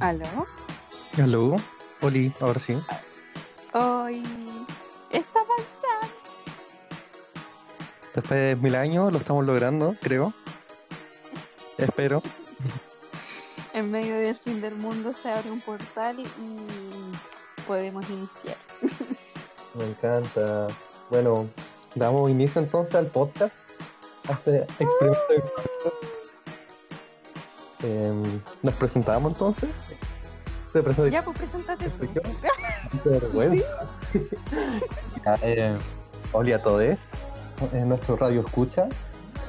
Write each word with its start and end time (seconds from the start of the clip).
¿Aló? 0.00 0.46
Aló, 1.16 1.56
Oli, 2.02 2.32
ahora 2.40 2.60
sí. 2.60 2.76
Hoy 3.72 4.22
está 5.10 5.40
pasando. 5.40 6.14
Después 8.14 8.30
de 8.30 8.56
mil 8.56 8.74
años 8.74 9.10
lo 9.12 9.18
estamos 9.18 9.44
logrando, 9.46 9.96
creo. 10.00 10.32
Espero. 11.78 12.22
En 13.72 13.90
medio 13.90 14.16
del 14.16 14.38
fin 14.38 14.62
del 14.62 14.74
mundo 14.74 15.12
se 15.12 15.30
abre 15.30 15.50
un 15.50 15.60
portal 15.60 16.18
y 16.18 17.62
podemos 17.66 18.08
iniciar. 18.08 18.56
Me 19.74 19.84
encanta. 19.84 20.68
Bueno, 21.10 21.46
damos 21.94 22.30
inicio 22.30 22.62
entonces 22.62 22.94
al 22.94 23.08
podcast. 23.08 23.54
Este 24.30 24.62
experimento 24.62 25.28
de 25.28 25.40
podcast. 25.40 26.15
Em, 27.86 28.40
Nos 28.62 28.74
presentamos 28.74 29.32
entonces. 29.32 29.70
Ya, 31.12 31.24
pues 31.24 31.38
preséntate 31.38 31.88
tú. 31.90 32.06
Qué 33.02 33.08
vergüenza. 33.08 33.64
Ya, 35.24 35.38
eh, 35.42 35.76
hola 36.32 36.56
a 36.56 36.58
todos. 36.58 36.98
En 37.72 37.88
nuestro 37.88 38.16
radio 38.16 38.40
escucha. 38.40 38.88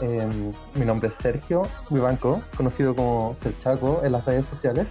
Em, 0.02 0.54
mi 0.76 0.86
nombre 0.86 1.10
es 1.10 1.16
Sergio 1.16 1.68
Vivanco, 1.90 2.42
conocido 2.56 2.96
como 2.96 3.36
Serchaco 3.42 4.02
en 4.04 4.12
las 4.12 4.26
redes 4.26 4.46
sociales. 4.46 4.88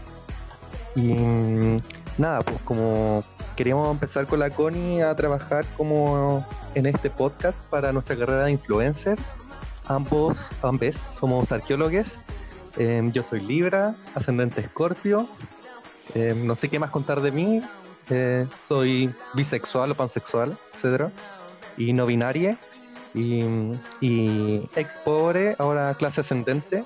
Y 0.97 1.15
mm, 1.15 1.77
nada, 2.19 2.43
pues 2.43 2.61
como 2.63 3.23
queríamos 3.55 3.91
empezar 3.91 4.27
con 4.27 4.41
la 4.41 4.51
Connie 4.51 5.03
a 5.03 5.15
trabajar 5.15 5.65
como 5.77 6.45
en 6.75 6.87
este 6.87 7.09
podcast 7.09 7.59
para 7.71 7.93
nuestra 7.93 8.17
carrera 8.17 8.45
de 8.45 8.53
influencer. 8.53 9.19
Ambos, 9.87 10.37
ambes 10.63 11.05
somos 11.09 11.53
arqueólogos. 11.53 12.21
Em, 12.77 13.11
yo 13.13 13.23
soy 13.23 13.41
Libra, 13.41 13.95
ascendente 14.15 14.61
Escorpio. 14.61 15.29
Em, 16.15 16.47
no 16.47 16.57
sé 16.57 16.69
qué 16.69 16.79
más 16.79 16.91
contar 16.91 17.21
de 17.21 17.31
mí. 17.31 17.63
Eh, 18.11 18.47
soy 18.61 19.13
bisexual 19.35 19.91
o 19.93 19.95
pansexual, 19.95 20.57
etcétera. 20.75 21.11
Y 21.77 21.93
no 21.93 22.07
binaria. 22.07 22.57
Y, 23.15 23.45
y 24.01 24.69
ex 24.77 24.99
pobre, 24.99 25.57
ahora 25.59 25.95
clase 25.95 26.21
ascendente. 26.21 26.85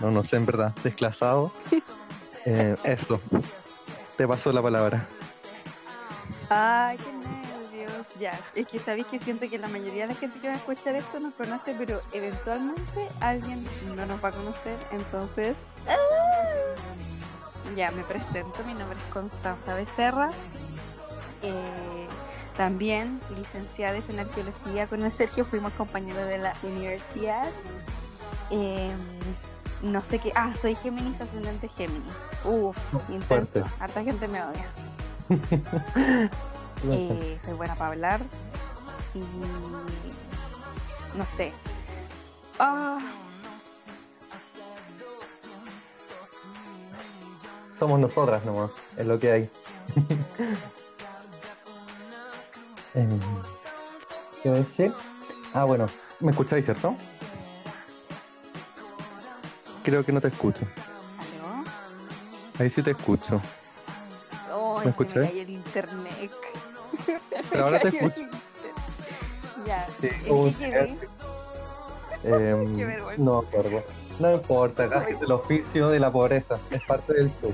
No, 0.00 0.10
no 0.10 0.24
sé, 0.24 0.36
en 0.36 0.46
verdad, 0.46 0.74
desclasado. 0.82 1.52
Eh, 2.46 2.76
esto. 2.84 3.22
Te 4.18 4.28
paso 4.28 4.52
la 4.52 4.60
palabra. 4.60 5.08
Ay, 6.50 6.98
qué. 6.98 7.33
Ya, 8.18 8.38
es 8.54 8.68
que 8.68 8.78
sabéis 8.78 9.06
que 9.06 9.18
siento 9.18 9.48
que 9.48 9.58
la 9.58 9.66
mayoría 9.68 10.06
de 10.06 10.14
la 10.14 10.18
gente 10.18 10.38
que 10.38 10.46
va 10.46 10.54
a 10.54 10.56
escuchar 10.56 10.94
esto 10.94 11.18
nos 11.18 11.34
conoce, 11.34 11.74
pero 11.76 12.00
eventualmente 12.12 13.08
alguien 13.20 13.66
no 13.96 14.06
nos 14.06 14.22
va 14.22 14.28
a 14.28 14.32
conocer, 14.32 14.78
entonces. 14.92 15.56
¡ah! 15.88 15.94
Ya, 17.76 17.90
me 17.90 18.04
presento. 18.04 18.62
Mi 18.64 18.74
nombre 18.74 18.96
es 18.98 19.12
Constanza 19.12 19.74
Becerra. 19.74 20.30
Eh, 21.42 22.06
también 22.56 23.20
licenciadas 23.36 24.08
en 24.08 24.20
arqueología 24.20 24.86
con 24.86 25.02
el 25.02 25.10
Sergio, 25.10 25.44
fuimos 25.44 25.72
compañeros 25.72 26.26
de 26.28 26.38
la 26.38 26.54
universidad. 26.62 27.48
Eh, 28.50 28.92
no 29.82 30.04
sé 30.04 30.20
qué. 30.20 30.32
Ah, 30.36 30.54
soy 30.54 30.76
Géminis, 30.76 31.20
ascendente 31.20 31.68
Géminis. 31.68 32.14
Uf, 32.44 32.78
intenso. 33.08 33.26
fuerte. 33.26 33.64
Harta 33.80 34.04
gente 34.04 34.28
me 34.28 34.40
odia. 34.40 34.66
Eh, 36.90 37.38
soy 37.42 37.54
buena 37.54 37.74
para 37.74 37.90
hablar. 37.90 38.20
Y. 39.14 39.20
No 41.16 41.24
sé. 41.24 41.52
Ah, 42.58 42.98
Somos 47.78 47.98
nosotras 47.98 48.44
nomás, 48.44 48.70
es 48.96 49.06
lo 49.06 49.18
que 49.18 49.32
hay. 49.32 49.50
Em, 52.94 53.18
¿Qué 54.40 54.48
iba 54.48 54.54
a 54.54 54.60
decir? 54.60 54.92
Ah, 55.52 55.64
bueno, 55.64 55.88
¿me 56.20 56.30
escucháis, 56.30 56.64
cierto? 56.64 56.94
Creo 59.82 60.04
que 60.04 60.12
no 60.12 60.20
te 60.20 60.28
escucho. 60.28 60.60
¿Aló? 61.18 61.64
Ahí 62.60 62.70
sí 62.70 62.84
te 62.84 62.92
escucho. 62.92 63.40
Oh, 64.52 64.80
¿Me 64.84 64.92
cayó 64.92 65.22
el 65.22 65.50
internet. 65.50 66.30
Pero 67.54 67.64
ahora 67.66 67.78
te 67.80 67.88
escucho. 67.88 68.22
Ya. 69.66 69.86
Sí, 69.98 70.08
¿en 70.26 70.30
hubo 70.32 70.50
qué 70.58 70.98
un? 72.24 72.34
Em, 72.42 72.76
Qué 72.76 72.84
vergüenza. 72.84 73.22
no 73.22 73.38
acuerdo. 73.38 73.82
No 74.18 74.32
importa, 74.34 74.84
es 75.08 75.22
el 75.22 75.32
oficio 75.32 75.88
de 75.88 76.00
la 76.00 76.12
pobreza, 76.12 76.58
es 76.70 76.84
parte 76.84 77.14
del 77.14 77.30
show. 77.40 77.50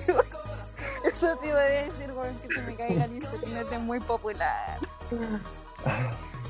Eso 1.05 1.37
te 1.37 1.47
iba 1.49 1.61
a 1.61 1.62
decir, 1.62 2.11
weón, 2.12 2.37
que 2.41 2.53
se 2.53 2.62
me 2.62 2.75
caiga 2.75 3.05
el 3.05 3.12
internet 3.15 3.66
es 3.71 3.78
muy 3.81 4.00
popular. 4.00 4.78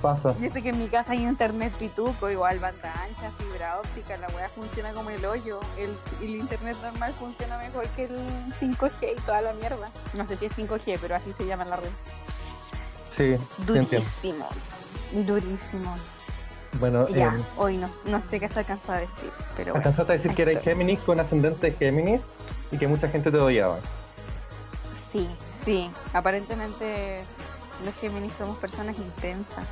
Pasa. 0.00 0.34
Yo 0.40 0.48
sé 0.48 0.62
que 0.62 0.70
en 0.70 0.78
mi 0.78 0.88
casa 0.88 1.12
hay 1.12 1.24
internet 1.26 1.74
pituco, 1.78 2.30
igual 2.30 2.58
banda 2.58 2.90
ancha, 3.02 3.30
fibra 3.36 3.78
óptica, 3.80 4.16
la 4.16 4.28
weá 4.28 4.48
funciona 4.48 4.94
como 4.94 5.10
el 5.10 5.22
hoyo. 5.26 5.60
El, 5.76 5.94
el 6.22 6.36
internet 6.36 6.78
normal 6.82 7.12
funciona 7.18 7.58
mejor 7.58 7.86
que 7.88 8.04
el 8.04 8.18
5G 8.58 9.18
y 9.18 9.20
toda 9.20 9.42
la 9.42 9.52
mierda. 9.52 9.90
No 10.14 10.26
sé 10.26 10.38
si 10.38 10.46
es 10.46 10.52
5G, 10.56 10.98
pero 11.02 11.14
así 11.16 11.34
se 11.34 11.44
llama 11.44 11.64
en 11.64 11.70
la 11.70 11.76
red. 11.76 11.90
Sí. 13.20 13.36
Durísimo. 13.66 14.48
Durísimo. 15.12 15.96
Bueno, 16.78 17.08
Ya, 17.08 17.34
em, 17.34 17.42
hoy 17.56 17.76
no, 17.76 17.88
no 18.04 18.20
sé 18.20 18.38
qué 18.40 18.48
se 18.48 18.60
alcanzó 18.60 18.92
a 18.92 18.98
decir, 18.98 19.30
pero 19.56 19.72
bueno. 19.72 19.78
alcanzaste 19.78 20.12
a 20.12 20.16
decir 20.16 20.34
que 20.34 20.42
eres. 20.42 20.60
Géminis 20.62 21.00
con 21.00 21.18
ascendente 21.20 21.70
de 21.70 21.76
Géminis 21.76 22.22
y 22.70 22.78
que 22.78 22.86
mucha 22.86 23.08
gente 23.08 23.30
te 23.30 23.36
odiaba. 23.38 23.78
Sí, 25.12 25.28
sí. 25.52 25.90
Aparentemente 26.14 27.24
los 27.84 27.94
Géminis 27.96 28.34
somos 28.36 28.56
personas 28.58 28.96
intensas. 28.96 29.64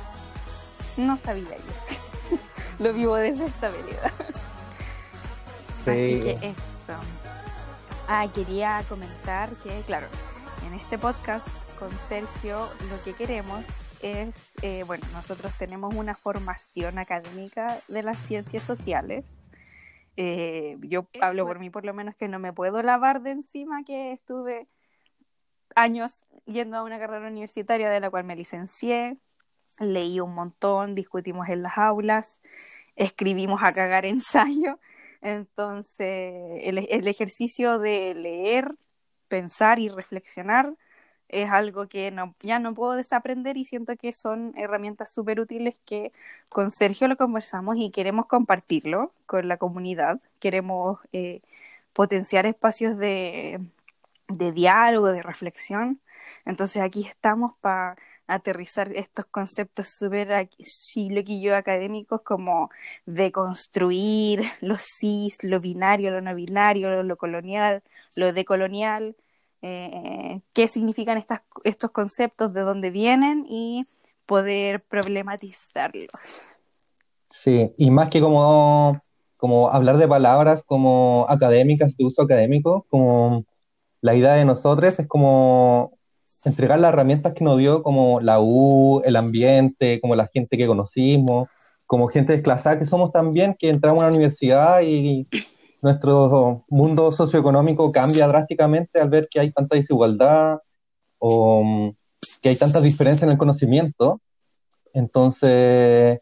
No 0.97 1.15
sabía 1.17 1.55
yo. 1.55 2.37
Lo 2.79 2.93
vivo 2.93 3.15
desde 3.15 3.45
esta 3.45 3.69
vereda. 3.69 4.11
Así 5.87 6.15
Sí. 6.15 6.19
que 6.21 6.31
eso. 6.49 6.99
Ah, 8.07 8.27
quería 8.33 8.83
comentar 8.89 9.49
que, 9.63 9.81
claro, 9.87 10.07
en 10.67 10.73
este 10.73 10.97
podcast 10.97 11.47
con 11.79 11.97
Sergio 11.97 12.67
lo 12.89 13.01
que 13.03 13.13
queremos 13.13 13.63
es, 14.01 14.57
eh, 14.61 14.83
bueno, 14.85 15.07
nosotros 15.13 15.57
tenemos 15.57 15.93
una 15.95 16.13
formación 16.13 16.99
académica 16.99 17.79
de 17.87 18.03
las 18.03 18.17
ciencias 18.17 18.63
sociales. 18.65 19.49
Eh, 20.17 20.77
yo 20.81 21.07
hablo 21.21 21.47
por 21.47 21.59
mí 21.59 21.69
por 21.69 21.85
lo 21.85 21.93
menos 21.93 22.15
que 22.15 22.27
no 22.27 22.37
me 22.37 22.51
puedo 22.51 22.83
lavar 22.83 23.21
de 23.21 23.31
encima 23.31 23.83
que 23.85 24.11
estuve 24.11 24.67
años 25.73 26.25
yendo 26.45 26.75
a 26.75 26.83
una 26.83 26.99
carrera 26.99 27.29
universitaria 27.29 27.89
de 27.89 28.01
la 28.01 28.09
cual 28.09 28.25
me 28.25 28.35
licencié, 28.35 29.17
leí 29.79 30.19
un 30.19 30.33
montón, 30.33 30.95
discutimos 30.95 31.47
en 31.47 31.63
las 31.63 31.77
aulas, 31.77 32.41
escribimos 32.97 33.61
a 33.63 33.71
cagar 33.71 34.03
ensayo. 34.05 34.79
Entonces, 35.21 36.59
el, 36.61 36.77
el 36.77 37.07
ejercicio 37.07 37.79
de 37.79 38.13
leer, 38.15 38.75
pensar 39.29 39.79
y 39.79 39.87
reflexionar 39.87 40.75
es 41.29 41.49
algo 41.51 41.87
que 41.87 42.11
no, 42.11 42.35
ya 42.41 42.59
no 42.59 42.73
puedo 42.73 42.93
desaprender 42.93 43.57
y 43.57 43.65
siento 43.65 43.95
que 43.97 44.13
son 44.13 44.53
herramientas 44.57 45.11
súper 45.11 45.39
útiles 45.39 45.79
que 45.85 46.11
con 46.49 46.71
Sergio 46.71 47.07
lo 47.07 47.17
conversamos 47.17 47.77
y 47.77 47.91
queremos 47.91 48.25
compartirlo 48.27 49.13
con 49.25 49.47
la 49.47 49.57
comunidad. 49.57 50.19
Queremos 50.39 50.99
eh, 51.13 51.41
potenciar 51.93 52.45
espacios 52.45 52.97
de, 52.97 53.59
de 54.27 54.51
diálogo, 54.51 55.07
de 55.07 55.23
reflexión. 55.23 56.01
Entonces 56.45 56.81
aquí 56.81 57.05
estamos 57.05 57.53
para 57.61 57.95
aterrizar 58.27 58.95
estos 58.95 59.25
conceptos 59.25 59.89
súper 59.89 60.49
yo 61.41 61.55
académicos 61.55 62.21
como 62.21 62.69
deconstruir 63.05 64.43
los 64.61 64.83
cis, 64.83 65.43
lo 65.43 65.59
binario, 65.59 66.11
lo 66.11 66.21
no 66.21 66.35
binario, 66.35 67.03
lo 67.03 67.17
colonial, 67.17 67.83
lo 68.15 68.31
decolonial, 68.33 69.15
eh, 69.61 70.41
qué 70.53 70.67
significan 70.67 71.17
estas, 71.17 71.41
estos 71.63 71.91
conceptos, 71.91 72.53
de 72.53 72.61
dónde 72.61 72.91
vienen 72.91 73.45
y 73.47 73.85
poder 74.25 74.81
problematizarlos. 74.81 76.09
Sí, 77.29 77.71
y 77.77 77.91
más 77.91 78.09
que 78.09 78.21
como, 78.21 78.99
como 79.37 79.69
hablar 79.69 79.97
de 79.97 80.07
palabras 80.07 80.63
como 80.63 81.25
académicas, 81.29 81.95
de 81.97 82.05
uso 82.05 82.21
académico, 82.21 82.85
como 82.89 83.45
la 84.01 84.15
idea 84.15 84.33
de 84.33 84.45
nosotros 84.45 84.99
es 84.99 85.07
como 85.07 85.91
entregar 86.45 86.79
las 86.79 86.93
herramientas 86.93 87.33
que 87.33 87.43
nos 87.43 87.57
dio 87.57 87.83
como 87.83 88.19
la 88.21 88.39
U, 88.39 89.01
el 89.03 89.15
ambiente, 89.15 89.99
como 89.99 90.15
la 90.15 90.27
gente 90.27 90.57
que 90.57 90.67
conocimos, 90.67 91.49
como 91.85 92.07
gente 92.07 92.33
desclasada 92.33 92.79
que 92.79 92.85
somos 92.85 93.11
también, 93.11 93.55
que 93.57 93.69
entramos 93.69 94.03
a 94.03 94.07
una 94.07 94.15
universidad 94.15 94.81
y 94.81 95.27
nuestro 95.81 96.65
mundo 96.69 97.11
socioeconómico 97.11 97.91
cambia 97.91 98.27
drásticamente 98.27 98.99
al 98.99 99.09
ver 99.09 99.27
que 99.29 99.39
hay 99.39 99.51
tanta 99.51 99.75
desigualdad 99.75 100.59
o 101.17 101.63
mm, 101.63 101.91
que 102.41 102.49
hay 102.49 102.55
tantas 102.55 102.83
diferencias 102.83 103.23
en 103.23 103.31
el 103.31 103.37
conocimiento. 103.37 104.21
Entonces, 104.93 106.19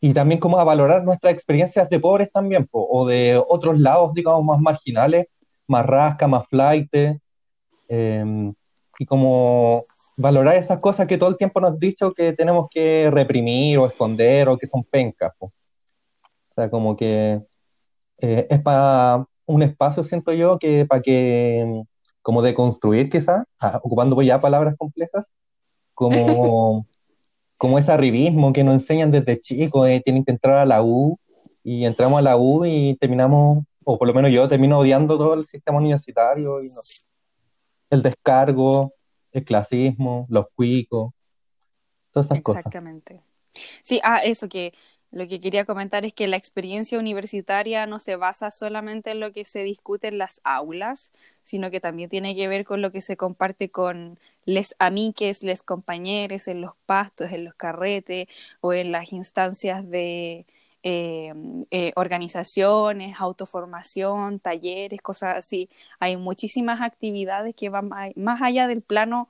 y 0.00 0.12
también 0.12 0.40
como 0.40 0.58
a 0.58 0.64
valorar 0.64 1.04
nuestras 1.04 1.32
experiencias 1.32 1.88
de 1.88 2.00
pobres 2.00 2.30
también, 2.30 2.66
po, 2.66 2.86
o 2.90 3.06
de 3.06 3.42
otros 3.48 3.78
lados, 3.80 4.12
digamos, 4.14 4.44
más 4.44 4.60
marginales, 4.60 5.26
más 5.66 5.86
rasca, 5.86 6.26
más 6.26 6.46
flight, 6.48 6.94
em, 7.88 8.54
y 8.98 9.06
como 9.06 9.82
valorar 10.16 10.56
esas 10.56 10.80
cosas 10.80 11.06
que 11.06 11.18
todo 11.18 11.30
el 11.30 11.36
tiempo 11.36 11.60
nos 11.60 11.72
han 11.72 11.78
dicho 11.78 12.12
que 12.12 12.32
tenemos 12.34 12.68
que 12.70 13.10
reprimir 13.10 13.78
o 13.78 13.86
esconder 13.86 14.48
o 14.48 14.58
que 14.58 14.66
son 14.66 14.84
pencas. 14.84 15.32
O 15.40 15.50
sea, 16.54 16.70
como 16.70 16.96
que 16.96 17.40
eh, 18.18 18.46
es 18.50 18.60
para 18.62 19.26
un 19.46 19.62
espacio, 19.62 20.02
siento 20.02 20.32
yo, 20.32 20.58
que 20.58 20.86
para 20.86 21.02
que, 21.02 21.82
como 22.22 22.42
de 22.42 22.54
construir 22.54 23.10
quizás, 23.10 23.44
ah, 23.60 23.80
ocupando 23.82 24.20
ya 24.22 24.40
palabras 24.40 24.76
complejas, 24.78 25.32
como, 25.94 26.86
como 27.58 27.78
ese 27.78 27.92
arribismo 27.92 28.52
que 28.52 28.64
nos 28.64 28.74
enseñan 28.74 29.10
desde 29.10 29.40
chicos, 29.40 29.88
eh, 29.88 30.02
tienen 30.04 30.24
que 30.24 30.32
entrar 30.32 30.56
a 30.56 30.66
la 30.66 30.82
U 30.82 31.18
y 31.62 31.84
entramos 31.84 32.18
a 32.18 32.22
la 32.22 32.36
U 32.36 32.64
y 32.64 32.96
terminamos, 32.96 33.64
o 33.84 33.98
por 33.98 34.08
lo 34.08 34.14
menos 34.14 34.30
yo 34.30 34.48
termino 34.48 34.78
odiando 34.78 35.18
todo 35.18 35.34
el 35.34 35.46
sistema 35.46 35.78
universitario 35.78 36.62
y 36.62 36.68
no, 36.68 36.80
el 37.90 38.02
descargo, 38.02 38.94
el 39.32 39.44
clasismo, 39.44 40.26
los 40.28 40.46
cuicos, 40.54 41.12
todas 42.10 42.26
esas 42.26 42.42
cosas. 42.42 42.60
Exactamente. 42.60 43.22
Sí, 43.82 44.00
ah, 44.02 44.18
eso 44.18 44.48
que 44.48 44.72
lo 45.14 45.28
que 45.28 45.40
quería 45.40 45.64
comentar 45.64 46.04
es 46.04 46.12
que 46.12 46.26
la 46.26 46.36
experiencia 46.36 46.98
universitaria 46.98 47.86
no 47.86 48.00
se 48.00 48.16
basa 48.16 48.50
solamente 48.50 49.12
en 49.12 49.20
lo 49.20 49.32
que 49.32 49.44
se 49.44 49.62
discute 49.62 50.08
en 50.08 50.18
las 50.18 50.40
aulas, 50.44 51.12
sino 51.42 51.70
que 51.70 51.80
también 51.80 52.10
tiene 52.10 52.34
que 52.34 52.48
ver 52.48 52.64
con 52.64 52.82
lo 52.82 52.90
que 52.90 53.00
se 53.00 53.16
comparte 53.16 53.70
con 53.70 54.18
les 54.44 54.74
amiques, 54.80 55.44
les 55.44 55.62
compañeros, 55.62 56.48
en 56.48 56.60
los 56.60 56.72
pastos, 56.86 57.30
en 57.30 57.44
los 57.44 57.54
carretes 57.54 58.26
o 58.60 58.72
en 58.72 58.90
las 58.92 59.12
instancias 59.12 59.88
de 59.88 60.46
eh, 60.82 61.32
eh, 61.70 61.92
organizaciones, 61.96 63.16
autoformación, 63.20 64.40
talleres, 64.40 65.00
cosas 65.00 65.36
así. 65.36 65.70
Hay 66.00 66.16
muchísimas 66.16 66.80
actividades 66.82 67.54
que 67.54 67.68
van 67.68 67.90
más 68.16 68.42
allá 68.42 68.66
del 68.66 68.82
plano 68.82 69.28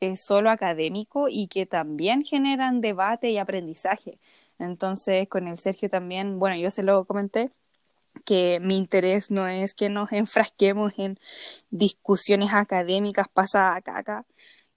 eh, 0.00 0.16
solo 0.16 0.50
académico 0.50 1.26
y 1.28 1.46
que 1.48 1.64
también 1.66 2.24
generan 2.24 2.80
debate 2.82 3.30
y 3.30 3.38
aprendizaje. 3.38 4.18
Entonces, 4.58 5.28
con 5.28 5.48
el 5.48 5.58
Sergio 5.58 5.90
también, 5.90 6.38
bueno, 6.38 6.56
yo 6.56 6.70
se 6.70 6.82
lo 6.82 7.04
comenté, 7.04 7.50
que 8.24 8.58
mi 8.60 8.78
interés 8.78 9.30
no 9.30 9.46
es 9.46 9.74
que 9.74 9.90
nos 9.90 10.12
enfrasquemos 10.12 10.98
en 10.98 11.18
discusiones 11.70 12.52
académicas 12.52 13.28
pasadas 13.28 13.78
acá, 13.78 13.98
acá 13.98 14.26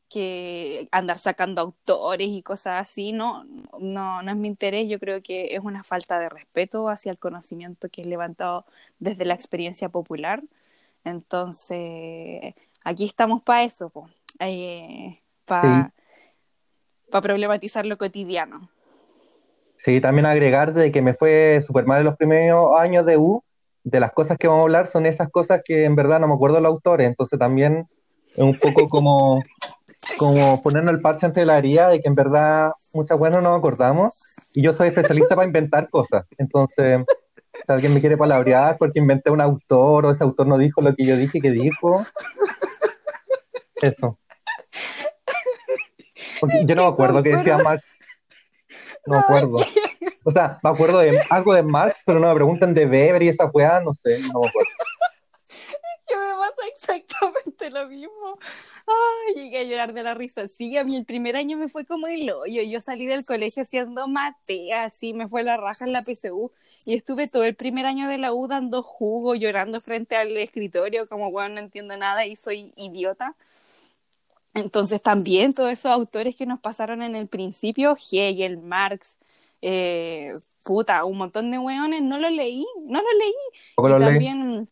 que 0.09 0.89
andar 0.91 1.19
sacando 1.19 1.61
autores 1.61 2.27
y 2.29 2.41
cosas 2.41 2.81
así, 2.81 3.11
no, 3.11 3.45
no, 3.79 4.23
no 4.23 4.31
es 4.31 4.37
mi 4.37 4.47
interés, 4.47 4.89
yo 4.89 4.99
creo 4.99 5.21
que 5.21 5.55
es 5.55 5.59
una 5.59 5.83
falta 5.83 6.19
de 6.19 6.29
respeto 6.29 6.89
hacia 6.89 7.11
el 7.11 7.19
conocimiento 7.19 7.89
que 7.89 8.01
es 8.01 8.07
levantado 8.07 8.65
desde 8.97 9.25
la 9.25 9.35
experiencia 9.35 9.89
popular. 9.89 10.43
Entonces, 11.03 12.55
aquí 12.83 13.05
estamos 13.05 13.43
para 13.43 13.63
eso, 13.63 13.91
eh, 14.39 15.21
para 15.45 15.93
problematizar 17.11 17.85
lo 17.85 17.97
cotidiano. 17.97 18.69
Sí, 19.79 20.01
también 20.01 20.25
agregar 20.25 20.73
de 20.73 20.91
que 20.91 21.01
me 21.01 21.13
fue 21.13 21.61
súper 21.65 21.85
mal 21.85 21.99
en 21.99 22.05
los 22.05 22.17
primeros 22.17 22.77
años 22.77 23.05
de 23.05 23.15
U, 23.15 23.41
de 23.85 24.01
las 24.01 24.11
cosas 24.11 24.37
que 24.37 24.45
vamos 24.45 24.59
a 24.59 24.63
hablar 24.63 24.87
son 24.87 25.05
esas 25.05 25.29
cosas 25.29 25.61
que 25.63 25.85
en 25.85 25.95
verdad 25.95 26.19
no 26.19 26.27
me 26.27 26.33
acuerdo 26.33 26.59
los 26.59 26.69
autores, 26.69 27.07
entonces 27.07 27.39
también 27.39 27.87
es 28.27 28.37
un 28.37 28.59
poco 28.59 28.89
como 28.89 29.41
como 30.17 30.61
ponernos 30.61 30.93
el 30.93 31.01
parche 31.01 31.25
ante 31.25 31.45
la 31.45 31.57
herida 31.57 31.87
de 31.87 32.01
que 32.01 32.09
en 32.09 32.15
verdad 32.15 32.73
muchas 32.93 33.17
buenas 33.17 33.41
no 33.41 33.51
nos 33.51 33.59
acordamos 33.59 34.21
y 34.53 34.61
yo 34.61 34.73
soy 34.73 34.89
especialista 34.89 35.35
para 35.35 35.47
inventar 35.47 35.89
cosas. 35.89 36.25
Entonces, 36.37 36.99
si 37.65 37.71
alguien 37.71 37.93
me 37.93 38.01
quiere 38.01 38.17
palabrear 38.17 38.77
porque 38.77 38.99
inventé 38.99 39.31
un 39.31 39.39
autor 39.39 40.05
o 40.05 40.11
ese 40.11 40.25
autor 40.25 40.47
no 40.47 40.57
dijo 40.57 40.81
lo 40.81 40.93
que 40.93 41.05
yo 41.05 41.15
dije 41.15 41.39
que 41.39 41.51
dijo, 41.51 42.05
eso. 43.81 44.19
yo 46.65 46.75
no 46.75 46.81
me 46.81 46.89
acuerdo 46.89 47.23
qué 47.23 47.29
decía 47.29 47.57
Marx. 47.57 47.98
No 49.05 49.13
me 49.15 49.19
acuerdo. 49.19 49.57
O 50.23 50.31
sea, 50.31 50.59
me 50.61 50.69
acuerdo 50.69 50.99
de 50.99 51.21
algo 51.29 51.53
de 51.53 51.63
Marx, 51.63 52.03
pero 52.05 52.19
no 52.19 52.27
me 52.27 52.35
preguntan 52.35 52.73
de 52.73 52.85
Weber 52.85 53.23
y 53.23 53.29
esa 53.29 53.45
weá, 53.45 53.79
no 53.79 53.93
sé, 53.93 54.19
no 54.19 54.41
me 54.41 54.47
acuerdo. 54.47 54.69
Que 56.05 56.15
me 56.15 56.31
pasa 56.33 56.67
exactamente 56.73 57.69
lo 57.69 57.87
mismo. 57.87 58.39
Ay, 58.87 59.35
llegué 59.35 59.59
a 59.59 59.63
llorar 59.63 59.93
de 59.93 60.01
la 60.01 60.15
risa. 60.15 60.47
Sí, 60.47 60.75
a 60.77 60.83
mí 60.83 60.95
el 60.95 61.05
primer 61.05 61.35
año 61.35 61.55
me 61.57 61.67
fue 61.67 61.85
como 61.85 62.07
el 62.07 62.29
hoyo. 62.31 62.63
Yo 62.63 62.81
salí 62.81 63.05
del 63.05 63.25
colegio 63.25 63.61
haciendo 63.61 64.07
matea, 64.07 64.85
así 64.85 65.13
me 65.13 65.27
fue 65.27 65.43
la 65.43 65.57
raja 65.57 65.85
en 65.85 65.93
la 65.93 66.01
PCU. 66.01 66.51
Y 66.85 66.95
estuve 66.95 67.27
todo 67.27 67.43
el 67.43 67.55
primer 67.55 67.85
año 67.85 68.07
de 68.07 68.17
la 68.17 68.33
U 68.33 68.47
dando 68.47 68.81
jugo, 68.81 69.35
llorando 69.35 69.81
frente 69.81 70.15
al 70.15 70.35
escritorio, 70.37 71.07
como, 71.07 71.31
bueno, 71.31 71.55
no 71.55 71.61
entiendo 71.61 71.95
nada 71.97 72.25
y 72.25 72.35
soy 72.35 72.73
idiota. 72.75 73.35
Entonces 74.53 75.01
también 75.01 75.53
todos 75.53 75.71
esos 75.71 75.91
autores 75.91 76.35
que 76.35 76.45
nos 76.45 76.59
pasaron 76.59 77.01
en 77.01 77.15
el 77.15 77.27
principio, 77.27 77.95
Hegel, 78.11 78.57
Marx, 78.57 79.17
eh, 79.61 80.33
puta, 80.63 81.05
un 81.05 81.17
montón 81.17 81.51
de 81.51 81.59
weones, 81.59 82.01
no 82.01 82.17
lo 82.17 82.29
leí, 82.29 82.65
no 82.85 83.01
lo 83.01 83.07
leí. 83.17 83.33
y 83.77 83.99
también, 83.99 84.69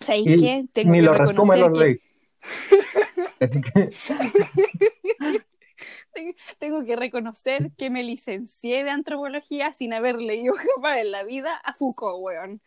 ¿sabéis 0.00 0.40
qué? 0.40 0.64
Tengo 0.72 0.92
ni 0.92 0.98
que 0.98 1.04
lo 1.04 1.14
resumen 1.14 1.60
los 1.60 1.78
leí. 1.78 2.00
Tengo 6.58 6.84
que 6.84 6.96
reconocer 6.96 7.70
que 7.76 7.90
me 7.90 8.02
licencié 8.02 8.84
de 8.84 8.90
antropología 8.90 9.72
sin 9.74 9.92
haber 9.92 10.16
leído 10.16 10.54
jamás 10.54 10.98
en 10.98 11.10
la 11.10 11.24
vida 11.24 11.56
a 11.56 11.74
Foucault, 11.74 12.18
weón. 12.20 12.60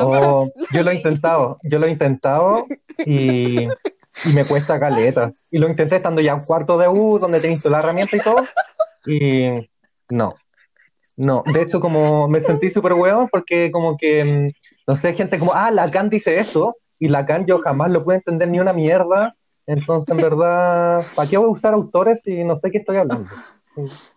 Oh, 0.00 0.50
yo 0.72 0.82
lo 0.82 0.90
he 0.90 0.96
intentado, 0.96 1.58
yo 1.62 1.78
lo 1.78 1.86
he 1.86 1.90
intentado 1.90 2.66
y, 3.04 3.68
me 4.34 4.44
cuesta 4.44 4.78
caleta. 4.78 5.32
Y 5.50 5.58
lo 5.58 5.68
intenté 5.68 5.96
estando 5.96 6.20
ya 6.20 6.32
en 6.32 6.44
cuarto 6.44 6.78
de 6.78 6.88
U, 6.88 7.18
donde 7.18 7.40
tenéis 7.40 7.62
toda 7.62 7.78
la 7.78 7.84
herramienta 7.84 8.16
y 8.16 8.20
todo, 8.20 8.44
y 9.06 9.68
no. 10.10 10.34
No, 11.16 11.44
de 11.52 11.62
hecho, 11.62 11.80
como 11.80 12.26
me 12.28 12.40
sentí 12.40 12.70
súper 12.70 12.94
weón 12.94 13.28
porque 13.28 13.70
como 13.70 13.96
que, 13.96 14.24
mm, 14.24 14.50
no 14.86 14.96
sé, 14.96 15.12
gente 15.14 15.38
como, 15.38 15.52
ah, 15.54 15.70
Lacan 15.70 16.08
dice 16.08 16.38
eso, 16.38 16.76
y 16.98 17.08
Lacan 17.08 17.46
yo 17.46 17.58
jamás 17.58 17.90
lo 17.90 18.02
puedo 18.02 18.16
entender 18.16 18.48
ni 18.48 18.60
una 18.60 18.72
mierda, 18.72 19.34
entonces, 19.66 20.08
en 20.10 20.16
verdad, 20.16 21.02
¿para 21.14 21.28
qué 21.28 21.36
voy 21.36 21.46
a 21.46 21.52
usar 21.52 21.74
autores 21.74 22.22
si 22.22 22.42
no 22.44 22.56
sé 22.56 22.70
qué 22.70 22.78
estoy 22.78 22.96
hablando? 22.96 23.30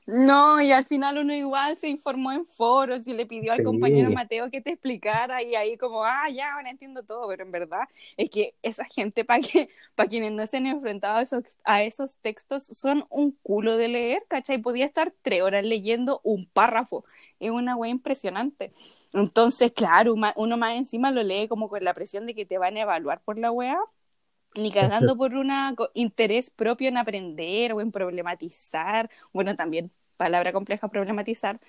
No, 0.08 0.62
y 0.62 0.72
al 0.72 0.86
final 0.86 1.18
uno 1.18 1.34
igual 1.34 1.80
se 1.80 1.88
informó 1.90 2.32
en 2.32 2.46
foros 2.46 3.08
y 3.08 3.14
le 3.14 3.26
pidió 3.26 3.54
al 3.54 3.64
compañero 3.64 4.12
Mateo 4.12 4.52
que 4.52 4.62
te 4.62 4.72
explicara 4.72 5.42
y 5.42 5.56
ahí 5.56 5.78
como, 5.78 6.04
ah, 6.04 6.30
ya, 6.32 6.54
ahora 6.54 6.70
entiendo 6.70 7.02
todo, 7.04 7.28
pero 7.28 7.44
en 7.44 7.52
verdad 7.52 7.82
es 8.16 8.30
que 8.30 8.54
esa 8.62 8.86
gente, 8.86 9.26
para 9.26 9.42
que, 9.42 9.70
para 9.96 10.08
quienes 10.08 10.32
no 10.34 10.46
se 10.46 10.58
han 10.58 10.68
enfrentado 10.68 11.18
a 11.18 11.22
esos, 11.24 11.44
a 11.64 11.82
esos 11.84 12.18
textos, 12.18 12.66
son 12.66 13.08
un 13.10 13.32
culo 13.42 13.78
de 13.78 13.88
leer, 13.88 14.24
¿cachai? 14.28 14.60
Podía 14.60 14.86
estar 14.86 15.12
tres 15.24 15.42
horas 15.42 15.64
leyendo 15.66 16.22
un 16.24 16.48
párrafo, 16.48 17.04
es 17.40 17.50
una 17.50 17.76
wea 17.76 17.90
impresionante. 17.90 18.74
Entonces, 19.12 19.72
claro, 19.72 20.16
uno 20.36 20.58
más 20.58 20.76
encima 20.76 21.10
lo 21.10 21.24
lee 21.24 21.48
como 21.48 21.68
con 21.70 21.84
la 21.84 21.94
presión 21.96 22.26
de 22.28 22.36
que 22.36 22.46
te 22.46 22.58
van 22.60 22.78
a 22.78 22.82
evaluar 22.82 23.22
por 23.24 23.40
la 23.40 23.52
wea 23.52 23.80
ni 24.56 24.72
cagando 24.72 25.18
por 25.18 25.34
un 25.36 25.52
interés 25.94 26.50
propio 26.50 26.90
en 26.90 26.98
aprender 26.98 27.74
o 27.74 27.82
en 27.82 27.92
problematizar, 27.92 29.10
bueno, 29.34 29.56
también 29.56 29.92
palabra 30.18 30.54
compleja 30.54 30.88
problematizar, 30.88 31.60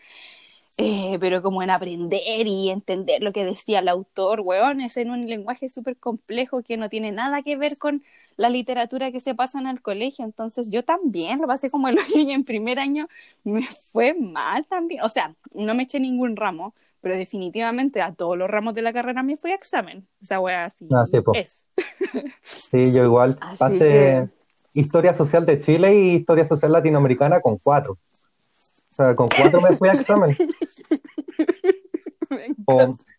eh, 0.78 1.16
pero 1.20 1.42
como 1.42 1.62
en 1.62 1.70
aprender 1.70 2.46
y 2.46 2.70
entender 2.70 3.22
lo 3.22 3.32
que 3.32 3.44
decía 3.44 3.78
el 3.80 3.88
autor, 3.88 4.40
weón, 4.40 4.80
es 4.82 4.96
en 4.98 5.10
un 5.10 5.26
lenguaje 5.28 5.68
súper 5.70 5.96
complejo 5.96 6.62
que 6.62 6.76
no 6.76 6.88
tiene 6.90 7.12
nada 7.12 7.42
que 7.42 7.56
ver 7.56 7.78
con 7.78 8.04
la 8.36 8.50
literatura 8.50 9.10
que 9.10 9.20
se 9.20 9.34
pasa 9.34 9.58
en 9.58 9.66
el 9.68 9.80
colegio, 9.80 10.24
entonces 10.24 10.70
yo 10.70 10.84
también 10.84 11.40
lo 11.40 11.46
pasé 11.46 11.70
como 11.70 11.88
el 11.88 11.98
hoyo 11.98 12.20
y 12.20 12.32
en 12.32 12.44
primer 12.44 12.78
año 12.78 13.08
me 13.44 13.66
fue 13.92 14.14
mal 14.14 14.66
también, 14.66 15.02
o 15.02 15.08
sea, 15.08 15.34
no 15.54 15.74
me 15.74 15.84
eché 15.84 15.98
ningún 16.00 16.36
ramo, 16.36 16.74
pero 17.00 17.16
definitivamente 17.16 18.02
a 18.02 18.12
todos 18.12 18.36
los 18.36 18.48
ramos 18.48 18.74
de 18.74 18.82
la 18.82 18.92
carrera 18.92 19.22
me 19.22 19.36
fui 19.36 19.52
a 19.52 19.54
examen. 19.54 20.08
Esa 20.20 20.40
wea 20.40 20.64
así 20.64 20.88
ah, 20.92 21.04
sí, 21.04 21.18
es. 21.34 21.66
sí, 22.44 22.92
yo 22.92 23.04
igual. 23.04 23.38
Pasé 23.58 24.28
Historia 24.72 25.14
Social 25.14 25.46
de 25.46 25.58
Chile 25.58 25.94
y 25.94 26.16
Historia 26.16 26.44
Social 26.44 26.72
Latinoamericana 26.72 27.40
con 27.40 27.58
cuatro. 27.58 27.92
O 27.92 28.94
sea, 28.94 29.14
con 29.14 29.28
cuatro 29.28 29.60
me 29.60 29.76
fui 29.76 29.88
a 29.88 29.92
examen. 29.92 30.36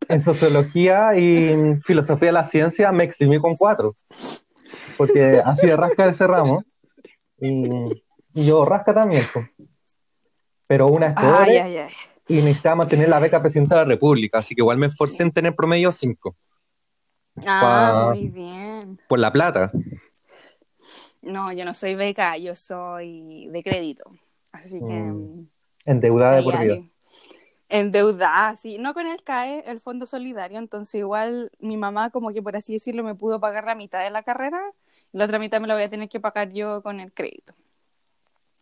en 0.09 0.19
Sociología 0.19 1.15
y 1.15 1.79
Filosofía 1.85 2.27
de 2.27 2.33
la 2.33 2.43
Ciencia 2.43 2.91
me 2.91 3.03
eximí 3.03 3.39
con 3.39 3.55
cuatro. 3.55 3.95
Porque 4.97 5.41
así 5.43 5.67
de 5.67 5.77
rasca 5.77 6.07
ese 6.07 6.27
ramo. 6.27 6.63
Y, 7.39 8.03
yo 8.33 8.65
rasca 8.65 8.93
también. 8.93 9.25
Pero 10.67 10.87
una 10.87 11.07
es 11.07 11.13
ay, 11.15 11.57
ay, 11.57 11.77
ay 11.77 11.91
y 12.27 12.35
necesitaba 12.35 12.75
mantener 12.75 13.09
la 13.09 13.19
beca 13.19 13.41
presidenta 13.41 13.75
de 13.75 13.81
la 13.81 13.87
República, 13.87 14.39
así 14.39 14.53
que 14.55 14.61
igual 14.61 14.77
me 14.77 14.87
esforcé 14.87 15.23
en 15.23 15.31
tener 15.31 15.55
promedio 15.55 15.91
5. 15.91 16.35
Ah, 17.45 18.11
muy 18.13 18.27
bien. 18.27 18.99
Por 19.07 19.19
la 19.19 19.31
plata. 19.31 19.71
No, 21.21 21.51
yo 21.51 21.65
no 21.65 21.73
soy 21.73 21.95
beca, 21.95 22.37
yo 22.37 22.55
soy 22.55 23.47
de 23.49 23.63
crédito. 23.63 24.11
Así 24.51 24.79
que. 24.79 24.85
Mm. 24.85 25.47
Endeudada 25.85 26.37
de 26.37 26.43
por 26.43 26.59
vida. 26.59 26.77
Endeudada, 27.69 28.55
sí, 28.55 28.77
no 28.77 28.93
con 28.93 29.07
el 29.07 29.23
CAE, 29.23 29.63
el 29.67 29.81
Fondo 29.81 30.05
Solidario, 30.05 30.57
entonces 30.57 30.95
igual 30.95 31.51
mi 31.59 31.75
mamá 31.75 32.11
como 32.11 32.31
que 32.31 32.41
por 32.41 32.55
así 32.55 32.71
decirlo 32.71 33.03
me 33.03 33.13
pudo 33.13 33.41
pagar 33.41 33.65
la 33.65 33.75
mitad 33.75 34.01
de 34.01 34.09
la 34.09 34.23
carrera, 34.23 34.61
la 35.11 35.25
otra 35.25 35.37
mitad 35.37 35.59
me 35.59 35.67
la 35.67 35.73
voy 35.73 35.83
a 35.83 35.89
tener 35.89 36.07
que 36.07 36.21
pagar 36.21 36.53
yo 36.53 36.81
con 36.81 37.01
el 37.01 37.11
crédito. 37.11 37.53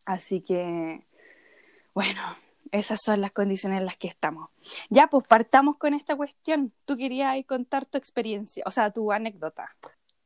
Así 0.05 0.41
que, 0.41 1.03
bueno, 1.93 2.21
esas 2.71 3.01
son 3.03 3.21
las 3.21 3.31
condiciones 3.31 3.79
en 3.79 3.85
las 3.85 3.97
que 3.97 4.07
estamos. 4.07 4.49
Ya, 4.89 5.07
pues 5.07 5.25
partamos 5.27 5.77
con 5.77 5.93
esta 5.93 6.15
cuestión. 6.15 6.71
Tú 6.85 6.97
querías 6.97 7.35
contar 7.45 7.85
tu 7.85 7.97
experiencia, 7.97 8.63
o 8.65 8.71
sea, 8.71 8.91
tu 8.91 9.11
anécdota. 9.11 9.69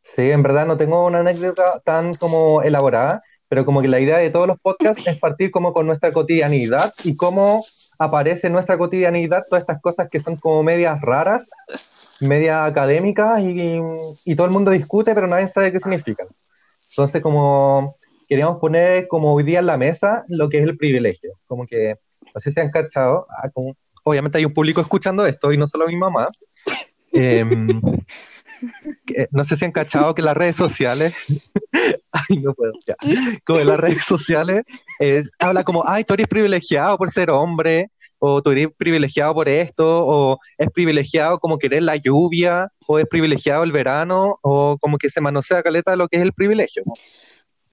Sí, 0.03 0.31
en 0.31 0.41
verdad 0.41 0.65
no 0.65 0.77
tengo 0.77 1.05
una 1.05 1.19
anécdota 1.19 1.79
tan 1.83 2.13
como 2.13 2.61
elaborada, 2.61 3.21
pero 3.47 3.65
como 3.65 3.81
que 3.81 3.87
la 3.87 3.99
idea 3.99 4.17
de 4.17 4.29
todos 4.29 4.47
los 4.47 4.59
podcasts 4.59 5.05
es 5.05 5.17
partir 5.17 5.51
como 5.51 5.73
con 5.73 5.85
nuestra 5.85 6.11
cotidianidad 6.13 6.93
y 7.03 7.15
cómo 7.15 7.63
aparece 7.97 8.47
en 8.47 8.53
nuestra 8.53 8.77
cotidianidad 8.77 9.43
todas 9.49 9.61
estas 9.61 9.81
cosas 9.81 10.09
que 10.09 10.19
son 10.19 10.37
como 10.37 10.63
medias 10.63 11.01
raras, 11.01 11.49
medias 12.21 12.67
académicas 12.67 13.41
y, 13.41 13.79
y 14.23 14.35
todo 14.35 14.47
el 14.47 14.53
mundo 14.53 14.71
discute, 14.71 15.13
pero 15.13 15.27
nadie 15.27 15.47
sabe 15.47 15.71
qué 15.71 15.79
significan. 15.79 16.27
Entonces, 16.89 17.21
como 17.21 17.97
queríamos 18.29 18.59
poner 18.59 19.07
como 19.07 19.33
hoy 19.33 19.43
día 19.43 19.59
en 19.59 19.65
la 19.65 19.77
mesa 19.77 20.23
lo 20.27 20.49
que 20.49 20.59
es 20.59 20.63
el 20.63 20.77
privilegio, 20.77 21.33
como 21.47 21.65
que, 21.65 21.97
no 22.33 22.41
sé 22.41 22.51
si 22.51 22.59
han 22.59 22.71
cachado, 22.71 23.27
ah, 23.29 23.49
obviamente 24.03 24.37
hay 24.37 24.45
un 24.45 24.53
público 24.53 24.81
escuchando 24.81 25.25
esto 25.25 25.51
y 25.51 25.57
no 25.57 25.67
solo 25.67 25.87
mi 25.87 25.95
mamá. 25.95 26.27
Em, 27.11 27.67
no 29.31 29.43
sé 29.43 29.55
si 29.55 29.65
han 29.65 29.71
cachado 29.71 30.13
que 30.13 30.21
las 30.21 30.35
redes 30.35 30.55
sociales, 30.55 31.13
ay, 32.11 32.37
no 32.37 32.53
puedo, 32.53 32.73
ya, 32.85 32.95
como 33.45 33.59
en 33.59 33.67
las 33.67 33.79
redes 33.79 34.03
sociales, 34.03 34.63
es, 34.99 35.31
habla 35.39 35.63
como, 35.63 35.83
ay, 35.87 36.03
tú 36.03 36.13
eres 36.13 36.27
privilegiado 36.27 36.97
por 36.97 37.09
ser 37.09 37.31
hombre, 37.31 37.89
o 38.19 38.41
tú 38.41 38.51
eres 38.51 38.67
privilegiado 38.77 39.33
por 39.33 39.47
esto, 39.47 40.05
o 40.05 40.39
es 40.57 40.69
privilegiado 40.71 41.39
como 41.39 41.57
querer 41.57 41.83
la 41.83 41.95
lluvia, 41.95 42.67
o 42.85 42.99
es 42.99 43.05
privilegiado 43.05 43.63
el 43.63 43.71
verano, 43.71 44.37
o 44.41 44.77
como 44.79 44.97
que 44.97 45.09
se 45.09 45.21
manosea 45.21 45.63
caleta 45.63 45.95
lo 45.95 46.09
que 46.09 46.17
es 46.17 46.23
el 46.23 46.33
privilegio. 46.33 46.83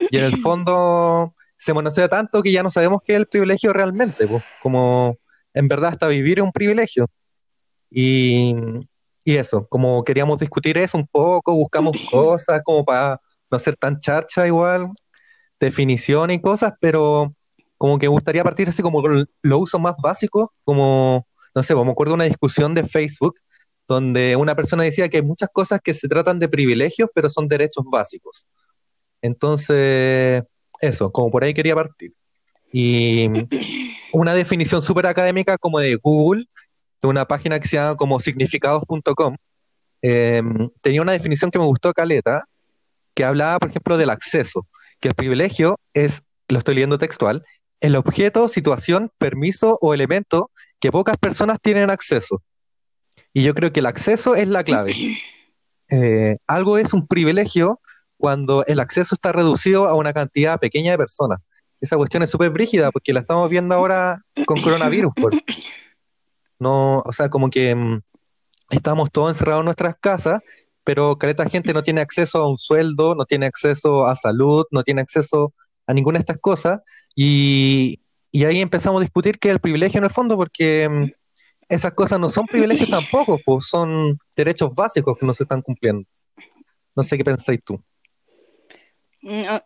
Y 0.09 0.17
en 0.17 0.23
el 0.23 0.37
fondo 0.37 1.33
se 1.57 1.73
manosea 1.73 2.07
tanto 2.07 2.41
que 2.41 2.51
ya 2.51 2.63
no 2.63 2.71
sabemos 2.71 3.01
qué 3.03 3.13
es 3.13 3.19
el 3.19 3.27
privilegio 3.27 3.73
realmente, 3.73 4.27
pues, 4.27 4.43
como 4.61 5.17
en 5.53 5.67
verdad 5.67 5.91
hasta 5.91 6.07
vivir 6.07 6.39
es 6.39 6.45
un 6.45 6.51
privilegio. 6.51 7.07
Y, 7.89 8.53
y 9.23 9.35
eso, 9.35 9.67
como 9.67 10.03
queríamos 10.03 10.37
discutir 10.37 10.77
eso 10.77 10.97
un 10.97 11.07
poco, 11.07 11.53
buscamos 11.53 11.97
cosas 12.11 12.61
como 12.63 12.85
para 12.85 13.19
no 13.49 13.59
ser 13.59 13.75
tan 13.75 13.99
charcha 13.99 14.45
igual, 14.45 14.89
definición 15.59 16.31
y 16.31 16.41
cosas, 16.41 16.73
pero 16.79 17.33
como 17.77 17.97
que 17.99 18.07
gustaría 18.07 18.43
partir 18.43 18.69
así 18.69 18.81
como 18.81 19.01
con 19.01 19.25
los 19.41 19.61
usos 19.61 19.81
más 19.81 19.95
básicos, 20.01 20.49
como, 20.63 21.27
no 21.55 21.63
sé, 21.63 21.75
me 21.75 21.91
acuerdo 21.91 22.11
de 22.11 22.15
una 22.15 22.23
discusión 22.25 22.73
de 22.73 22.85
Facebook 22.85 23.35
donde 23.87 24.35
una 24.35 24.55
persona 24.55 24.83
decía 24.83 25.07
que 25.09 25.17
hay 25.17 25.23
muchas 25.23 25.49
cosas 25.51 25.79
que 25.81 25.93
se 25.93 26.07
tratan 26.07 26.39
de 26.39 26.49
privilegios, 26.49 27.09
pero 27.13 27.29
son 27.29 27.47
derechos 27.47 27.85
básicos. 27.89 28.47
Entonces, 29.21 30.43
eso, 30.81 31.11
como 31.11 31.31
por 31.31 31.43
ahí 31.43 31.53
quería 31.53 31.75
partir. 31.75 32.13
Y 32.71 33.27
una 34.13 34.33
definición 34.33 34.81
súper 34.81 35.07
académica 35.07 35.57
como 35.57 35.79
de 35.79 35.95
Google 35.95 36.45
de 37.01 37.07
una 37.07 37.25
página 37.25 37.59
que 37.59 37.67
se 37.67 37.77
llama 37.77 37.95
como 37.95 38.19
significados.com, 38.19 39.35
em, 40.01 40.69
tenía 40.81 41.01
una 41.01 41.11
definición 41.11 41.51
que 41.51 41.59
me 41.59 41.65
gustó 41.65 41.93
caleta, 41.93 42.45
que 43.13 43.23
hablaba, 43.23 43.59
por 43.59 43.69
ejemplo, 43.69 43.97
del 43.97 44.09
acceso, 44.09 44.67
que 44.99 45.09
el 45.09 45.15
privilegio 45.15 45.79
es, 45.93 46.23
lo 46.47 46.59
estoy 46.59 46.75
leyendo 46.75 46.97
textual, 46.97 47.43
el 47.81 47.95
objeto, 47.95 48.47
situación, 48.47 49.11
permiso 49.17 49.77
o 49.81 49.93
elemento 49.93 50.51
que 50.79 50.91
pocas 50.91 51.17
personas 51.17 51.59
tienen 51.61 51.89
acceso. 51.89 52.41
Y 53.33 53.43
yo 53.43 53.53
creo 53.53 53.71
que 53.71 53.81
el 53.81 53.85
acceso 53.85 54.35
es 54.35 54.47
la 54.47 54.63
clave. 54.63 54.93
Eh, 55.89 56.35
algo 56.47 56.77
es 56.77 56.91
un 56.91 57.07
privilegio 57.07 57.79
cuando 58.17 58.65
el 58.65 58.79
acceso 58.79 59.15
está 59.15 59.31
reducido 59.31 59.87
a 59.87 59.95
una 59.95 60.13
cantidad 60.13 60.59
pequeña 60.59 60.91
de 60.91 60.97
personas. 60.97 61.39
Esa 61.79 61.95
cuestión 61.95 62.23
es 62.23 62.31
súper 62.31 62.49
brígida 62.49 62.91
porque 62.91 63.13
la 63.13 63.19
estamos 63.19 63.49
viendo 63.49 63.75
ahora 63.75 64.21
con 64.45 64.59
coronavirus. 64.61 65.13
No, 66.59 67.03
o 67.05 67.13
sea, 67.13 67.29
como 67.29 67.51
que 67.51 67.75
mm, 67.75 68.01
estamos 68.71 69.11
todos 69.11 69.29
encerrados 69.29 69.61
en 69.61 69.65
nuestras 69.65 69.95
casas, 69.99 70.41
pero 70.83 71.15
caleta 71.17 71.47
gente 71.47 71.73
no 71.73 71.83
tiene 71.83 72.01
acceso 72.01 72.39
a 72.39 72.49
un 72.49 72.57
sueldo, 72.57 73.13
no 73.13 73.25
tiene 73.25 73.45
acceso 73.45 74.07
a 74.07 74.15
salud, 74.15 74.65
no 74.71 74.81
tiene 74.81 75.01
acceso 75.01 75.53
a 75.85 75.93
ninguna 75.93 76.17
de 76.17 76.21
estas 76.21 76.39
cosas. 76.39 76.81
Y, 77.15 77.99
ahí 78.33 78.59
empezamos 78.61 78.99
a 78.99 79.03
discutir 79.03 79.37
que 79.37 79.49
el 79.49 79.59
privilegio 79.59 79.99
en 79.99 80.05
el 80.05 80.09
fondo, 80.09 80.35
porque 80.35 80.89
mm, 80.89 81.11
esas 81.69 81.93
cosas 81.93 82.19
no 82.19 82.29
son 82.29 82.45
privilegios 82.45 82.89
tampoco, 82.89 83.39
pues 83.45 83.67
son 83.67 84.17
derechos 84.35 84.73
básicos 84.73 85.17
que 85.19 85.25
no 85.25 85.33
se 85.33 85.43
están 85.43 85.61
cumpliendo. 85.61 86.07
No 86.95 87.03
sé 87.03 87.17
qué 87.17 87.23
pensáis 87.23 87.59
tú. 87.63 87.79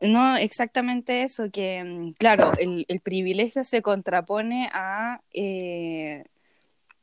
No, 0.02 0.38
exactamente 0.38 1.24
eso, 1.24 1.52
que 1.52 1.84
mm, 1.84 2.14
claro, 2.14 2.54
el, 2.58 2.86
el 2.88 3.00
privilegio 3.00 3.64
se 3.64 3.82
contrapone 3.84 4.70
a 4.74 5.22
eh, 5.34 6.24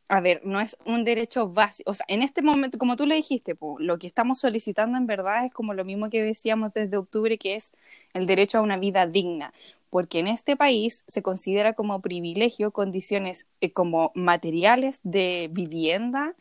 a 0.08 0.20
ver, 0.20 0.40
no 0.44 0.60
es 0.60 0.76
un 0.86 1.04
derecho 1.04 1.48
básico, 1.48 1.90
o 1.90 1.94
sea, 1.94 2.06
en 2.08 2.22
este 2.22 2.40
momento, 2.42 2.78
como 2.78 2.96
tú 2.96 3.06
le 3.06 3.14
dijiste, 3.16 3.56
lo 3.78 3.98
que 3.98 4.06
estamos 4.06 4.40
solicitando 4.40 4.96
en 4.96 5.06
verdad 5.06 5.44
es 5.44 5.52
como 5.52 5.74
lo 5.74 5.84
mismo 5.84 6.08
que 6.08 6.22
decíamos 6.22 6.72
desde 6.72 6.96
octubre, 6.96 7.36
que 7.38 7.56
es 7.56 7.72
el 8.14 8.26
derecho 8.26 8.58
a 8.58 8.62
una 8.62 8.78
vida 8.78 9.06
digna, 9.06 9.52
porque 9.90 10.18
en 10.20 10.28
este 10.28 10.56
país 10.56 11.04
se 11.06 11.22
considera 11.22 11.74
como 11.74 12.00
privilegio 12.00 12.70
condiciones 12.72 13.48
eh, 13.60 13.72
como 13.72 14.12
materiales 14.14 15.00
de 15.02 15.48
vivienda 15.52 16.34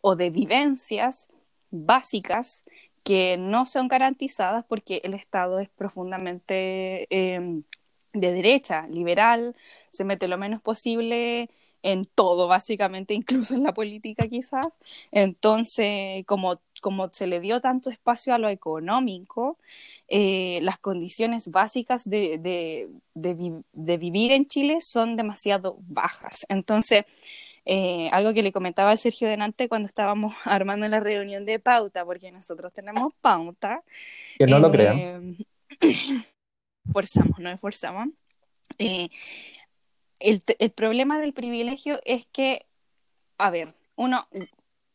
o 0.00 0.16
de 0.16 0.30
vivencias 0.30 1.28
básicas 1.70 2.64
que 3.02 3.36
no 3.38 3.66
son 3.66 3.88
garantizadas 3.88 4.64
porque 4.66 5.00
el 5.04 5.14
Estado 5.14 5.60
es 5.60 5.68
profundamente 5.70 7.06
em, 7.10 7.64
de 8.12 8.32
derecha, 8.32 8.86
liberal, 8.88 9.56
se 9.90 10.04
mete 10.04 10.28
lo 10.28 10.38
menos 10.38 10.62
posible 10.62 11.50
en 11.82 12.04
todo, 12.04 12.48
básicamente, 12.48 13.14
incluso 13.14 13.54
en 13.54 13.64
la 13.64 13.74
política 13.74 14.28
quizás. 14.28 14.66
Entonces, 15.10 16.24
como, 16.26 16.60
como 16.80 17.12
se 17.12 17.26
le 17.26 17.40
dio 17.40 17.60
tanto 17.60 17.90
espacio 17.90 18.34
a 18.34 18.38
lo 18.38 18.48
económico, 18.48 19.58
eh, 20.08 20.60
las 20.62 20.78
condiciones 20.78 21.50
básicas 21.50 22.08
de, 22.08 22.38
de, 22.38 22.88
de, 23.14 23.96
vivir 23.98 24.32
en 24.32 24.46
Chile 24.46 24.80
son 24.80 25.16
demasiado 25.16 25.78
bajas. 25.88 26.46
Entonces, 26.48 27.04
eh, 27.64 28.08
algo 28.12 28.34
que 28.34 28.42
le 28.42 28.52
comentaba 28.52 28.90
al 28.90 28.98
Sergio 28.98 29.28
delante 29.28 29.68
cuando 29.68 29.86
estábamos 29.86 30.34
armando 30.44 30.88
la 30.88 31.00
reunión 31.00 31.44
de 31.44 31.58
pauta, 31.58 32.04
porque 32.04 32.32
nosotros 32.32 32.72
tenemos 32.72 33.12
pauta. 33.20 33.82
Que 34.38 34.46
no 34.46 34.58
lo 34.58 34.70
crean. 34.70 35.36
Forzamos, 36.92 37.38
no 37.38 37.50
esforzamos. 37.50 38.08
Eh, 38.78 39.08
el, 40.18 40.42
el 40.58 40.70
problema 40.70 41.20
del 41.20 41.32
privilegio 41.32 42.00
es 42.04 42.26
que, 42.26 42.66
a 43.38 43.50
ver, 43.50 43.74
uno, 43.96 44.26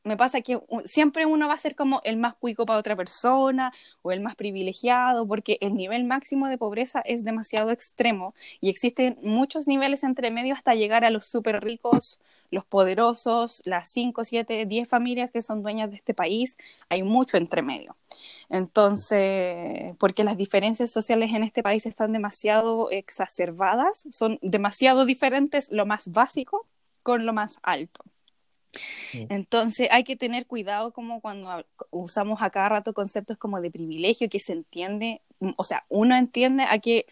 me 0.07 0.17
pasa 0.17 0.41
que 0.41 0.59
siempre 0.85 1.25
uno 1.25 1.47
va 1.47 1.53
a 1.53 1.59
ser 1.59 1.75
como 1.75 2.01
el 2.03 2.17
más 2.17 2.35
cuico 2.35 2.65
para 2.65 2.79
otra 2.79 2.95
persona 2.95 3.71
o 4.01 4.11
el 4.11 4.21
más 4.21 4.35
privilegiado, 4.35 5.27
porque 5.27 5.57
el 5.61 5.75
nivel 5.75 6.05
máximo 6.05 6.47
de 6.47 6.57
pobreza 6.57 7.01
es 7.05 7.23
demasiado 7.23 7.71
extremo 7.71 8.33
y 8.61 8.69
existen 8.69 9.17
muchos 9.21 9.67
niveles 9.67 10.03
entre 10.03 10.31
medio 10.31 10.53
hasta 10.53 10.75
llegar 10.75 11.05
a 11.05 11.09
los 11.09 11.25
súper 11.25 11.63
ricos, 11.63 12.19
los 12.49 12.65
poderosos, 12.65 13.61
las 13.65 13.89
5, 13.89 14.23
7, 14.23 14.65
10 14.65 14.87
familias 14.87 15.31
que 15.31 15.41
son 15.41 15.61
dueñas 15.61 15.89
de 15.89 15.97
este 15.97 16.13
país, 16.13 16.57
hay 16.89 17.03
mucho 17.03 17.37
entre 17.37 17.61
medio. 17.61 17.95
Entonces, 18.49 19.95
porque 19.97 20.23
las 20.23 20.37
diferencias 20.37 20.91
sociales 20.91 21.33
en 21.33 21.43
este 21.43 21.63
país 21.63 21.85
están 21.85 22.13
demasiado 22.13 22.89
exacerbadas, 22.91 24.07
son 24.11 24.39
demasiado 24.41 25.05
diferentes 25.05 25.71
lo 25.71 25.85
más 25.85 26.07
básico 26.11 26.65
con 27.03 27.25
lo 27.25 27.33
más 27.33 27.59
alto. 27.63 28.03
Entonces 29.29 29.89
hay 29.91 30.03
que 30.03 30.15
tener 30.15 30.45
cuidado 30.45 30.91
como 30.93 31.21
cuando 31.21 31.65
usamos 31.91 32.41
a 32.41 32.49
cada 32.49 32.69
rato 32.69 32.93
conceptos 32.93 33.37
como 33.37 33.61
de 33.61 33.71
privilegio 33.71 34.29
que 34.29 34.39
se 34.39 34.53
entiende, 34.53 35.21
mm, 35.39 35.51
o 35.57 35.63
sea, 35.63 35.85
uno 35.89 36.15
entiende 36.15 36.63
a 36.63 36.79
qué, 36.79 37.05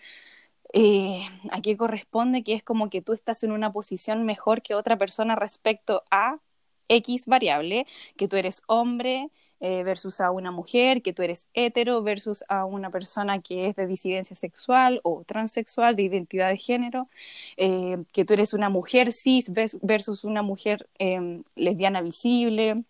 eh, 0.74 1.26
a 1.52 1.62
qué 1.62 1.78
corresponde, 1.78 2.44
que 2.44 2.54
es 2.54 2.64
como 2.64 2.90
que 2.90 3.02
tú 3.02 3.14
estás 3.14 3.44
en 3.44 3.52
una 3.52 3.72
posición 3.72 4.26
mejor 4.26 4.62
que 4.62 4.76
otra 4.76 4.98
persona 4.98 5.36
respecto 5.36 6.04
a 6.12 6.40
X 6.88 7.26
variable, 7.26 7.88
que 8.18 8.28
tú 8.28 8.36
eres 8.36 8.62
hombre, 8.68 9.30
eh, 9.66 9.84
versus 9.84 10.22
a 10.22 10.30
una 10.30 10.52
mujer, 10.52 11.02
que 11.02 11.12
tú 11.12 11.24
eres 11.24 11.48
hetero 11.56 12.04
versus 12.04 12.44
a 12.50 12.66
una 12.66 12.92
persona 12.92 13.42
que 13.42 13.68
es 13.68 13.76
de 13.76 13.88
disidencia 13.88 14.36
sexual 14.36 15.02
o 15.04 15.24
transexual, 15.26 15.96
de 15.96 16.04
identidad 16.04 16.50
de 16.50 16.58
género, 16.58 17.10
eh, 17.58 17.98
que 18.14 18.26
tú 18.26 18.34
eres 18.34 18.54
una 18.54 18.70
mujer 18.70 19.12
cis 19.12 19.52
versus 19.82 20.24
una 20.24 20.44
mujer 20.44 20.88
em, 21.00 21.44
lesbiana 21.56 22.02
visible. 22.02 22.84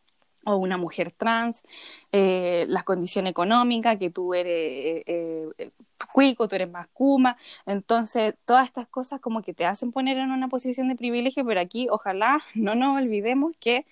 o 0.48 0.58
una 0.58 0.78
mujer 0.78 1.12
trans, 1.12 1.64
eh, 2.12 2.66
la 2.70 2.84
condición 2.84 3.26
económica, 3.26 3.98
que 3.98 4.12
tú 4.12 4.36
eres 4.36 5.04
eh, 5.08 5.48
eh, 5.58 5.72
tú 6.38 6.56
eres 6.56 6.70
más 6.70 6.88
kuma, 6.94 7.36
entonces 7.66 8.36
todas 8.46 8.68
estas 8.68 8.88
cosas 8.88 9.20
como 9.22 9.42
que 9.42 9.54
te 9.56 9.66
hacen 9.66 9.92
poner 9.92 10.18
en 10.18 10.32
una 10.32 10.48
posición 10.48 10.88
de 10.90 10.96
privilegio, 10.96 11.44
pero 11.46 11.60
aquí 11.62 11.88
ojalá 11.90 12.44
no 12.54 12.76
nos 12.76 12.98
olvidemos 12.98 13.54
que 13.60 13.86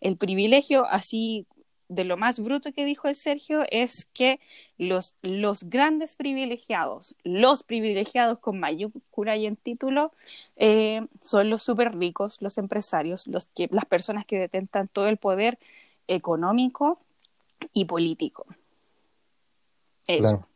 el 0.00 0.16
privilegio, 0.16 0.86
así 0.86 1.46
de 1.88 2.04
lo 2.04 2.16
más 2.16 2.40
bruto 2.40 2.72
que 2.72 2.84
dijo 2.84 3.08
el 3.08 3.14
Sergio, 3.14 3.64
es 3.70 4.06
que 4.12 4.40
los, 4.78 5.14
los 5.22 5.64
grandes 5.64 6.16
privilegiados, 6.16 7.14
los 7.22 7.62
privilegiados 7.62 8.38
con 8.38 8.58
mayúscula 8.58 9.36
y 9.36 9.46
en 9.46 9.56
título, 9.56 10.12
son 11.22 11.50
los 11.50 11.62
súper 11.62 11.96
ricos, 11.96 12.40
los 12.40 12.58
empresarios, 12.58 13.26
los 13.26 13.46
que, 13.54 13.68
las 13.70 13.84
personas 13.84 14.26
que 14.26 14.38
detentan 14.38 14.88
todo 14.88 15.08
el 15.08 15.16
poder 15.16 15.58
económico 16.08 16.98
y 17.72 17.84
político. 17.84 18.46
Eso. 20.06 20.46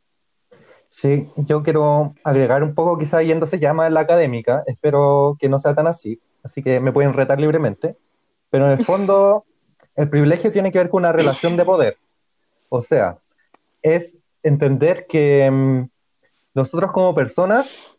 Sí, 0.88 1.28
yo 1.36 1.62
quiero 1.62 2.14
agregar 2.24 2.64
un 2.64 2.74
poco, 2.74 2.98
quizá 2.98 3.22
yéndose 3.22 3.60
ya 3.60 3.72
más 3.72 3.86
en 3.86 3.94
la 3.94 4.00
académica, 4.00 4.64
espero 4.66 5.36
que 5.38 5.48
no 5.48 5.60
sea 5.60 5.74
tan 5.74 5.86
así, 5.86 6.20
así 6.42 6.64
que 6.64 6.80
me 6.80 6.92
pueden 6.92 7.12
retar 7.12 7.40
libremente, 7.40 7.96
pero 8.50 8.66
en 8.66 8.72
el 8.72 8.84
fondo 8.84 9.44
el 10.00 10.08
privilegio 10.08 10.50
tiene 10.50 10.72
que 10.72 10.78
ver 10.78 10.88
con 10.88 11.02
una 11.02 11.12
relación 11.12 11.56
de 11.56 11.64
poder, 11.64 11.98
o 12.70 12.80
sea, 12.80 13.18
es 13.82 14.18
entender 14.42 15.06
que 15.06 15.50
mm, 15.50 15.88
nosotros 16.54 16.90
como 16.92 17.14
personas 17.14 17.98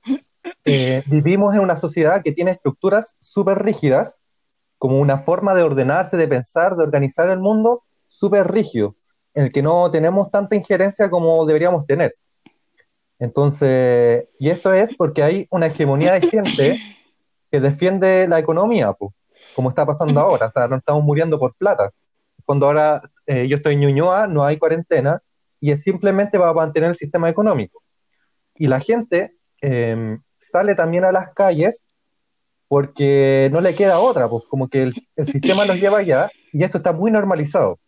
eh, 0.65 1.03
vivimos 1.05 1.53
en 1.53 1.60
una 1.60 1.77
sociedad 1.77 2.24
que 2.24 2.31
tiene 2.31 2.51
estructuras 2.51 3.15
súper 3.20 3.63
rígidas 3.63 4.20
como 4.79 5.00
una 5.00 5.20
forma 5.20 5.53
de 5.53 5.62
ordenarse, 5.62 6.17
de 6.17 6.27
pensar, 6.27 6.75
de 6.75 6.81
organizar 6.81 7.29
el 7.29 7.39
mundo 7.39 7.84
súper 8.08 8.51
rígido, 8.51 8.96
en 9.36 9.46
el 9.46 9.51
que 9.51 9.62
no 9.62 9.91
tenemos 9.91 10.31
tanta 10.31 10.55
injerencia 10.55 11.08
como 11.08 11.46
deberíamos 11.46 11.86
tener. 11.86 12.15
Entonces, 13.20 14.27
y 14.39 14.50
esto 14.50 14.74
es 14.74 14.96
porque 14.98 15.22
hay 15.22 15.48
una 15.51 15.67
hegemonía 15.67 16.13
de 16.13 16.22
gente 16.22 16.79
que 17.51 17.60
defiende 17.60 18.27
la 18.27 18.39
economía, 18.39 18.91
como 19.55 19.69
está 19.69 19.86
pasando 19.86 20.19
ahora, 20.19 20.48
o 20.48 20.51
sea, 20.51 20.67
no 20.67 20.77
estamos 20.77 21.03
muriendo 21.03 21.39
por 21.39 21.55
plata. 21.55 21.91
Cuando 22.45 22.65
ahora 22.65 23.01
eh, 23.25 23.48
yo 23.48 23.57
estoy 23.57 23.74
en 23.74 23.81
Ñuñoa, 23.81 24.27
no 24.27 24.43
hay 24.43 24.57
cuarentena, 24.57 25.21
y 25.60 25.71
es 25.71 25.83
simplemente 25.83 26.39
para 26.39 26.53
mantener 26.53 26.89
el 26.89 26.95
sistema 26.95 27.29
económico. 27.29 27.83
Y 28.55 28.67
la 28.67 28.79
gente 28.79 29.36
eh, 29.62 30.17
sale 30.39 30.75
también 30.75 31.05
a 31.05 31.12
las 31.12 31.33
calles 31.33 31.88
porque 32.67 33.50
no 33.51 33.62
le 33.62 33.75
queda 33.75 34.00
otra, 34.00 34.29
pues 34.29 34.45
como 34.45 34.69
que 34.69 34.83
el, 34.83 34.93
sistema 35.25 35.65
nos 35.65 35.77
lleva 35.77 36.00
allá 36.00 36.29
y 36.53 36.63
esto 36.63 36.77
está 36.77 36.93
muy 36.93 37.12
normalizado. 37.12 37.79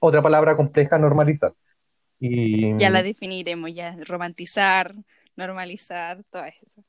Otra 0.00 0.22
palabra 0.22 0.56
compleja, 0.56 0.98
normalizar. 0.98 1.52
Y, 2.18 2.76
ya 2.78 2.90
la 2.90 3.02
definiremos, 3.02 3.72
ya 3.74 3.96
romantizar, 4.06 4.94
normalizar, 5.36 6.24
todo 6.30 6.44
eso. 6.44 6.82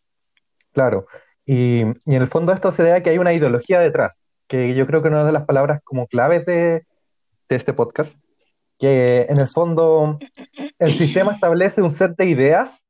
Claro, 0.72 1.08
y, 1.50 1.82
y, 1.82 2.15
en 2.15 2.22
el 2.22 2.27
fondo 2.27 2.53
esto 2.53 2.72
se 2.72 2.84
debe 2.84 2.98
a 2.98 3.03
que 3.03 3.10
hay 3.10 3.18
una 3.18 3.34
ideología 3.34 3.79
detrás, 3.79 4.24
que 4.48 4.75
yo 4.75 4.86
creo 4.86 5.01
que 5.01 5.08
una 5.08 5.24
de 5.24 5.32
las 5.32 5.46
palabras 5.46 5.82
como 5.84 6.06
claves 6.08 6.46
de, 6.46 6.86
de 7.50 7.56
este 7.56 7.74
podcast, 7.74 8.20
que 8.77 9.25
en 9.29 9.41
el 9.41 9.50
fondo 9.50 10.20
el 10.79 10.91
sistema 10.91 11.34
establece 11.34 11.82
un 11.82 11.91
set 11.91 12.15
de 12.18 12.25
ideas 12.27 12.86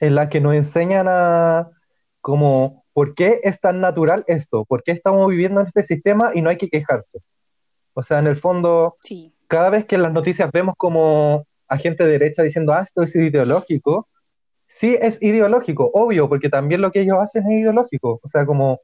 en 0.00 0.14
las 0.14 0.28
que 0.28 0.40
nos 0.40 0.54
enseñan 0.54 1.06
a 1.08 1.70
como 2.20 2.84
¿por 2.92 3.14
qué 3.14 3.40
es 3.42 3.60
tan 3.60 3.80
natural 3.80 4.24
esto? 4.26 4.64
¿Por 4.64 4.82
qué 4.82 4.92
estamos 4.92 5.28
viviendo 5.28 5.60
en 5.60 5.66
este 5.66 5.82
sistema 5.82 6.30
y 6.34 6.42
no 6.42 6.50
hay 6.50 6.58
que 6.58 6.68
quejarse? 6.68 7.20
O 7.94 8.02
sea, 8.02 8.18
en 8.18 8.26
el 8.26 8.36
fondo, 8.36 8.96
cada 9.48 9.70
vez 9.70 9.84
que 9.86 9.94
en 9.94 10.02
las 10.02 10.12
noticias 10.12 10.50
vemos 10.52 10.74
como 10.76 11.46
a 11.68 11.78
gente 11.78 12.04
de 12.04 12.12
derecha 12.12 12.42
diciendo, 12.42 12.72
ah, 12.72 12.82
esto 12.82 13.02
es 13.02 13.14
ideológico, 13.16 14.08
sí 14.74 14.98
es 15.00 15.22
ideológico, 15.22 15.88
obvio, 15.94 16.28
porque 16.28 16.48
también 16.48 16.80
lo 16.80 16.90
que 16.90 17.02
ellos 17.02 17.18
hacen 17.20 17.46
es 17.46 17.60
ideológico. 17.60 18.20
O 18.22 18.28
sea, 18.28 18.44
como 18.44 18.80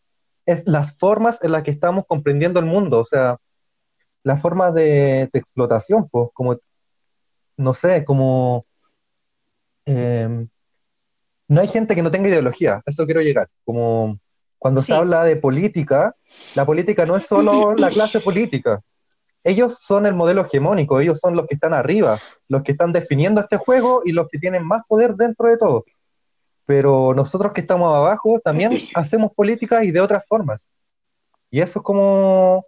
es 0.46 0.66
las 0.68 0.96
formas 0.96 1.42
en 1.42 1.50
las 1.50 1.64
que 1.64 1.72
estamos 1.72 2.06
comprendiendo 2.06 2.60
el 2.60 2.66
mundo, 2.66 3.00
o 3.00 3.04
sea, 3.04 3.38
las 4.22 4.40
formas 4.40 4.72
de, 4.72 5.22
explotación, 5.32 6.08
pues, 6.08 6.30
como, 6.32 6.58
no 7.56 7.74
sé, 7.74 8.04
como... 8.04 8.64
Em, 9.84 10.48
no 11.48 11.60
hay 11.60 11.66
gente 11.66 11.96
que 11.96 12.02
no 12.02 12.10
tenga 12.12 12.28
ideología, 12.28 12.80
eso 12.86 13.04
quiero 13.04 13.22
llegar. 13.22 13.48
Como 13.64 14.16
cuando 14.58 14.82
se 14.82 14.94
habla 14.94 15.24
de 15.24 15.34
política, 15.34 16.14
la 16.54 16.64
política 16.64 17.04
no 17.04 17.16
es 17.16 17.26
solo 17.26 17.74
la 17.74 17.88
clase 17.88 18.20
política. 18.20 18.80
Ellos 19.42 19.78
son 19.80 20.06
el 20.06 20.14
modelo 20.14 20.42
hegemónico, 20.42 21.00
ellos 21.00 21.18
son 21.18 21.34
los 21.34 21.46
que 21.46 21.54
están 21.54 21.72
arriba, 21.72 22.16
los 22.48 22.62
que 22.62 22.72
están 22.72 22.92
definiendo 22.92 23.40
este 23.40 23.56
juego 23.56 24.02
y 24.04 24.12
los 24.12 24.28
que 24.28 24.38
tienen 24.38 24.64
más 24.64 24.82
poder 24.86 25.14
dentro 25.14 25.48
de 25.48 25.56
todo. 25.56 25.84
Pero 26.66 27.14
nosotros 27.14 27.52
que 27.52 27.62
estamos 27.62 27.94
abajo 27.94 28.38
también 28.40 28.72
hacemos 28.94 29.32
política 29.32 29.82
y 29.82 29.90
de 29.90 30.00
otras 30.00 30.26
formas. 30.26 30.68
Y 31.50 31.60
eso 31.60 31.78
es 31.78 31.84
como 31.84 32.64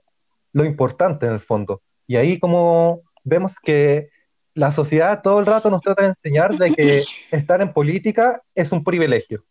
lo 0.53 0.65
importante 0.65 1.27
en 1.27 1.33
el 1.33 1.41
fondo. 1.41 1.83
Y 2.07 2.17
ahí 2.17 2.39
como 2.39 3.03
vemos 3.23 3.59
que 3.61 4.09
la 4.55 4.73
sociedad 4.73 5.23
todo 5.23 5.41
el 5.41 5.47
rato 5.47 5.71
nos 5.71 5.81
trata 5.83 6.03
de 6.03 6.09
enseñar 6.09 6.55
de 6.55 6.71
que 6.71 7.03
estar 7.31 7.61
en 7.61 7.73
política 7.73 8.43
es 8.55 8.73
un 8.73 8.83
privilegio. 8.83 9.45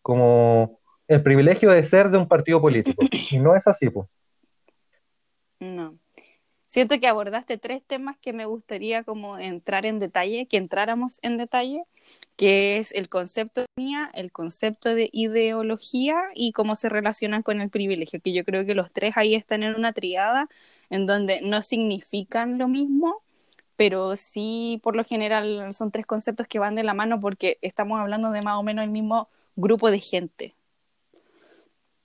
Como 0.00 0.80
el 1.08 1.22
privilegio 1.22 1.70
de 1.70 1.82
ser 1.82 2.10
de 2.10 2.18
un 2.18 2.26
partido 2.26 2.60
político. 2.60 3.04
Y 3.30 3.38
no 3.38 3.54
es 3.54 3.66
así, 3.66 3.90
pues. 3.90 4.08
No. 5.60 5.98
Siento 6.76 7.00
que 7.00 7.06
abordaste 7.06 7.56
tres 7.56 7.82
temas 7.82 8.18
que 8.18 8.34
me 8.34 8.44
gustaría 8.44 9.02
como 9.02 9.38
entrar 9.38 9.86
en 9.86 9.98
detalle, 9.98 10.44
que 10.44 10.58
entráramos 10.58 11.18
en 11.22 11.38
detalle, 11.38 11.84
que 12.36 12.76
es 12.76 12.92
el 12.92 13.08
concepto 13.08 13.62
de 13.62 13.66
mía, 13.76 14.10
el 14.12 14.30
concepto 14.30 14.94
de 14.94 15.08
ideología 15.10 16.18
y 16.34 16.52
cómo 16.52 16.74
se 16.74 16.90
relacionan 16.90 17.42
con 17.42 17.62
el 17.62 17.70
privilegio, 17.70 18.20
que 18.20 18.34
yo 18.34 18.44
creo 18.44 18.66
que 18.66 18.74
los 18.74 18.92
tres 18.92 19.16
ahí 19.16 19.34
están 19.34 19.62
en 19.62 19.74
una 19.74 19.94
triada 19.94 20.50
en 20.90 21.06
donde 21.06 21.40
no 21.40 21.62
significan 21.62 22.58
lo 22.58 22.68
mismo, 22.68 23.22
pero 23.76 24.14
sí 24.14 24.78
por 24.82 24.96
lo 24.96 25.04
general 25.04 25.72
son 25.72 25.90
tres 25.90 26.04
conceptos 26.04 26.46
que 26.46 26.58
van 26.58 26.74
de 26.74 26.84
la 26.84 26.92
mano 26.92 27.20
porque 27.20 27.56
estamos 27.62 27.98
hablando 27.98 28.32
de 28.32 28.42
más 28.42 28.58
o 28.58 28.62
menos 28.62 28.84
el 28.84 28.90
mismo 28.90 29.30
grupo 29.54 29.90
de 29.90 30.00
gente. 30.00 30.54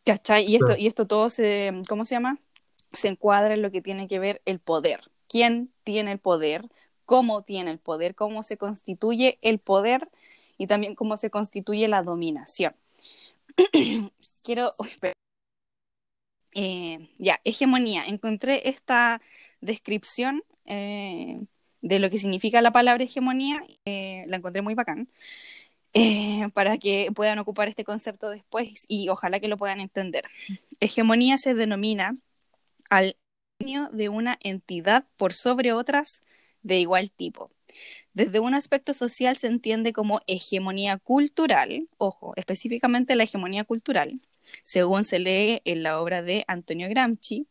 ¿Cachai? 0.06 0.46
Y 0.46 0.56
esto, 0.56 0.78
y 0.78 0.88
esto 0.88 1.08
todo 1.08 1.30
se, 1.30 1.74
¿cómo 1.90 2.06
se 2.06 2.16
llama? 2.16 2.40
Se 2.92 3.08
encuadra 3.08 3.54
en 3.54 3.62
lo 3.62 3.72
que 3.72 3.82
tiene 3.82 4.08
que 4.08 4.20
ver 4.20 4.42
el 4.46 4.60
poder. 4.60 5.12
¿Quién 5.28 5.72
tiene 5.84 6.12
el 6.12 6.20
poder? 6.20 6.70
¿Cómo 7.06 7.44
tiene 7.44 7.72
el 7.72 7.80
poder? 7.80 8.16
¿Cómo 8.16 8.44
se 8.44 8.58
constituye 8.58 9.40
el 9.42 9.60
poder? 9.60 10.10
Y 10.58 10.68
también 10.68 10.96
cómo 10.96 11.18
se 11.18 11.30
constituye 11.30 11.88
la 11.88 12.04
dominación. 12.04 12.76
Quiero... 14.44 14.74
Eh, 16.54 17.08
ya, 17.18 17.40
hegemonía. 17.44 18.06
Encontré 18.06 18.68
esta 18.70 19.22
descripción 19.62 20.44
eh, 20.66 21.42
de 21.82 22.00
lo 22.00 22.10
que 22.10 22.20
significa 22.20 22.62
la 22.62 22.72
palabra 22.72 23.04
hegemonía, 23.04 23.64
eh, 23.86 24.26
la 24.28 24.38
encontré 24.38 24.62
muy 24.62 24.76
bacán, 24.76 25.10
para 26.54 26.78
que 26.78 27.10
puedan 27.16 27.40
ocupar 27.40 27.68
este 27.68 27.84
concepto 27.84 28.30
después 28.30 28.86
y 28.88 29.10
ojalá 29.10 29.40
que 29.40 29.48
lo 29.48 29.58
puedan 29.58 29.80
entender. 29.80 30.26
Hegemonía 30.80 31.38
se 31.38 31.54
denomina 31.54 32.18
al 32.92 33.16
de 33.92 34.10
una 34.10 34.38
entidad 34.42 35.06
por 35.18 35.34
sobre 35.34 35.72
otras 35.74 36.24
de 36.64 36.80
igual 36.80 37.12
tipo. 37.12 37.52
Desde 38.14 38.40
un 38.40 38.54
aspecto 38.54 38.94
social 38.94 39.38
se 39.38 39.48
entiende 39.48 39.94
como 39.94 40.22
hegemonía 40.28 40.98
cultural, 40.98 41.88
ojo, 41.98 42.34
específicamente 42.36 43.16
la 43.16 43.24
hegemonía 43.24 43.64
cultural, 43.64 44.20
según 44.64 45.06
se 45.06 45.20
lee 45.20 45.62
en 45.64 45.84
la 45.84 46.02
obra 46.02 46.22
de 46.24 46.44
Antonio 46.48 46.90
Gramsci, 46.90 47.48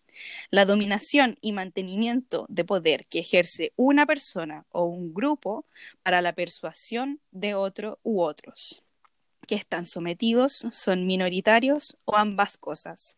la 0.50 0.66
dominación 0.66 1.38
y 1.40 1.52
mantenimiento 1.52 2.44
de 2.48 2.64
poder 2.64 3.06
que 3.06 3.20
ejerce 3.20 3.72
una 3.76 4.04
persona 4.06 4.66
o 4.70 4.84
un 4.84 5.14
grupo 5.14 5.64
para 6.02 6.20
la 6.20 6.34
persuasión 6.34 7.20
de 7.30 7.54
otro 7.54 8.00
u 8.02 8.20
otros 8.20 8.82
que 9.50 9.56
están 9.56 9.84
sometidos 9.84 10.64
son 10.70 11.08
minoritarios 11.08 11.98
o 12.04 12.16
ambas 12.16 12.56
cosas, 12.56 13.16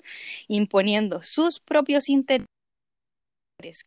imponiendo 0.49 1.23
sus 1.23 1.61
propios 1.61 2.09
intereses, 2.09 2.49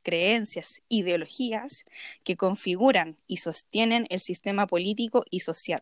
creencias, 0.03 0.79
ideologías 0.87 1.85
que 2.23 2.37
configuran 2.37 3.17
y 3.25 3.37
sostienen 3.37 4.05
el 4.11 4.19
sistema 4.19 4.67
político 4.67 5.25
y 5.31 5.39
social, 5.39 5.81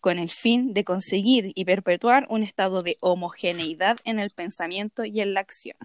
con 0.00 0.18
el 0.18 0.30
fin 0.30 0.74
de 0.74 0.82
conseguir 0.82 1.52
y 1.54 1.64
perpetuar 1.64 2.26
un 2.28 2.42
estado 2.42 2.82
de 2.82 2.96
homogeneidad 2.98 3.98
en 4.02 4.18
el 4.18 4.30
pensamiento 4.30 5.04
y 5.04 5.20
en 5.20 5.34
la 5.34 5.40
acción. 5.40 5.76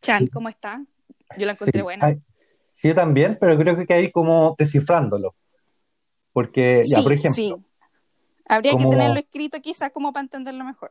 Chan, 0.00 0.28
¿cómo 0.28 0.48
está? 0.48 0.84
Yo 1.36 1.44
la 1.44 1.52
encontré 1.54 1.82
buena. 1.82 2.16
sí, 2.70 2.86
yo 2.86 2.94
también, 2.94 3.36
pero 3.40 3.58
creo 3.58 3.84
que 3.84 3.92
hay 3.92 4.12
como 4.12 4.54
descifrándolo. 4.56 5.34
Porque, 6.32 6.84
ya, 6.86 7.02
por 7.02 7.12
ejemplo. 7.12 7.34
Sí. 7.34 7.54
Habría 8.50 8.76
que 8.76 8.84
tenerlo 8.84 9.18
escrito 9.18 9.60
quizás 9.62 9.92
como 9.92 10.12
para 10.12 10.24
entenderlo 10.24 10.64
mejor. 10.64 10.90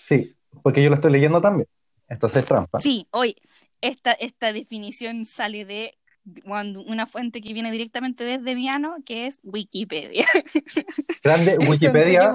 Sí, 0.00 0.34
porque 0.62 0.82
yo 0.82 0.88
lo 0.88 0.96
estoy 0.96 1.12
leyendo 1.12 1.40
también. 1.40 1.68
Entonces 2.08 2.44
trampa. 2.44 2.80
Sí, 2.80 3.06
hoy 3.12 3.36
esta, 3.80 4.12
esta 4.12 4.52
definición 4.52 5.24
sale 5.24 5.64
de 5.64 5.96
una 6.44 7.06
fuente 7.06 7.40
que 7.40 7.52
viene 7.52 7.70
directamente 7.70 8.24
desde 8.24 8.56
Viano, 8.56 8.96
que 9.06 9.26
es 9.26 9.38
Wikipedia. 9.44 10.26
Grande 11.22 11.58
Wikipedia, 11.58 12.34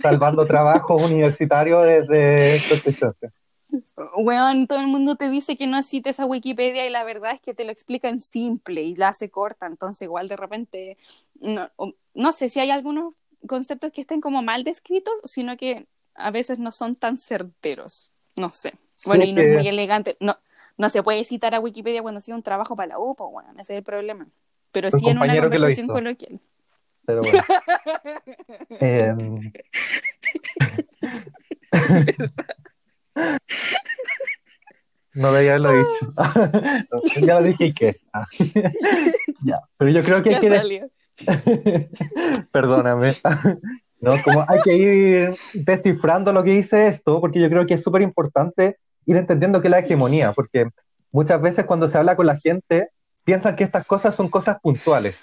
salvando 0.00 0.46
trabajo 0.46 0.94
universitario 0.96 1.80
desde 1.80 2.54
existencia. 2.54 3.32
Bueno, 4.16 4.66
todo 4.68 4.78
el 4.78 4.86
mundo 4.86 5.16
te 5.16 5.30
dice 5.30 5.56
que 5.56 5.66
no 5.66 5.82
cites 5.82 6.20
a 6.20 6.26
Wikipedia 6.26 6.86
y 6.86 6.90
la 6.90 7.02
verdad 7.02 7.32
es 7.32 7.40
que 7.40 7.54
te 7.54 7.64
lo 7.64 7.72
explica 7.72 8.08
en 8.08 8.20
simple 8.20 8.82
y 8.82 8.94
la 8.94 9.08
hace 9.08 9.30
corta, 9.30 9.66
entonces 9.66 10.02
igual 10.02 10.28
de 10.28 10.36
repente, 10.36 10.96
no, 11.40 11.70
no 12.14 12.32
sé 12.32 12.48
si 12.48 12.60
hay 12.60 12.70
algunos 12.70 13.14
conceptos 13.46 13.92
que 13.92 14.02
estén 14.02 14.20
como 14.20 14.42
mal 14.42 14.64
descritos, 14.64 15.14
sino 15.24 15.56
que 15.56 15.86
a 16.14 16.30
veces 16.30 16.58
no 16.58 16.72
son 16.72 16.96
tan 16.96 17.16
certeros, 17.16 18.12
no 18.36 18.52
sé. 18.52 18.74
Bueno, 19.04 19.24
y 19.24 19.32
no 19.32 19.40
es 19.40 19.56
muy 19.56 19.68
elegante, 19.68 20.16
no, 20.20 20.38
no 20.76 20.88
se 20.88 21.02
puede 21.02 21.24
citar 21.24 21.54
a 21.54 21.60
Wikipedia 21.60 22.02
cuando 22.02 22.18
hacía 22.18 22.34
un 22.34 22.42
trabajo 22.42 22.76
para 22.76 22.88
la 22.88 22.98
UPA, 22.98 23.24
bueno, 23.24 23.50
ese 23.52 23.74
es 23.74 23.78
el 23.78 23.84
problema. 23.84 24.28
Pero 24.70 24.90
sí 24.90 25.08
en 25.08 25.18
una 25.18 25.38
conversación 25.38 25.86
coloquial. 25.86 26.40
Pero 27.04 27.20
bueno. 27.20 27.42
Em, 28.80 29.52
no 35.14 35.32
debía 35.32 35.56
haberlo 35.56 35.72
dicho. 35.72 36.14
ya 37.26 37.40
lo 37.40 37.46
dije 37.46 37.72
que. 37.74 37.96
Ah. 38.12 38.26
ya. 39.44 39.60
Pero 39.76 39.90
yo 39.90 40.02
creo 40.02 40.22
que 40.22 40.34
hay 40.34 40.40
que. 40.40 40.90
Perdóname. 42.52 43.12
no, 44.00 44.14
como 44.24 44.44
hay 44.48 44.60
que 44.62 44.76
ir 44.76 45.36
descifrando 45.54 46.32
lo 46.32 46.42
que 46.42 46.52
dice 46.52 46.86
esto, 46.86 47.20
porque 47.20 47.40
yo 47.40 47.48
creo 47.48 47.66
que 47.66 47.74
es 47.74 47.82
súper 47.82 48.02
importante 48.02 48.78
ir 49.06 49.16
entendiendo 49.16 49.60
qué 49.60 49.68
es 49.68 49.72
la 49.72 49.78
hegemonía, 49.80 50.32
porque 50.32 50.66
muchas 51.12 51.40
veces 51.40 51.64
cuando 51.64 51.88
se 51.88 51.98
habla 51.98 52.16
con 52.16 52.26
la 52.26 52.38
gente 52.38 52.88
piensan 53.24 53.56
que 53.56 53.64
estas 53.64 53.86
cosas 53.86 54.14
son 54.14 54.28
cosas 54.28 54.58
puntuales 54.60 55.22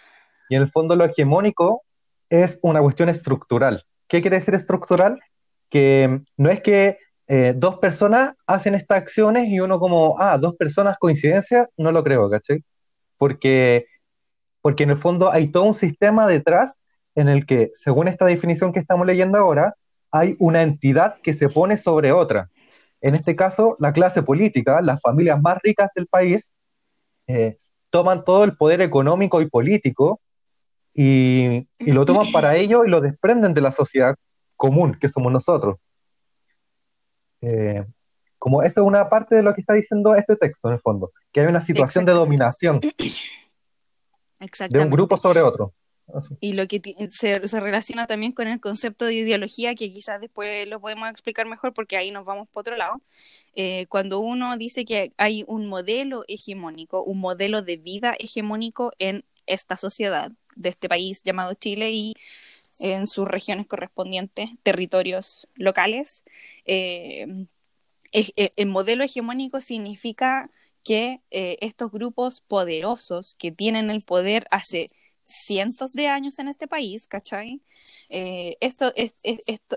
y 0.50 0.56
en 0.56 0.64
el 0.64 0.72
fondo 0.72 0.96
lo 0.96 1.06
hegemónico 1.06 1.84
es 2.30 2.60
una 2.62 2.82
cuestión 2.82 3.08
estructural. 3.08 3.86
¿Qué 4.08 4.22
quiere 4.22 4.38
decir 4.38 4.56
estructural? 4.56 5.20
Que 5.70 6.22
no 6.36 6.50
es 6.50 6.62
que 6.62 6.98
eh, 7.28 7.54
dos 7.56 7.78
personas 7.78 8.34
hacen 8.48 8.74
estas 8.74 8.98
acciones 8.98 9.48
y 9.48 9.60
uno 9.60 9.80
como, 9.80 10.20
ah, 10.20 10.38
dos 10.38 10.56
personas 10.56 10.98
coincidencia, 11.00 11.70
no 11.78 11.92
lo 11.92 12.04
creo, 12.04 12.30
¿cachai? 12.30 12.64
Porque, 13.18 13.86
porque 14.62 14.84
en 14.84 14.92
el 14.92 14.98
fondo 14.98 15.32
hay 15.32 15.48
todo 15.48 15.64
un 15.64 15.74
sistema 15.74 16.28
detrás 16.28 16.80
en 17.16 17.28
el 17.30 17.46
que, 17.46 17.70
según 17.74 18.08
esta 18.08 18.26
definición 18.26 18.72
que 18.72 18.80
estamos 18.80 19.06
leyendo 19.06 19.38
ahora, 19.38 19.76
hay 20.12 20.36
una 20.40 20.62
entidad 20.62 21.18
que 21.22 21.34
se 21.34 21.50
pone 21.50 21.78
sobre 21.78 22.12
otra. 22.12 22.50
En 23.02 23.16
este 23.16 23.36
caso, 23.36 23.76
la 23.80 23.94
clase 23.94 24.24
política, 24.24 24.82
las 24.82 25.02
familias 25.02 25.42
más 25.42 25.58
ricas 25.64 25.90
del 25.96 26.08
país, 26.08 26.54
eh, 27.28 27.58
toman 27.90 28.24
todo 28.24 28.44
el 28.44 28.56
poder 28.56 28.82
económico 28.82 29.42
y 29.42 29.50
político 29.50 30.20
y, 30.94 31.68
lo 31.80 32.06
toman 32.06 32.26
para 32.34 32.56
ello 32.56 32.86
y 32.86 32.90
lo 32.90 33.02
desprenden 33.02 33.54
de 33.54 33.62
la 33.62 33.72
sociedad 33.72 34.16
común 34.56 34.98
que 35.00 35.10
somos 35.10 35.32
nosotros. 35.32 35.78
Eh, 37.42 37.86
como 38.38 38.64
eso 38.64 38.82
es 38.82 38.88
una 38.88 39.10
parte 39.10 39.36
de 39.36 39.44
lo 39.44 39.54
que 39.54 39.62
está 39.62 39.74
diciendo 39.74 40.16
este 40.16 40.36
texto, 40.36 40.68
en 40.68 40.76
el 40.76 40.82
fondo, 40.82 41.12
que 41.32 41.42
hay 41.42 41.48
una 41.48 41.62
situación 41.62 42.06
de 42.06 42.14
dominación 42.14 42.80
de 44.70 44.80
un 44.80 44.90
grupo 44.90 45.18
sobre 45.18 45.42
otro. 45.42 45.74
Y 46.40 46.54
lo 46.54 46.68
que 46.68 46.82
se, 47.12 47.40
relaciona 47.60 48.08
también 48.08 48.32
con 48.32 48.48
el 48.48 48.60
concepto 48.60 49.06
de 49.06 49.14
ideología, 49.14 49.76
que 49.76 49.92
quizás 49.92 50.20
después 50.20 50.68
lo 50.68 50.80
podemos 50.80 51.10
explicar 51.10 51.46
mejor 51.46 51.74
porque 51.74 51.98
ahí 51.98 52.12
nos 52.12 52.26
vamos 52.26 52.48
por 52.50 52.62
otro 52.62 52.76
lado. 52.76 53.02
Eh, 53.56 53.86
cuando 53.90 54.20
uno 54.20 54.58
dice 54.58 54.86
que 54.86 55.14
hay 55.18 55.44
un 55.48 55.68
modelo 55.68 56.24
hegemónico, 56.28 57.04
un 57.04 57.20
modelo 57.20 57.62
de 57.62 57.78
vida 57.78 58.16
hegemónico 58.18 58.92
en 59.00 59.24
esta 59.46 59.78
sociedad 59.78 60.32
de 60.56 60.70
este 60.70 60.90
país 60.90 61.22
llamado 61.24 61.54
Chile 61.54 61.92
y 61.92 62.16
en 62.80 63.08
sus 63.08 63.28
regiones 63.28 63.68
correspondientes, 63.68 64.50
territorios 64.64 65.48
locales, 65.56 66.24
eh, 66.66 67.28
eh, 68.12 68.52
el 68.56 68.68
modelo 68.68 69.04
hegemónico 69.04 69.62
significa 69.62 70.50
que 70.90 71.22
estos 71.30 71.92
grupos 71.92 72.42
poderosos 72.42 73.36
que 73.38 73.52
tienen 73.52 73.92
el 73.92 74.02
poder 74.02 74.48
hace 74.50 74.90
cientos 75.30 75.92
de 75.92 76.08
años 76.08 76.40
en 76.40 76.48
este 76.48 76.68
país, 76.68 77.06
¿cachai? 77.08 77.62
Eh, 78.10 78.58
esto, 78.60 78.92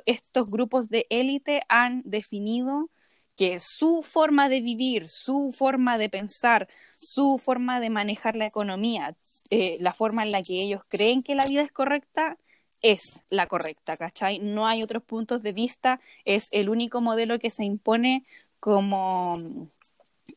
estos 0.06 0.50
grupos 0.50 0.88
de 0.88 1.06
élite 1.10 1.62
han 1.68 2.02
definido 2.04 2.88
que 3.36 3.58
su 3.60 4.02
forma 4.02 4.48
de 4.48 4.60
vivir, 4.60 5.08
su 5.08 5.54
forma 5.56 5.98
de 5.98 6.08
pensar, 6.08 6.68
su 6.98 7.38
forma 7.38 7.80
de 7.80 7.90
manejar 7.90 8.34
la 8.36 8.46
economía, 8.46 9.16
eh, 9.50 9.76
la 9.80 9.92
forma 9.92 10.22
en 10.22 10.32
la 10.32 10.42
que 10.42 10.62
ellos 10.62 10.82
creen 10.88 11.22
que 11.22 11.34
la 11.34 11.46
vida 11.46 11.62
es 11.62 11.72
correcta, 11.72 12.38
es 12.80 13.24
la 13.28 13.46
correcta, 13.46 13.96
¿cachai? 13.96 14.38
No 14.38 14.66
hay 14.66 14.82
otros 14.82 15.02
puntos 15.02 15.42
de 15.42 15.52
vista, 15.52 16.00
es 16.24 16.48
el 16.50 16.68
único 16.68 17.00
modelo 17.00 17.38
que 17.38 17.50
se 17.50 17.64
impone 17.64 18.24
como 18.60 19.34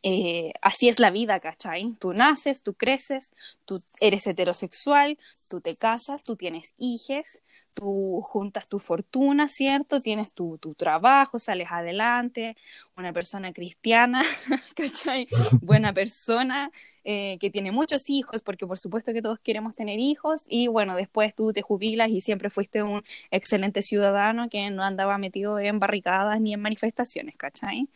eh, 0.04 0.52
así 0.62 0.89
es 0.89 1.00
la 1.00 1.12
vida, 1.12 1.39
¿cachai? 1.39 1.93
Tú 2.00 2.13
naces, 2.13 2.62
tú 2.62 2.74
creces, 2.74 3.32
tú 3.65 3.82
eres 4.00 4.28
heterosexual, 4.28 5.17
tú 5.47 5.62
te 5.62 5.75
casas, 5.75 6.23
tú 6.23 6.36
tienes 6.36 6.73
hijes, 6.77 7.41
tú 7.75 8.21
juntas 8.23 8.67
tu 8.67 8.79
fortuna, 8.79 9.47
¿cierto? 9.47 9.99
Tienes 10.01 10.34
tu, 10.34 10.58
tu 10.58 10.73
trabajo, 10.73 11.38
sales 11.39 11.67
adelante, 11.69 12.55
una 12.97 13.13
persona 13.13 13.53
cristiana, 13.53 14.23
¿cachai? 14.75 15.27
Buena 15.62 15.93
persona, 15.93 16.71
eh, 17.03 17.38
que 17.39 17.49
tiene 17.49 17.71
muchos 17.71 18.10
hijos, 18.10 18.41
porque 18.41 18.65
por 18.65 18.79
supuesto 18.79 19.13
que 19.13 19.21
todos 19.21 19.39
queremos 19.39 19.75
tener 19.75 19.99
hijos, 19.99 20.45
y 20.47 20.67
bueno, 20.67 20.95
después 20.95 21.36
tú 21.36 21.53
te 21.53 21.62
jubilas 21.62 22.10
y 22.10 22.21
siempre 22.21 22.49
fuiste 22.49 22.81
un 22.81 23.03
excelente 23.29 23.81
ciudadano 23.81 24.49
que 24.49 24.69
no 24.71 24.84
andaba 24.84 25.17
metido 25.17 25.60
en 25.60 25.79
barricadas 25.79 26.39
ni 26.39 26.53
en 26.53 26.62
manifestaciones, 26.62 27.36
¿cachai? 27.36 27.89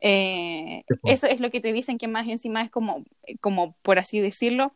Eh, 0.00 0.84
eso 1.04 1.26
es 1.26 1.40
lo 1.40 1.50
que 1.50 1.60
te 1.60 1.72
dicen 1.72 1.98
que 1.98 2.08
más 2.08 2.26
encima 2.26 2.62
es 2.62 2.70
como, 2.70 3.04
como, 3.40 3.76
por 3.82 3.98
así 3.98 4.18
decirlo, 4.20 4.74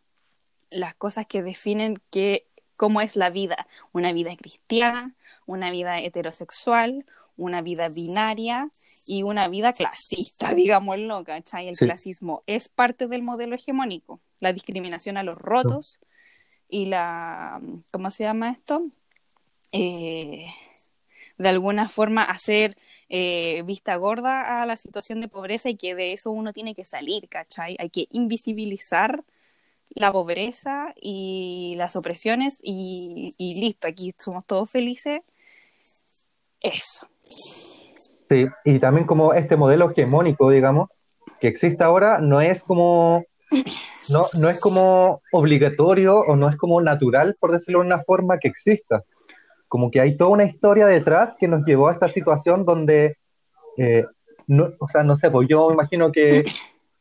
las 0.70 0.94
cosas 0.94 1.26
que 1.26 1.42
definen 1.42 2.00
que 2.10 2.46
cómo 2.76 3.00
es 3.00 3.16
la 3.16 3.30
vida, 3.30 3.66
una 3.92 4.12
vida 4.12 4.34
cristiana, 4.36 5.14
una 5.46 5.70
vida 5.70 6.00
heterosexual, 6.00 7.04
una 7.36 7.62
vida 7.62 7.88
binaria 7.88 8.70
y 9.06 9.22
una 9.22 9.48
vida 9.48 9.72
clasista, 9.72 10.54
digámoslo, 10.54 11.24
¿cachai? 11.24 11.68
El 11.68 11.76
clasismo 11.76 12.42
es 12.46 12.68
parte 12.68 13.06
del 13.06 13.22
modelo 13.22 13.54
hegemónico, 13.54 14.20
la 14.38 14.52
discriminación 14.52 15.16
a 15.16 15.22
los 15.22 15.36
rotos 15.36 16.00
y 16.68 16.86
la, 16.86 17.60
¿cómo 17.90 18.10
se 18.10 18.24
llama 18.24 18.52
esto? 18.52 18.86
Eh, 19.72 20.46
de 21.36 21.48
alguna 21.48 21.88
forma 21.88 22.22
hacer 22.22 22.76
eh, 23.08 23.62
vista 23.64 23.96
gorda 23.96 24.62
a 24.62 24.66
la 24.66 24.76
situación 24.76 25.20
de 25.20 25.28
pobreza 25.28 25.68
y 25.68 25.76
que 25.76 25.94
de 25.94 26.12
eso 26.12 26.30
uno 26.30 26.52
tiene 26.52 26.74
que 26.74 26.84
salir, 26.84 27.28
¿cachai? 27.28 27.76
Hay 27.78 27.90
que 27.90 28.06
invisibilizar 28.10 29.24
la 29.94 30.12
pobreza 30.12 30.94
y 30.96 31.74
las 31.76 31.96
opresiones 31.96 32.58
y, 32.62 33.34
listo, 33.38 33.88
aquí 33.88 34.14
somos 34.18 34.46
todos 34.46 34.70
felices. 34.70 35.22
Eso. 36.60 37.08
Sí, 38.28 38.46
y 38.64 38.78
también 38.78 39.06
como 39.06 39.34
este 39.34 39.56
modelo 39.56 39.90
hegemónico, 39.90 40.50
digamos, 40.50 40.88
que 41.40 41.48
existe 41.48 41.82
ahora, 41.82 42.20
no 42.20 42.40
es 42.40 42.62
como, 42.62 43.24
no, 44.08 44.26
no 44.34 44.48
es 44.48 44.60
como 44.60 45.22
obligatorio 45.32 46.20
o 46.20 46.36
no 46.36 46.48
es 46.48 46.56
como 46.56 46.80
natural, 46.80 47.36
por 47.40 47.50
decirlo 47.50 47.80
de 47.80 47.86
una 47.86 48.04
forma, 48.04 48.38
que 48.38 48.48
exista. 48.48 49.04
Como 49.68 49.90
que 49.90 50.00
hay 50.00 50.16
toda 50.16 50.30
una 50.30 50.44
historia 50.44 50.86
detrás 50.86 51.34
que 51.38 51.48
nos 51.48 51.64
llevó 51.64 51.88
a 51.88 51.92
esta 51.92 52.08
situación 52.08 52.64
donde, 52.64 53.16
eh, 53.76 54.04
no, 54.46 54.70
o 54.78 54.88
sea, 54.88 55.02
no 55.02 55.16
sé, 55.16 55.30
pues 55.30 55.48
yo 55.48 55.72
imagino 55.72 56.12
que 56.12 56.44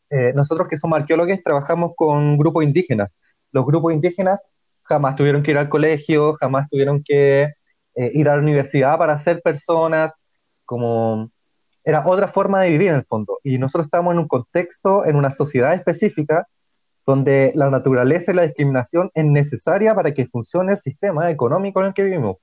eh, 0.10 0.34
nosotros 0.36 0.68
que 0.68 0.78
somos 0.78 1.00
arqueólogos 1.00 1.44
trabajamos 1.44 1.92
con 1.96 2.38
grupos 2.38 2.64
indígenas. 2.64 3.18
Los 3.52 3.66
grupos 3.66 3.94
indígenas 3.94 4.48
jamás 4.84 5.16
tuvieron 5.16 5.44
que 5.44 5.52
ir 5.52 5.58
al 5.58 5.70
colegio, 5.70 6.34
jamás 6.34 6.68
tuvieron 6.70 7.04
que 7.04 7.54
eh, 7.96 8.12
ir 8.14 8.30
a 8.30 8.36
la 8.36 8.42
universidad 8.42 8.98
para 8.98 9.18
ser 9.18 9.42
personas, 9.42 10.14
como 10.66 11.32
era 11.84 12.04
otra 12.06 12.28
forma 12.28 12.62
de 12.62 12.70
vivir 12.72 12.90
en 12.90 12.96
el 12.96 13.06
fondo. 13.06 13.40
Y 13.44 13.58
nosotros 13.58 13.86
estamos 13.86 14.14
en 14.14 14.20
un 14.20 14.28
contexto, 14.28 15.06
en 15.06 15.16
una 15.16 15.32
sociedad 15.32 15.74
específica, 15.74 16.48
donde 17.06 17.52
la 17.56 17.70
naturaleza 17.70 18.32
y 18.32 18.36
la 18.36 18.44
discriminación 18.44 19.10
es 19.14 19.26
necesaria 19.26 19.96
para 19.96 20.14
que 20.14 20.28
funcione 20.28 20.74
el 20.74 20.78
sistema 20.78 21.32
económico 21.32 21.82
en 21.82 21.88
el 21.88 21.94
que 21.94 22.04
vivimos. 22.04 22.38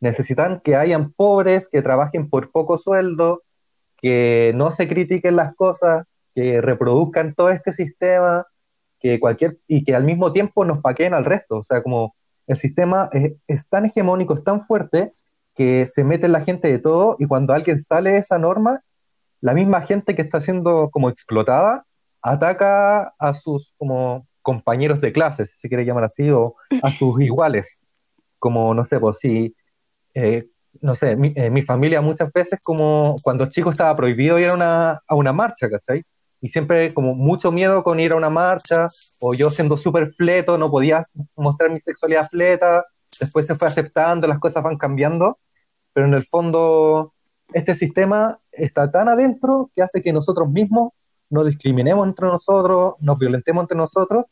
Necesitan 0.00 0.60
que 0.60 0.76
hayan 0.76 1.12
pobres, 1.12 1.68
que 1.68 1.82
trabajen 1.82 2.28
por 2.28 2.50
poco 2.50 2.78
sueldo, 2.78 3.42
que 3.96 4.52
no 4.54 4.70
se 4.70 4.88
critiquen 4.88 5.36
las 5.36 5.54
cosas, 5.54 6.04
que 6.36 6.60
reproduzcan 6.60 7.34
todo 7.34 7.48
este 7.48 7.72
sistema 7.72 8.46
que 9.00 9.18
cualquier, 9.18 9.58
y 9.66 9.84
que 9.84 9.94
al 9.94 10.04
mismo 10.04 10.34
tiempo 10.34 10.66
nos 10.66 10.80
paqueen 10.80 11.14
al 11.14 11.24
resto. 11.24 11.56
O 11.56 11.64
sea, 11.64 11.82
como 11.82 12.14
el 12.46 12.58
sistema 12.58 13.08
es, 13.48 13.68
tan 13.70 13.86
hegemónico, 13.86 14.34
es 14.34 14.44
tan 14.44 14.60
fuerte, 14.66 15.14
que 15.54 15.86
se 15.86 16.04
mete 16.04 16.26
en 16.26 16.32
la 16.32 16.42
gente 16.42 16.68
de 16.68 16.78
todo 16.78 17.16
y 17.18 17.26
cuando 17.26 17.54
alguien 17.54 17.78
sale 17.78 18.10
de 18.10 18.18
esa 18.18 18.38
norma, 18.38 18.82
la 19.40 19.54
misma 19.54 19.80
gente 19.80 20.14
que 20.14 20.20
está 20.20 20.42
siendo 20.42 20.90
como 20.90 21.08
explotada 21.08 21.86
ataca 22.20 23.14
a 23.18 23.32
sus 23.32 23.72
como 23.78 24.26
compañeros 24.42 25.00
de 25.00 25.14
clase, 25.14 25.46
si 25.46 25.56
se 25.56 25.68
quiere 25.68 25.86
llamar 25.86 26.04
así, 26.04 26.30
o 26.30 26.54
a 26.82 26.90
sus 26.90 27.18
iguales. 27.22 27.80
Como, 28.38 28.74
no 28.74 28.84
sé, 28.84 29.00
pues 29.00 29.18
si, 29.20 29.56
eh, 30.12 30.46
no 30.82 30.94
sé, 30.94 31.16
mi, 31.16 31.32
eh, 31.34 31.48
mi 31.48 31.62
familia 31.62 32.02
muchas 32.02 32.30
veces 32.30 32.60
como 32.62 33.16
cuando 33.22 33.46
chico 33.46 33.70
estaba 33.70 33.96
prohibido 33.96 34.38
ir 34.38 34.48
a 34.48 34.54
una, 34.54 35.00
a 35.06 35.14
una 35.14 35.32
marcha, 35.32 35.70
¿cachai? 35.70 36.04
Y 36.46 36.48
siempre 36.48 36.94
como 36.94 37.12
mucho 37.12 37.50
miedo 37.50 37.82
con 37.82 37.98
ir 37.98 38.12
a 38.12 38.16
una 38.16 38.30
marcha, 38.30 38.86
o 39.18 39.34
yo 39.34 39.50
siendo 39.50 39.76
súper 39.76 40.14
fleto, 40.14 40.56
no 40.56 40.70
podía 40.70 41.02
mostrar 41.34 41.72
mi 41.72 41.80
sexualidad 41.80 42.28
fleta, 42.30 42.84
después 43.18 43.48
se 43.48 43.56
fue 43.56 43.66
aceptando, 43.66 44.28
las 44.28 44.38
cosas 44.38 44.62
van 44.62 44.76
cambiando, 44.78 45.40
pero 45.92 46.06
en 46.06 46.14
el 46.14 46.24
fondo 46.24 47.14
este 47.52 47.74
sistema 47.74 48.38
está 48.52 48.92
tan 48.92 49.08
adentro 49.08 49.72
que 49.74 49.82
hace 49.82 50.00
que 50.00 50.12
nosotros 50.12 50.48
mismos 50.48 50.92
nos 51.30 51.48
discriminemos 51.48 52.06
entre 52.06 52.28
nosotros, 52.28 52.94
nos 53.00 53.18
violentemos 53.18 53.64
entre 53.64 53.78
nosotros, 53.78 54.26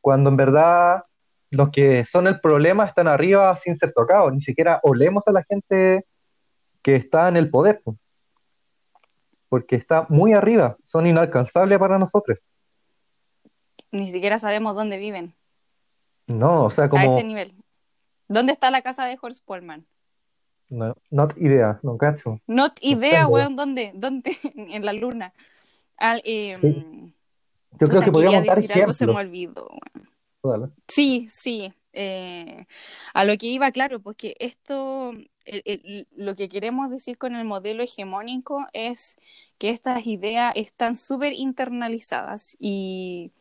cuando 0.00 0.30
en 0.30 0.38
verdad 0.38 1.04
los 1.50 1.68
que 1.68 2.06
son 2.06 2.28
el 2.28 2.40
problema 2.40 2.86
están 2.86 3.08
arriba 3.08 3.54
sin 3.56 3.76
ser 3.76 3.92
tocados, 3.92 4.32
ni 4.32 4.40
siquiera 4.40 4.80
olemos 4.84 5.28
a 5.28 5.32
la 5.32 5.42
gente 5.42 6.06
que 6.80 6.96
está 6.96 7.28
en 7.28 7.36
el 7.36 7.50
poder, 7.50 7.82
po. 7.84 7.98
Porque 9.52 9.76
está 9.76 10.06
muy 10.08 10.32
arriba, 10.32 10.78
son 10.82 11.06
inalcanzables 11.06 11.78
para 11.78 11.98
nosotros. 11.98 12.42
Ni 13.90 14.10
siquiera 14.10 14.38
sabemos 14.38 14.74
dónde 14.74 14.96
viven. 14.96 15.34
No, 16.26 16.64
o 16.64 16.70
sea, 16.70 16.84
A 16.84 16.88
como... 16.88 17.14
ese 17.18 17.22
nivel. 17.22 17.52
¿Dónde 18.28 18.54
está 18.54 18.70
la 18.70 18.80
casa 18.80 19.04
de 19.04 19.18
Horst 19.20 19.44
Polman? 19.44 19.84
No, 20.70 20.96
not 21.10 21.36
idea, 21.36 21.78
no 21.82 21.98
cacho. 21.98 22.40
Not 22.46 22.78
idea, 22.80 23.24
tengo. 23.24 23.32
weón, 23.32 23.54
¿dónde? 23.54 23.92
¿Dónde? 23.94 24.34
En 24.56 24.86
la 24.86 24.94
luna. 24.94 25.34
Al, 25.98 26.22
eh, 26.24 26.56
Sí. 26.56 27.14
Yo 27.72 27.88
creo 27.88 28.00
que 28.00 28.10
podríamos 28.10 28.46
dar 28.46 28.56
decir 28.56 28.72
algo, 28.72 28.94
se 28.94 29.04
me 29.06 29.12
ejemplos. 29.12 29.28
olvidó, 29.28 29.68
weón. 30.42 30.74
Sí, 30.88 31.28
sí. 31.30 31.74
Eh, 31.92 32.66
a 33.14 33.24
lo 33.24 33.36
que 33.38 33.46
iba, 33.46 33.70
claro, 33.72 34.00
porque 34.00 34.36
esto, 34.40 35.12
lo 36.16 36.36
que 36.36 36.48
queremos 36.48 36.90
decir 36.90 37.18
con 37.18 37.34
el 37.34 37.44
modelo 37.44 37.82
hegemónico 37.82 38.66
es 38.72 39.16
que 39.58 39.70
estas 39.70 40.06
ideas 40.06 40.52
están 40.56 40.96
súper 40.96 41.32
internalizadas 41.32 42.56
y 42.58 43.32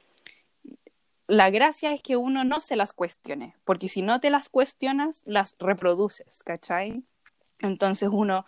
la 1.27 1.49
gracia 1.49 1.93
es 1.93 2.01
que 2.01 2.17
uno 2.17 2.43
no 2.43 2.59
se 2.61 2.75
las 2.75 2.93
cuestione, 2.93 3.55
porque 3.63 3.87
si 3.89 4.01
no 4.01 4.19
te 4.19 4.29
las 4.29 4.49
cuestionas, 4.49 5.23
las 5.25 5.55
reproduces, 5.59 6.43
¿cachai? 6.43 7.03
Entonces 7.59 8.09
uno 8.11 8.45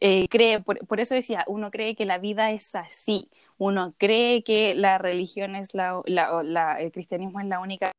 eh, 0.00 0.28
cree, 0.28 0.60
por, 0.60 0.78
por 0.88 1.00
eso 1.00 1.14
decía, 1.16 1.44
uno 1.48 1.70
cree 1.72 1.96
que 1.96 2.06
la 2.06 2.18
vida 2.18 2.52
es 2.52 2.74
así, 2.76 3.30
uno 3.58 3.94
cree 3.98 4.44
que 4.44 4.74
la 4.76 4.98
religión 4.98 5.56
es 5.56 5.74
la, 5.74 6.02
la- 6.06 6.80
el 6.82 6.92
cristianismo 6.92 7.40
es 7.40 7.46
la 7.48 7.60
única, 7.60 7.91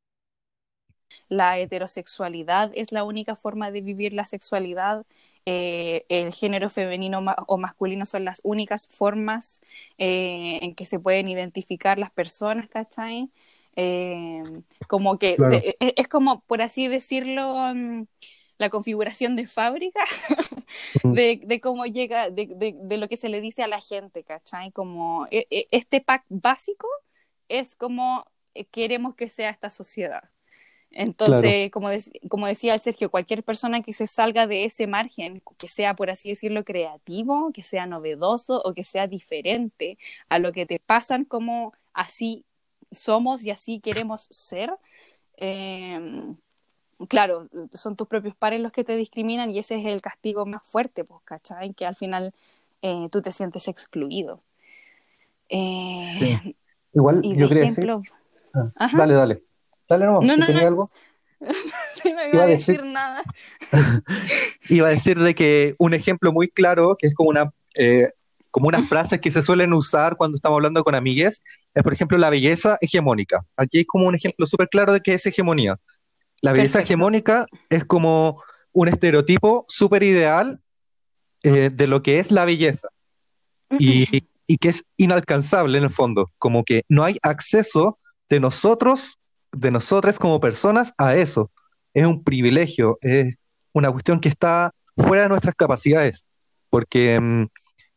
la 1.29 1.59
heterosexualidad 1.59 2.71
es 2.75 2.91
la 2.91 3.03
única 3.03 3.35
forma 3.35 3.71
de 3.71 3.81
vivir 3.81 4.13
la 4.13 4.25
sexualidad, 4.25 5.05
eh, 5.45 6.05
el 6.09 6.33
género 6.33 6.69
femenino 6.69 7.21
ma- 7.21 7.35
o 7.47 7.57
masculino 7.57 8.05
son 8.05 8.25
las 8.25 8.39
únicas 8.43 8.87
formas 8.87 9.61
eh, 9.97 10.59
en 10.61 10.75
que 10.75 10.85
se 10.85 10.99
pueden 10.99 11.27
identificar 11.29 11.97
las 11.99 12.11
personas, 12.11 12.69
¿cachai? 12.69 13.29
Eh, 13.75 14.43
como 14.87 15.17
que 15.19 15.35
Claro. 15.35 15.59
se- 15.59 15.77
es, 15.79 15.93
es 15.97 16.07
como, 16.07 16.41
por 16.41 16.61
así 16.61 16.87
decirlo, 16.87 17.55
mm, 17.75 18.05
la 18.57 18.69
configuración 18.69 19.35
de 19.35 19.47
fábrica 19.47 19.99
de, 21.03 21.41
de 21.43 21.61
cómo 21.61 21.85
llega, 21.85 22.29
de, 22.29 22.47
de- 22.47 22.75
de 22.79 22.97
lo 22.97 23.07
que 23.09 23.17
se 23.17 23.29
le 23.29 23.41
dice 23.41 23.63
a 23.63 23.67
la 23.67 23.81
gente, 23.81 24.23
¿cachai? 24.23 24.71
Como 24.71 25.27
e- 25.31 25.47
e- 25.49 25.67
este 25.71 26.01
pack 26.01 26.25
básico 26.29 26.87
es 27.49 27.75
como 27.75 28.25
queremos 28.71 29.15
que 29.15 29.29
sea 29.29 29.49
esta 29.49 29.69
sociedad. 29.69 30.29
Entonces, 30.95 31.71
como, 31.71 31.89
dec- 31.89 32.27
como 32.29 32.45
decía 32.47 32.73
el 32.75 32.79
Sergio, 32.79 33.09
cualquier 33.09 33.43
persona 33.43 33.81
que 33.81 33.93
se 33.93 34.05
salga 34.07 34.45
de 34.47 34.65
ese 34.65 34.85
margen, 34.87 35.41
que 35.57 35.67
sea, 35.67 35.95
por 35.95 36.09
así 36.11 36.29
decirlo, 36.29 36.63
creativo, 36.63 37.51
que 37.51 37.63
sea 37.63 37.85
novedoso 37.87 38.61
o 38.63 38.73
que 38.73 38.83
sea 38.83 39.07
diferente 39.07 39.97
a 40.29 40.37
lo 40.39 40.51
que 40.51 40.65
te 40.67 40.79
pasan, 40.79 41.25
como 41.25 41.73
así 41.93 42.45
somos 42.91 43.43
y 43.43 43.49
así 43.49 43.79
queremos 43.79 44.27
ser, 44.29 44.71
eh, 45.37 45.99
claro, 47.09 47.49
son 47.73 47.95
tus 47.95 48.07
propios 48.07 48.35
pares 48.35 48.61
los 48.61 48.71
que 48.71 48.83
te 48.83 48.95
discriminan 48.95 49.49
y 49.49 49.59
ese 49.59 49.75
es 49.79 49.85
el 49.87 49.99
castigo 50.01 50.45
más 50.45 50.61
fuerte, 50.63 51.03
pues, 51.03 51.21
¿cachai? 51.25 51.73
Que 51.73 51.85
al 51.87 51.95
final 51.95 52.33
eh, 52.83 53.07
tú 53.11 53.21
te 53.21 53.31
sientes 53.31 53.67
excluido. 53.67 54.41
Eh, 55.49 56.03
Sí. 56.19 56.55
Igual 56.93 57.21
Y 57.23 57.29
yo 57.35 57.47
de 57.47 57.47
quería 57.47 57.63
decir. 57.63 57.83
ejemplo, 57.89 58.03
Ah. 58.75 58.91
Dale, 58.95 59.13
dale. 59.15 59.43
Dale 59.89 60.05
nomás, 60.05 60.23
No, 60.25 60.37
no, 60.37 60.45
tenía 60.45 60.61
no. 60.61 60.67
algo. 60.67 60.89
sí, 62.01 62.13
no 62.13 62.21
iba 62.21 62.27
Iba 62.33 62.41
a 62.43 62.45
a 62.45 62.47
decir- 62.49 62.77
decir 62.77 62.85
nada. 62.85 63.21
Iba 64.69 64.87
a 64.87 64.91
decir 64.91 65.19
de 65.19 65.35
que 65.35 65.75
un 65.77 65.93
ejemplo 65.93 66.31
muy 66.31 66.47
claro, 66.49 66.95
que 66.97 67.07
es 67.07 67.13
como 67.13 67.29
una, 67.29 67.51
eh, 67.75 68.09
como 68.51 68.67
unas 68.67 68.87
frases 68.87 69.19
que 69.19 69.31
se 69.31 69.41
suelen 69.43 69.73
usar 69.73 70.15
cuando 70.15 70.35
estamos 70.35 70.57
hablando 70.57 70.83
con 70.83 70.95
amigues, 70.95 71.41
es 71.73 71.83
por 71.83 71.93
ejemplo 71.93 72.17
la 72.17 72.29
belleza 72.29 72.77
hegemónica. 72.81 73.41
Aquí 73.57 73.79
es 73.81 73.85
como 73.87 74.05
un 74.07 74.15
ejemplo 74.15 74.45
súper 74.47 74.69
claro 74.69 74.93
de 74.93 75.01
qué 75.01 75.15
es 75.15 75.25
hegemonía. 75.25 75.77
La 76.41 76.51
belleza 76.53 76.79
Perfecto. 76.79 76.93
hegemónica 76.93 77.45
es 77.69 77.83
como 77.85 78.41
un 78.73 78.87
estereotipo 78.87 79.65
súper 79.67 80.03
ideal 80.03 80.59
eh, 81.43 81.69
de 81.73 81.87
lo 81.87 82.01
que 82.03 82.19
es 82.19 82.31
la 82.31 82.45
belleza 82.45 82.87
y, 83.79 84.23
y 84.47 84.57
que 84.57 84.69
es 84.69 84.83
inalcanzable 84.97 85.77
en 85.77 85.85
el 85.85 85.89
fondo, 85.89 86.31
como 86.37 86.63
que 86.63 86.83
no 86.89 87.03
hay 87.03 87.17
acceso 87.23 87.97
de 88.29 88.39
nosotros, 88.39 89.17
de 89.53 89.71
nosotras 89.71 90.19
como 90.19 90.39
personas 90.39 90.93
a 90.97 91.15
eso. 91.15 91.51
Es 91.93 92.05
un 92.05 92.23
privilegio, 92.23 92.97
es 93.01 93.35
una 93.71 93.91
cuestión 93.91 94.19
que 94.19 94.29
está 94.29 94.71
fuera 94.97 95.23
de 95.23 95.29
nuestras 95.29 95.55
capacidades, 95.55 96.29
porque 96.69 97.19
mm, 97.19 97.47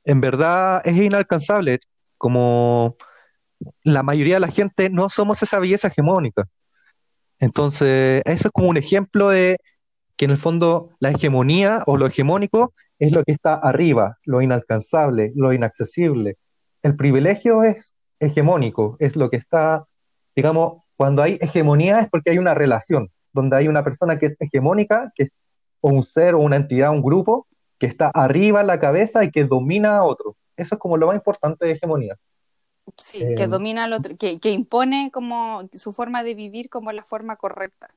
en 0.04 0.20
verdad 0.20 0.82
es 0.84 0.96
inalcanzable, 0.96 1.80
como 2.18 2.96
la 3.82 4.02
mayoría 4.02 4.34
de 4.34 4.40
la 4.40 4.48
gente 4.48 4.90
no 4.90 5.08
somos 5.08 5.42
esa 5.42 5.58
belleza 5.58 5.88
hegemónica. 5.88 6.46
Entonces, 7.38 8.22
eso 8.24 8.48
es 8.48 8.52
como 8.52 8.68
un 8.68 8.76
ejemplo 8.76 9.28
de 9.28 9.58
que 10.16 10.24
en 10.24 10.30
el 10.30 10.36
fondo 10.38 10.90
la 11.00 11.10
hegemonía 11.10 11.82
o 11.86 11.96
lo 11.96 12.06
hegemónico 12.06 12.74
es 12.98 13.14
lo 13.14 13.24
que 13.24 13.32
está 13.32 13.54
arriba, 13.54 14.18
lo 14.24 14.40
inalcanzable, 14.40 15.32
lo 15.34 15.52
inaccesible. 15.52 16.36
El 16.82 16.96
privilegio 16.96 17.62
es 17.62 17.94
hegemónico, 18.20 18.96
es 18.98 19.16
lo 19.16 19.28
que 19.28 19.36
está, 19.36 19.84
digamos, 20.34 20.84
cuando 20.96 21.22
hay 21.22 21.38
hegemonía 21.40 22.00
es 22.00 22.08
porque 22.10 22.30
hay 22.30 22.38
una 22.38 22.54
relación, 22.54 23.10
donde 23.32 23.56
hay 23.56 23.68
una 23.68 23.84
persona 23.84 24.18
que 24.18 24.26
es 24.26 24.36
hegemónica, 24.40 25.12
que 25.14 25.24
es 25.24 25.30
o 25.80 25.90
un 25.90 26.02
ser 26.04 26.34
o 26.34 26.40
una 26.40 26.56
entidad, 26.56 26.90
un 26.90 27.02
grupo, 27.02 27.46
que 27.78 27.86
está 27.86 28.08
arriba 28.08 28.60
en 28.62 28.66
la 28.66 28.80
cabeza 28.80 29.24
y 29.24 29.30
que 29.30 29.44
domina 29.44 29.96
a 29.98 30.04
otro. 30.04 30.36
Eso 30.56 30.74
es 30.76 30.78
como 30.80 30.96
lo 30.96 31.08
más 31.08 31.16
importante 31.16 31.66
de 31.66 31.72
hegemonía. 31.72 32.16
Sí, 32.98 33.18
que 33.36 33.42
Eh, 33.44 33.48
domina 33.48 33.84
al 33.84 33.92
otro, 33.92 34.16
que, 34.16 34.38
que 34.40 34.50
impone 34.50 35.10
como 35.12 35.68
su 35.72 35.92
forma 35.92 36.22
de 36.22 36.34
vivir 36.34 36.70
como 36.70 36.92
la 36.92 37.04
forma 37.04 37.36
correcta. 37.36 37.90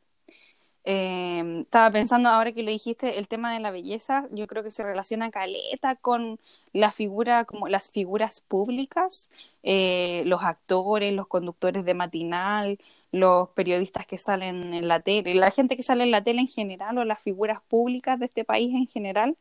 Eh, 0.85 1.61
estaba 1.61 1.91
pensando 1.91 2.29
ahora 2.29 2.51
que 2.53 2.63
lo 2.63 2.71
dijiste, 2.71 3.19
el 3.19 3.27
tema 3.27 3.53
de 3.53 3.59
la 3.59 3.71
belleza, 3.71 4.27
yo 4.31 4.47
creo 4.47 4.63
que 4.63 4.71
se 4.71 4.83
relaciona 4.83 5.29
caleta 5.31 5.95
con 5.97 6.39
la 6.73 6.91
figura, 6.91 7.45
como 7.45 7.67
las 7.67 7.91
figuras 7.91 8.41
públicas, 8.41 9.29
eh, 9.63 10.23
los 10.25 10.41
actores, 10.43 11.13
los 11.13 11.27
conductores 11.27 11.85
de 11.85 11.93
matinal, 11.93 12.79
los 13.11 13.49
periodistas 13.49 14.05
que 14.05 14.17
salen 14.17 14.73
en 14.73 14.87
la 14.87 14.99
tele, 15.01 15.35
la 15.35 15.51
gente 15.51 15.75
que 15.75 15.83
sale 15.83 16.03
en 16.03 16.11
la 16.11 16.23
tele 16.23 16.41
en 16.41 16.47
general 16.47 16.97
o 16.97 17.05
las 17.05 17.19
figuras 17.21 17.61
públicas 17.67 18.19
de 18.19 18.25
este 18.27 18.45
país 18.45 18.73
en 18.73 18.87
general, 18.87 19.37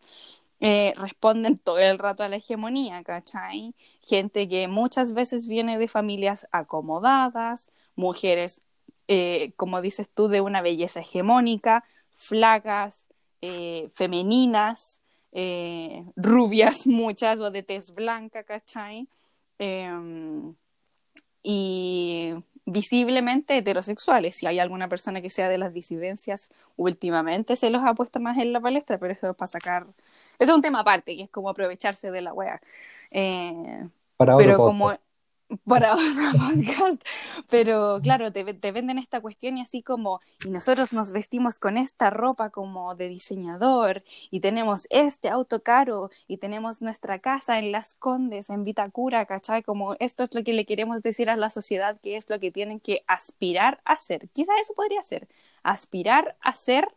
eh, 0.60 0.92
responden 0.96 1.58
todo 1.58 1.78
el 1.78 1.98
rato 1.98 2.22
a 2.24 2.28
la 2.28 2.36
hegemonía, 2.36 3.02
¿cachai? 3.04 3.74
Gente 4.02 4.48
que 4.48 4.68
muchas 4.68 5.12
veces 5.14 5.46
viene 5.46 5.78
de 5.78 5.88
familias 5.88 6.48
acomodadas, 6.52 7.70
mujeres, 7.96 8.60
eh, 9.08 9.52
como 9.56 9.80
dices 9.80 10.08
tú, 10.10 10.28
de 10.28 10.42
una 10.42 10.60
belleza 10.60 11.00
hegemónica, 11.00 11.84
flacas, 12.14 13.08
eh, 13.40 13.88
femeninas, 13.94 15.00
eh, 15.32 16.04
rubias 16.14 16.86
muchas 16.86 17.40
o 17.40 17.50
de 17.50 17.62
tez 17.62 17.94
blanca, 17.94 18.44
¿cachai? 18.44 19.08
Em, 19.58 20.54
y 21.42 22.34
visiblemente 22.66 23.56
heterosexuales. 23.56 24.36
Si 24.36 24.46
hay 24.46 24.58
alguna 24.58 24.88
persona 24.88 25.22
que 25.22 25.30
sea 25.30 25.48
de 25.48 25.56
las 25.56 25.72
disidencias, 25.72 26.50
últimamente 26.76 27.56
se 27.56 27.70
los 27.70 27.82
ha 27.84 27.94
puesto 27.94 28.20
más 28.20 28.36
en 28.36 28.52
la 28.52 28.60
palestra, 28.60 28.98
pero 28.98 29.14
eso 29.14 29.30
es 29.30 29.36
para 29.36 29.46
sacar. 29.46 29.86
Eso 30.38 30.52
es 30.52 30.56
un 30.56 30.62
tema 30.62 30.80
aparte, 30.80 31.16
que 31.16 31.22
es 31.22 31.30
como 31.30 31.48
aprovecharse 31.48 32.10
de 32.10 32.20
la 32.20 32.34
wea. 32.34 32.60
Para 34.18 34.36
pero 34.36 34.52
otro 34.52 34.64
como 34.66 34.88
podcast. 34.88 35.07
Para 35.64 35.94
otro 35.94 36.32
podcast. 36.32 37.02
Pero 37.48 38.00
claro, 38.02 38.32
te, 38.32 38.44
te, 38.54 38.72
venden 38.72 38.98
esta 38.98 39.20
cuestión 39.20 39.58
y 39.58 39.62
así 39.62 39.82
como, 39.82 40.20
y 40.44 40.50
nosotros 40.50 40.92
nos 40.92 41.12
vestimos 41.12 41.58
con 41.58 41.76
esta 41.76 42.10
ropa 42.10 42.50
como 42.50 42.94
de 42.94 43.08
diseñador, 43.08 44.04
y 44.30 44.40
tenemos 44.40 44.86
este 44.90 45.28
auto 45.28 45.62
caro, 45.62 46.10
y 46.26 46.38
tenemos 46.38 46.82
nuestra 46.82 47.18
casa 47.18 47.58
en 47.58 47.72
Las 47.72 47.94
Condes, 47.94 48.50
en 48.50 48.64
Vitacura, 48.64 49.26
¿cachai? 49.26 49.62
Como 49.62 49.94
esto 50.00 50.24
es 50.24 50.34
lo 50.34 50.44
que 50.44 50.52
le 50.52 50.66
queremos 50.66 51.02
decir 51.02 51.30
a 51.30 51.36
la 51.36 51.50
sociedad, 51.50 51.98
que 52.00 52.16
es 52.16 52.28
lo 52.28 52.38
que 52.40 52.50
tienen 52.50 52.80
que 52.80 53.04
aspirar 53.06 53.80
a 53.84 53.96
ser. 53.96 54.28
Quizá 54.30 54.52
eso 54.60 54.74
podría 54.74 55.02
ser, 55.02 55.28
aspirar 55.62 56.36
a 56.40 56.54
ser 56.54 56.88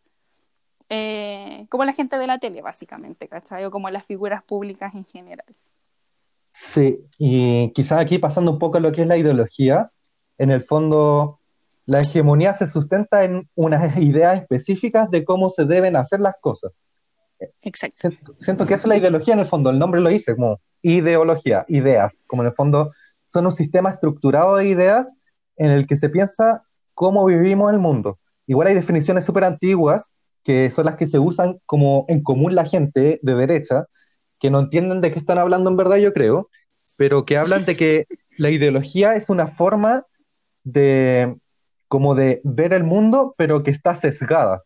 eh, 0.90 1.68
como 1.70 1.86
la 1.86 1.94
gente 1.94 2.18
de 2.18 2.28
la 2.28 2.38
tele, 2.40 2.62
básicamente, 2.62 3.28
¿cachai? 3.30 3.64
O 3.66 3.72
como 3.72 3.90
las 3.90 4.06
figuras 4.06 4.44
públicas 4.44 4.94
en 4.94 5.06
general. 5.06 5.46
Sí, 6.52 7.00
y 7.18 7.72
quizás 7.74 8.00
aquí 8.00 8.18
pasando 8.18 8.52
un 8.52 8.60
poco 8.60 8.78
a 8.78 8.82
lo 8.82 8.92
que 8.92 9.02
es 9.02 9.08
la 9.08 9.18
ideología, 9.18 9.92
en 10.38 10.52
el 10.52 10.64
fondo 10.64 11.40
la 11.86 12.00
hegemonía 12.00 12.54
se 12.54 12.68
sustenta 12.68 13.24
en 13.24 13.50
unas 13.56 13.98
ideas 14.02 14.42
específicas 14.42 15.10
de 15.10 15.24
cómo 15.24 15.50
se 15.50 15.66
deben 15.66 15.96
hacer 15.96 16.20
las 16.20 16.36
cosas. 16.40 16.82
Exacto. 17.62 18.36
Siento, 18.40 18.68
que 18.68 18.76
eso 18.76 18.84
es 18.84 18.90
la 18.90 18.98
ideología 18.98 19.34
en 19.34 19.40
el 19.40 19.48
fondo, 19.48 19.72
el 19.72 19.80
nombre 19.80 20.00
lo 20.00 20.10
dice, 20.10 20.36
como 20.36 20.62
ideología, 20.84 21.66
ideas, 21.68 22.24
como 22.28 22.44
en 22.44 22.50
el 22.50 22.54
fondo 22.54 22.92
son 23.26 23.46
un 23.46 23.52
sistema 23.52 23.90
estructurado 23.90 24.58
de 24.58 24.68
ideas 24.68 25.16
en 25.58 25.72
el 25.72 25.88
que 25.88 25.96
se 25.96 26.10
piensa 26.10 26.64
cómo 26.94 27.26
vivimos 27.26 27.72
el 27.72 27.80
mundo. 27.80 28.20
Igual 28.46 28.68
hay 28.68 28.76
definiciones 28.76 29.26
súper 29.26 29.46
antiguas 29.46 30.14
que 30.44 30.70
son 30.70 30.86
las 30.86 30.96
que 30.96 31.08
se 31.08 31.20
usan 31.20 31.60
como 31.66 32.06
en 32.08 32.24
común 32.24 32.56
la 32.56 32.66
gente 32.66 33.20
de 33.22 33.36
derecha, 33.36 33.86
que 34.42 34.50
no 34.50 34.60
entienden 34.60 35.00
de 35.00 35.12
qué 35.12 35.20
están 35.20 35.38
hablando 35.38 35.70
en 35.70 35.78
verdad, 35.78 35.98
yo 35.98 36.12
creo, 36.12 36.50
pero 36.98 37.26
que 37.26 37.38
hablan 37.38 37.64
de 37.64 37.78
que 37.78 38.06
la 38.38 38.50
ideología 38.50 39.16
es 39.16 39.30
una 39.30 39.48
forma 39.48 40.06
de 40.64 41.38
como 41.88 42.16
de 42.16 42.42
ver 42.44 42.74
el 42.74 42.84
mundo, 42.84 43.34
pero 43.38 43.64
que 43.64 43.72
está 43.72 43.96
sesgada. 43.96 44.64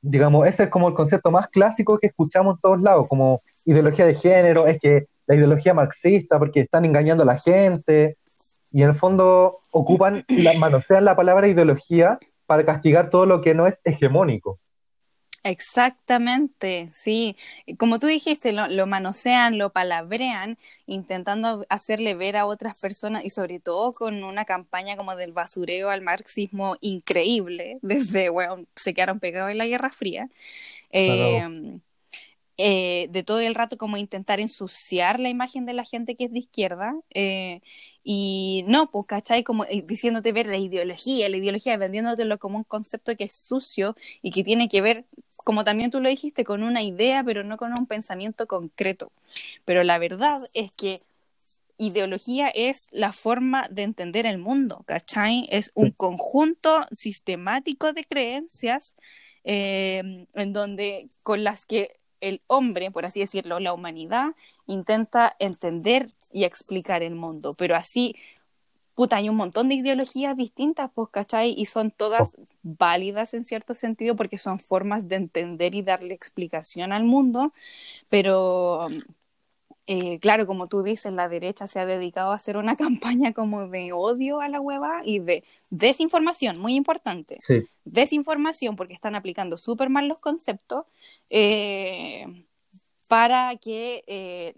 Digamos, 0.00 0.46
ese 0.48 0.64
es 0.64 0.68
como 0.68 0.88
el 0.88 0.94
concepto 0.94 1.30
más 1.30 1.46
clásico 1.48 1.98
que 1.98 2.08
escuchamos 2.08 2.56
en 2.56 2.60
todos 2.60 2.82
lados, 2.82 3.06
como 3.08 3.40
ideología 3.64 4.04
de 4.04 4.14
género, 4.14 4.66
es 4.66 4.80
que 4.80 5.06
la 5.26 5.36
ideología 5.36 5.74
marxista, 5.74 6.38
porque 6.38 6.60
están 6.60 6.84
engañando 6.84 7.22
a 7.22 7.26
la 7.26 7.38
gente, 7.38 8.16
y 8.72 8.82
en 8.82 8.88
el 8.88 8.94
fondo 8.94 9.60
ocupan, 9.70 10.24
la, 10.28 10.54
manosean 10.54 11.04
la 11.04 11.14
palabra 11.14 11.46
ideología 11.46 12.18
para 12.46 12.66
castigar 12.66 13.08
todo 13.08 13.24
lo 13.26 13.40
que 13.40 13.54
no 13.54 13.66
es 13.66 13.80
hegemónico. 13.84 14.58
Exactamente, 15.44 16.88
sí. 16.92 17.36
Como 17.76 17.98
tú 17.98 18.06
dijiste, 18.06 18.52
lo, 18.52 18.86
manosean, 18.86 19.58
lo 19.58 19.72
palabrean, 19.72 20.56
intentando 20.86 21.66
hacerle 21.68 22.14
ver 22.14 22.36
a 22.36 22.46
otras 22.46 22.80
personas 22.80 23.24
y 23.24 23.30
sobre 23.30 23.58
todo 23.58 23.92
con 23.92 24.22
una 24.22 24.44
campaña 24.44 24.96
como 24.96 25.16
del 25.16 25.32
basureo 25.32 25.90
al 25.90 26.00
marxismo 26.00 26.76
increíble, 26.80 27.78
desde, 27.82 28.28
bueno, 28.28 28.66
se 28.76 28.94
quedaron 28.94 29.18
pegados 29.18 29.50
en 29.50 29.58
la 29.58 29.66
Guerra 29.66 29.90
Fría. 29.90 30.28
Em, 30.90 31.80
eh, 32.58 33.08
de 33.10 33.24
todo 33.24 33.40
el 33.40 33.54
rato 33.54 33.78
como 33.78 33.96
intentar 33.96 34.38
ensuciar 34.38 35.18
la 35.18 35.30
imagen 35.30 35.64
de 35.66 35.72
la 35.72 35.84
gente 35.84 36.16
que 36.16 36.24
es 36.24 36.32
de 36.32 36.38
izquierda. 36.40 36.94
Eh, 37.14 37.60
y 38.04 38.64
no, 38.68 38.90
pues, 38.90 39.06
¿cachai? 39.06 39.42
Como 39.44 39.64
eh, 39.64 39.82
diciéndote 39.86 40.32
ver 40.32 40.46
la 40.46 40.58
ideología, 40.58 41.28
la 41.28 41.38
ideología, 41.38 41.76
vendiéndotelo 41.76 42.38
como 42.38 42.58
un 42.58 42.64
concepto 42.64 43.16
que 43.16 43.24
es 43.24 43.34
sucio 43.34 43.96
y 44.22 44.30
que 44.32 44.44
tiene 44.44 44.68
que 44.68 44.80
ver, 44.82 45.06
como 45.44 45.64
también 45.64 45.90
tú 45.90 46.00
lo 46.00 46.08
dijiste, 46.08 46.44
con 46.44 46.62
una 46.62 46.82
idea, 46.82 47.22
pero 47.24 47.44
no 47.44 47.56
con 47.56 47.72
un 47.78 47.86
pensamiento 47.86 48.46
concreto. 48.46 49.10
Pero 49.64 49.82
la 49.84 49.98
verdad 49.98 50.40
es 50.54 50.72
que 50.72 51.00
ideología 51.78 52.48
es 52.48 52.88
la 52.92 53.12
forma 53.12 53.66
de 53.70 53.82
entender 53.82 54.26
el 54.26 54.38
mundo, 54.38 54.84
¿cachai? 54.86 55.48
Es 55.50 55.72
un 55.74 55.90
conjunto 55.90 56.86
sistemático 56.92 57.92
de 57.92 58.04
creencias 58.04 58.94
eh, 59.44 60.26
en 60.34 60.52
donde 60.52 61.08
con 61.22 61.42
las 61.42 61.66
que 61.66 61.96
el 62.20 62.40
hombre, 62.46 62.90
por 62.90 63.04
así 63.04 63.20
decirlo, 63.20 63.58
la 63.58 63.72
humanidad, 63.72 64.34
intenta 64.66 65.34
entender 65.40 66.08
y 66.32 66.44
explicar 66.44 67.02
el 67.02 67.16
mundo, 67.16 67.54
pero 67.54 67.74
así, 67.74 68.14
puta, 68.94 69.16
hay 69.16 69.28
un 69.28 69.36
montón 69.36 69.68
de 69.68 69.76
ideologías 69.76 70.36
distintas, 70.36 70.90
pues, 70.94 71.08
¿cachai? 71.10 71.54
Y 71.56 71.66
son 71.66 71.90
todas 71.90 72.34
oh. 72.38 72.44
válidas 72.62 73.34
en 73.34 73.44
cierto 73.44 73.74
sentido 73.74 74.16
porque 74.16 74.38
son 74.38 74.58
formas 74.58 75.08
de 75.08 75.16
entender 75.16 75.74
y 75.74 75.82
darle 75.82 76.14
explicación 76.14 76.92
al 76.92 77.04
mundo, 77.04 77.52
pero 78.08 78.86
eh, 79.86 80.20
claro, 80.20 80.46
como 80.46 80.68
tú 80.68 80.82
dices, 80.82 81.12
la 81.12 81.28
derecha 81.28 81.66
se 81.66 81.80
ha 81.80 81.86
dedicado 81.86 82.30
a 82.32 82.36
hacer 82.36 82.56
una 82.56 82.76
campaña 82.76 83.32
como 83.32 83.68
de 83.68 83.92
odio 83.92 84.40
a 84.40 84.48
la 84.48 84.60
hueva 84.60 85.02
y 85.04 85.18
de 85.18 85.44
desinformación, 85.70 86.60
muy 86.60 86.74
importante. 86.74 87.38
Desinformación 87.84 88.76
porque 88.76 88.94
están 88.94 89.14
aplicando 89.14 89.58
súper 89.58 89.90
mal 89.90 90.06
los 90.06 90.18
conceptos 90.18 90.84
eh, 91.30 92.44
para 93.08 93.56
que 93.56 94.04
eh, 94.06 94.54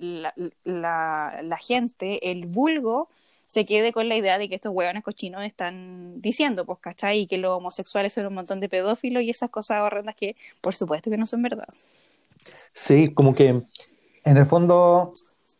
la, 0.64 1.58
gente, 1.58 2.30
el 2.30 2.46
vulgo, 2.46 3.08
se 3.46 3.64
quede 3.64 3.92
con 3.92 4.08
la 4.08 4.16
idea 4.16 4.38
de 4.38 4.48
que 4.48 4.54
estos 4.54 4.72
huevones 4.72 5.04
cochinos 5.04 5.42
están 5.44 6.20
diciendo, 6.20 6.64
pues, 6.64 6.78
¿cachai? 6.80 7.26
Que 7.26 7.38
los 7.38 7.52
homosexuales 7.52 8.12
son 8.12 8.26
un 8.26 8.34
montón 8.34 8.60
de 8.60 8.68
pedófilos 8.68 9.22
y 9.22 9.30
esas 9.30 9.50
cosas 9.50 9.82
horrendas 9.82 10.16
que, 10.16 10.36
por 10.60 10.74
supuesto, 10.74 11.10
que 11.10 11.16
no 11.16 11.26
son 11.26 11.42
verdad. 11.42 11.68
Sí, 12.72 13.12
como 13.12 13.34
que 13.34 13.62
en 14.24 14.36
el 14.36 14.46
fondo, 14.46 15.12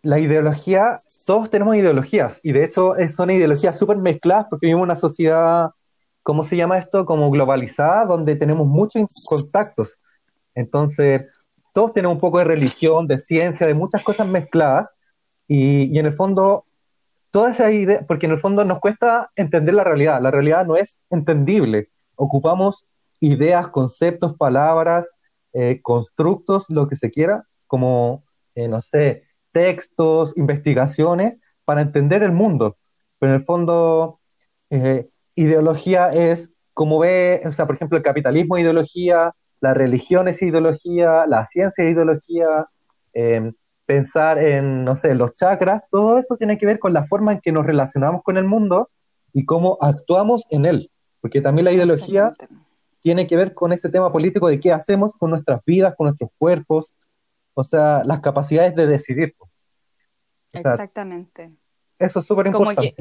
la 0.03 0.19
ideología, 0.19 1.03
todos 1.27 1.51
tenemos 1.51 1.77
ideologías, 1.77 2.41
y 2.43 2.53
de 2.53 2.65
hecho 2.65 2.95
son 3.15 3.31
ideologías 3.31 3.79
súper 3.79 3.97
mezcladas 3.99 4.47
porque 4.51 4.67
vivimos 4.67 4.85
una 4.85 4.97
sociedad, 4.97 5.71
¿cómo 6.23 6.45
se 6.45 6.57
llama 6.57 6.79
esto? 6.79 7.07
Como 7.07 7.31
globalizada, 7.31 8.07
donde 8.07 8.37
tenemos 8.37 8.67
muchos 8.67 9.05
contactos. 9.27 9.99
Entonces, 10.55 11.23
todos 11.73 11.93
tenemos 11.93 12.15
un 12.15 12.21
poco 12.21 12.39
de 12.39 12.45
religión, 12.45 13.07
de 13.07 13.19
ciencia, 13.19 13.67
de 13.67 13.75
muchas 13.75 14.03
cosas 14.03 14.27
mezcladas, 14.27 14.95
y, 15.47 15.99
en 15.99 16.07
el 16.07 16.15
fondo, 16.15 16.65
todas 17.35 17.59
esas 17.59 17.73
ideas, 17.73 18.05
porque 18.07 18.27
en 18.27 18.33
el 18.33 18.41
fondo 18.41 18.65
nos 18.65 18.79
cuesta 18.79 19.33
entender 19.35 19.75
la 19.75 19.83
realidad, 19.83 20.23
la 20.23 20.31
realidad 20.31 20.65
no 20.65 20.77
es 20.77 21.01
entendible, 21.11 21.89
ocupamos 22.15 22.87
ideas, 23.19 23.67
conceptos, 23.71 24.37
palabras, 24.37 25.11
eh, 25.53 25.81
constructos, 25.83 26.71
lo 26.71 26.87
que 26.87 26.95
se 26.95 27.11
quiera, 27.11 27.43
como 27.67 28.23
eh, 28.55 28.69
no 28.69 28.81
sé, 28.83 29.25
textos, 29.51 30.33
investigaciones 30.37 31.41
para 31.65 31.81
entender 31.81 32.23
el 32.23 32.31
mundo. 32.31 32.77
Pero 33.19 33.33
en 33.33 33.41
el 33.41 33.45
fondo, 33.45 34.21
eh, 34.71 35.09
ideología 35.35 36.15
es 36.15 36.53
como 36.73 37.01
ve, 37.01 37.43
o 37.47 37.51
sea, 37.51 37.67
por 37.67 37.75
ejemplo, 37.75 37.99
el 37.99 38.05
capitalismo 38.05 38.57
es 38.57 38.63
ideología, 38.63 39.33
la 39.61 39.75
religión 39.75 40.29
es 40.29 40.41
ideología, 40.41 41.27
la 41.27 41.47
ciencia 41.47 41.85
es 41.85 41.95
ideología, 41.95 42.69
em, 43.13 43.55
pensar 43.87 44.39
en, 44.39 44.85
no 44.85 44.97
sé, 44.97 45.15
los 45.15 45.33
chakras, 45.33 45.85
todo 45.91 46.19
eso 46.19 46.37
tiene 46.37 46.59
que 46.59 46.67
ver 46.67 46.79
con 46.79 46.93
la 46.93 47.05
forma 47.05 47.33
en 47.33 47.41
que 47.41 47.53
nos 47.53 47.67
relacionamos 47.67 48.23
con 48.23 48.37
el 48.37 48.45
mundo 48.45 48.91
y 49.33 49.45
cómo 49.45 49.79
actuamos 49.81 50.45
en 50.51 50.65
él. 50.65 50.91
Porque 51.21 51.41
también 51.41 51.65
la 51.67 51.73
ideología 51.73 52.33
tiene 53.01 53.27
que 53.27 53.37
ver 53.37 53.55
con 53.55 53.73
ese 53.73 53.89
tema 53.89 54.11
político 54.13 54.49
de 54.49 54.61
qué 54.61 54.73
hacemos 54.73 55.13
con 55.15 55.31
nuestras 55.31 55.63
vidas, 55.65 55.95
con 55.97 56.07
nuestros 56.07 56.31
cuerpos, 56.39 56.95
o 57.55 57.65
sea, 57.65 58.03
las 58.05 58.21
capacidades 58.21 58.75
de 58.75 58.87
decidir. 58.87 59.35
Exactamente. 60.53 61.53
Eso 61.99 62.21
es 62.21 62.27
súper 62.27 62.47
importante. 62.47 62.95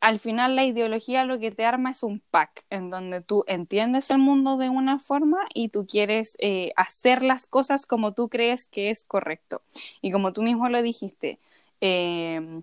Al 0.00 0.18
final 0.18 0.56
la 0.56 0.64
ideología 0.64 1.24
lo 1.24 1.38
que 1.38 1.50
te 1.50 1.64
arma 1.64 1.90
es 1.90 2.02
un 2.02 2.20
pack 2.20 2.64
en 2.70 2.90
donde 2.90 3.20
tú 3.20 3.44
entiendes 3.48 4.10
el 4.10 4.18
mundo 4.18 4.56
de 4.56 4.68
una 4.68 5.00
forma 5.00 5.38
y 5.54 5.70
tú 5.70 5.86
quieres 5.86 6.36
eh, 6.40 6.72
hacer 6.76 7.22
las 7.22 7.46
cosas 7.46 7.86
como 7.86 8.12
tú 8.12 8.28
crees 8.28 8.66
que 8.66 8.90
es 8.90 9.04
correcto. 9.04 9.62
Y 10.00 10.12
como 10.12 10.32
tú 10.32 10.42
mismo 10.42 10.68
lo 10.68 10.82
dijiste, 10.82 11.38
em, 11.80 12.62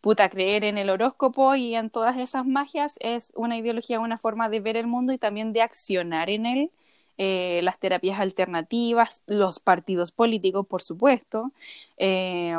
puta, 0.00 0.28
creer 0.30 0.64
en 0.64 0.78
el 0.78 0.90
horóscopo 0.90 1.54
y 1.56 1.74
en 1.76 1.90
todas 1.90 2.16
esas 2.18 2.46
magias 2.46 2.96
es 3.00 3.32
una 3.36 3.58
ideología, 3.58 4.00
una 4.00 4.18
forma 4.18 4.48
de 4.48 4.60
ver 4.60 4.76
el 4.76 4.86
mundo 4.86 5.12
y 5.12 5.18
también 5.18 5.52
de 5.52 5.62
accionar 5.62 6.30
en 6.30 6.46
él 6.46 6.70
eh, 7.18 7.60
las 7.62 7.78
terapias 7.78 8.18
alternativas, 8.20 9.22
los 9.26 9.60
partidos 9.60 10.12
políticos, 10.12 10.66
por 10.66 10.82
supuesto, 10.82 11.52
eh, 11.98 12.56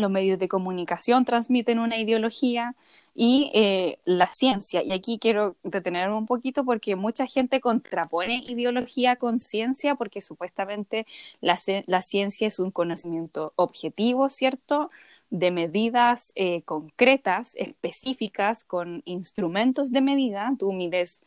los 0.00 0.10
medios 0.10 0.38
de 0.38 0.48
comunicación 0.48 1.24
transmiten 1.24 1.78
una 1.78 1.96
ideología 1.98 2.74
y 3.14 3.50
eh, 3.54 3.98
la 4.04 4.26
ciencia. 4.26 4.82
Y 4.82 4.92
aquí 4.92 5.18
quiero 5.18 5.56
detenerme 5.62 6.16
un 6.16 6.26
poquito 6.26 6.64
porque 6.64 6.96
mucha 6.96 7.26
gente 7.26 7.60
contrapone 7.60 8.44
ideología 8.46 9.16
con 9.16 9.40
ciencia 9.40 9.94
porque 9.96 10.20
supuestamente 10.20 11.06
la, 11.40 11.58
la 11.86 12.02
ciencia 12.02 12.46
es 12.48 12.58
un 12.58 12.70
conocimiento 12.70 13.52
objetivo, 13.56 14.28
¿cierto? 14.28 14.90
de 15.30 15.50
medidas 15.50 16.32
concretas, 16.64 17.54
específicas, 17.56 18.64
con 18.64 19.02
instrumentos 19.04 19.92
de 19.92 20.00
medida. 20.00 20.50
Tú 20.58 20.72
mides 20.72 21.22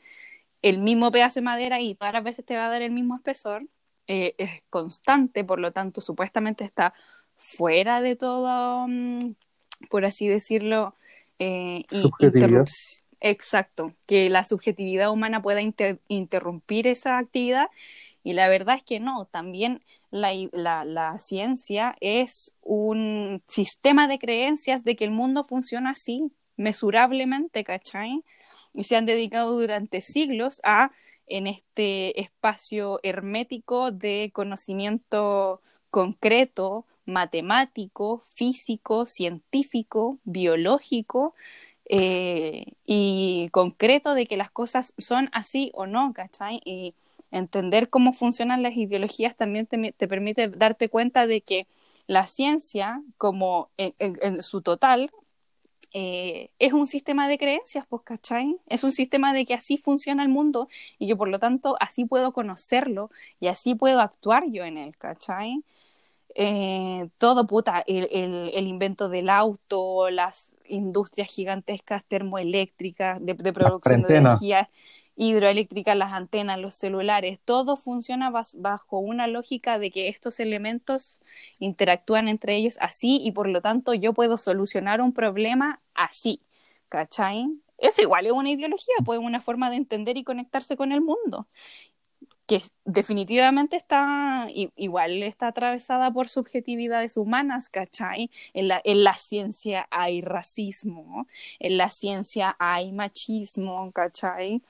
el 0.61 0.79
mismo 0.79 1.11
pedazo 1.11 1.39
de 1.39 1.43
madera 1.45 1.81
y 1.81 1.95
todas 1.95 2.13
las 2.13 2.23
veces 2.23 2.45
te 2.45 2.55
va 2.55 2.67
a 2.67 2.69
dar 2.69 2.81
el 2.81 2.91
mismo 2.91 3.15
espesor, 3.15 3.67
eh, 4.07 4.35
es 4.37 4.61
constante, 4.69 5.43
por 5.43 5.59
lo 5.59 5.71
tanto, 5.71 6.01
supuestamente 6.01 6.63
está 6.63 6.93
fuera 7.41 8.01
de 8.01 8.15
todo, 8.15 8.87
mm, 8.87 9.35
por 9.89 10.05
así 10.05 10.27
decirlo, 10.27 10.95
eh, 11.39 11.85
Exacto, 13.23 13.93
que 14.07 14.29
la 14.31 14.43
subjetividad 14.43 15.11
humana 15.11 15.41
pueda 15.43 15.61
inter- 15.61 15.99
interrumpir 16.07 16.87
esa 16.87 17.19
actividad 17.19 17.67
y 18.23 18.33
la 18.33 18.47
verdad 18.49 18.77
es 18.77 18.83
que 18.83 18.99
no, 18.99 19.25
también 19.25 19.83
la, 20.11 20.31
la- 20.51 20.85
la 20.85 21.19
ciencia 21.19 21.95
es 22.01 22.55
un 22.61 23.43
sistema 23.47 24.07
de 24.07 24.19
creencias 24.19 24.83
de 24.83 24.95
que 24.95 25.05
el 25.05 25.11
mundo 25.11 25.43
funciona 25.43 25.91
así, 25.91 26.31
mesurablemente, 26.57 27.63
¿cachai? 27.63 28.23
Y 28.73 28.85
se 28.85 28.95
han 28.95 29.05
dedicado 29.05 29.53
durante 29.59 30.01
siglos 30.01 30.61
a, 30.63 30.91
en 31.27 31.47
este 31.47 32.19
espacio 32.21 32.99
hermético 33.03 33.91
de 33.91 34.31
conocimiento 34.33 35.61
concreto, 35.91 36.85
matemático, 37.11 38.19
físico, 38.35 39.05
científico, 39.05 40.19
biológico, 40.23 41.35
eh, 41.85 42.73
y 42.85 43.49
concreto 43.51 44.13
de 44.15 44.25
que 44.25 44.37
las 44.37 44.51
cosas 44.51 44.93
son 44.97 45.29
así 45.33 45.71
o 45.73 45.87
no, 45.87 46.13
¿cachai? 46.13 46.61
Y 46.65 46.95
entender 47.31 47.89
cómo 47.89 48.13
funcionan 48.13 48.63
las 48.63 48.75
ideologías 48.77 49.35
también 49.35 49.67
te, 49.67 49.91
te 49.91 50.07
permite 50.07 50.47
darte 50.49 50.89
cuenta 50.89 51.27
de 51.27 51.41
que 51.41 51.67
la 52.07 52.27
ciencia, 52.27 53.01
como 53.17 53.69
en 53.77 54.41
su 54.41 54.61
total, 54.61 55.11
eh, 55.93 56.51
es 56.59 56.71
un 56.73 56.87
sistema 56.87 57.27
de 57.27 57.37
creencias, 57.37 57.85
pues, 57.87 58.03
¿cachai? 58.03 58.57
Es 58.67 58.83
un 58.83 58.91
sistema 58.91 59.33
de 59.33 59.45
que 59.45 59.53
así 59.53 59.77
funciona 59.77 60.23
el 60.23 60.29
mundo 60.29 60.69
y 60.97 61.07
que 61.07 61.15
por 61.15 61.27
lo 61.27 61.39
tanto 61.39 61.75
así 61.81 62.05
puedo 62.05 62.31
conocerlo 62.31 63.11
y 63.39 63.47
así 63.47 63.75
puedo 63.75 63.99
actuar 63.99 64.45
yo 64.49 64.63
en 64.63 64.77
él, 64.77 64.97
¿cachai? 64.97 65.63
Eh, 66.35 67.09
todo, 67.17 67.47
puta, 67.47 67.83
el, 67.87 68.07
el- 68.11 68.51
el 68.53 68.67
invento 68.67 69.09
del 69.09 69.29
auto, 69.29 70.09
las 70.09 70.51
industrias 70.65 71.29
gigantescas 71.29 72.05
termoeléctricas 72.05 73.23
de, 73.25 73.33
de 73.35 73.53
producción 73.53 74.01
de 74.03 74.09
energía 74.09 74.69
hidroeléctrica, 75.15 75.93
las 75.95 76.13
antenas, 76.13 76.57
los 76.57 76.73
celulares, 76.75 77.39
todo 77.43 77.77
funciona 77.77 78.31
bajo 78.57 78.99
una 78.99 79.27
lógica 79.27 79.77
de 79.77 79.91
que 79.91 80.07
estos 80.07 80.39
elementos 80.39 81.21
interactúan 81.59 82.27
entre 82.27 82.55
ellos 82.55 82.77
así 82.81 83.19
y 83.21 83.31
por 83.31 83.47
lo 83.47 83.61
tanto 83.61 83.93
yo 83.93 84.13
puedo 84.13 84.37
solucionar 84.37 85.01
un 85.01 85.13
problema 85.13 85.81
así, 85.93 86.41
¿cachai? 86.89 87.47
Eso 87.77 88.01
igual 88.01 88.25
es 88.27 88.31
una 88.31 88.51
ideología, 88.51 88.93
pues 89.03 89.19
es 89.19 89.25
una 89.25 89.41
forma 89.41 89.69
de 89.69 89.75
entender 89.77 90.15
y 90.17 90.23
conectarse 90.23 90.77
con 90.77 90.91
el 90.91 91.01
mundo 91.01 91.47
que 92.51 92.61
definitivamente 92.83 93.77
está 93.77 94.45
igual 94.75 95.23
está 95.23 95.47
atravesada 95.47 96.11
por 96.11 96.27
subjetividades 96.27 97.15
humanas, 97.15 97.69
¿cachai? 97.69 98.29
En 98.53 98.67
la, 98.67 98.81
en 98.83 99.05
la 99.05 99.13
ciencia 99.13 99.87
hay 99.89 100.19
racismo, 100.19 101.27
en 101.59 101.77
la 101.77 101.89
ciencia 101.89 102.57
hay 102.59 102.91
machismo, 102.91 103.89
¿cachai? 103.93 104.61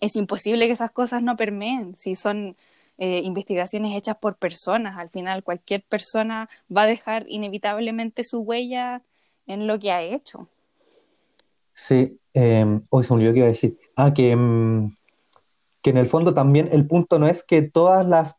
Es 0.00 0.14
imposible 0.14 0.68
que 0.68 0.74
esas 0.74 0.92
cosas 0.92 1.24
no 1.24 1.36
permeen, 1.36 1.96
si 1.96 2.14
son 2.14 2.54
eh, 2.98 3.20
investigaciones 3.24 3.96
hechas 3.96 4.18
por 4.18 4.36
personas, 4.36 4.96
al 4.96 5.10
final 5.10 5.42
cualquier 5.42 5.82
persona 5.82 6.48
va 6.70 6.82
a 6.82 6.86
dejar 6.86 7.24
inevitablemente 7.26 8.22
su 8.22 8.42
huella 8.42 9.02
en 9.48 9.66
lo 9.66 9.76
que 9.80 9.90
ha 9.90 10.02
hecho. 10.02 10.46
Sí, 11.72 12.16
eh, 12.32 12.80
hoy 12.90 13.02
se 13.02 13.12
me 13.12 13.32
que 13.32 13.38
iba 13.38 13.46
a 13.46 13.48
decir. 13.48 13.76
Ah, 13.96 14.14
que, 14.14 14.36
mm, 14.36 14.92
que 15.82 15.90
en 15.90 15.96
el 15.96 16.06
fondo 16.06 16.32
también 16.34 16.68
el 16.72 16.86
punto 16.86 17.18
no 17.18 17.26
es 17.26 17.44
que 17.44 17.62
todas 17.62 18.06
las 18.06 18.36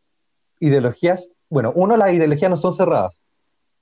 ideologías, 0.59 1.31
bueno, 1.49 1.71
uno, 1.75 1.97
las 1.97 2.13
ideologías 2.13 2.49
no 2.49 2.57
son 2.57 2.73
cerradas. 2.73 3.21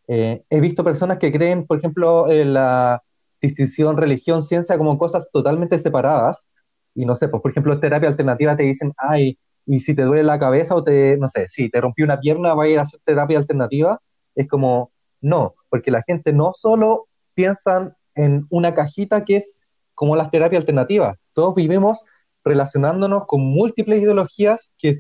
Eh, 0.08 0.44
he 0.50 0.60
visto 0.60 0.84
personas 0.84 1.20
que 1.20 1.32
creen, 1.32 1.66
por 1.66 1.78
ejemplo, 1.78 2.30
en 2.30 2.54
la 2.54 3.04
distinción 3.42 3.98
religión-ciencia 3.98 4.78
como 4.78 4.98
cosas 4.98 5.30
totalmente 5.32 5.78
separadas. 5.80 6.48
Y 6.96 7.06
no 7.06 7.16
sé, 7.16 7.30
pues 7.30 7.42
por 7.42 7.52
ejemplo, 7.52 7.80
terapia 7.80 8.10
alternativa 8.10 8.56
te 8.56 8.64
dicen, 8.64 8.94
ay, 8.98 9.38
y 9.66 9.80
si 9.80 9.96
te 9.96 10.04
duele 10.04 10.24
la 10.24 10.40
cabeza 10.40 10.76
o 10.76 10.84
te, 10.84 11.18
no 11.18 11.28
sé, 11.28 11.48
si 11.48 11.70
te 11.70 11.80
rompí 11.80 12.04
una 12.04 12.20
pierna, 12.20 12.54
va 12.56 12.64
a 12.64 12.68
ir 12.68 12.80
a 12.80 12.82
hacer 12.82 13.00
terapia 13.06 13.38
alternativa. 13.38 14.02
Es 14.36 14.48
como, 14.48 14.92
no, 15.22 15.56
porque 15.70 15.92
la 15.92 16.02
gente 16.02 16.34
no 16.34 16.54
solo 16.56 17.08
piensa 17.36 17.96
en 18.16 18.48
una 18.50 18.74
cajita 18.74 19.24
que 19.24 19.38
es 19.38 19.58
como 19.94 20.16
las 20.16 20.32
terapias 20.32 20.62
alternativas. 20.62 21.18
Todos 21.34 21.56
vivimos 21.56 22.04
relacionándonos 22.44 23.24
con 23.28 23.42
múltiples 23.42 24.02
ideologías 24.02 24.74
que, 24.78 24.94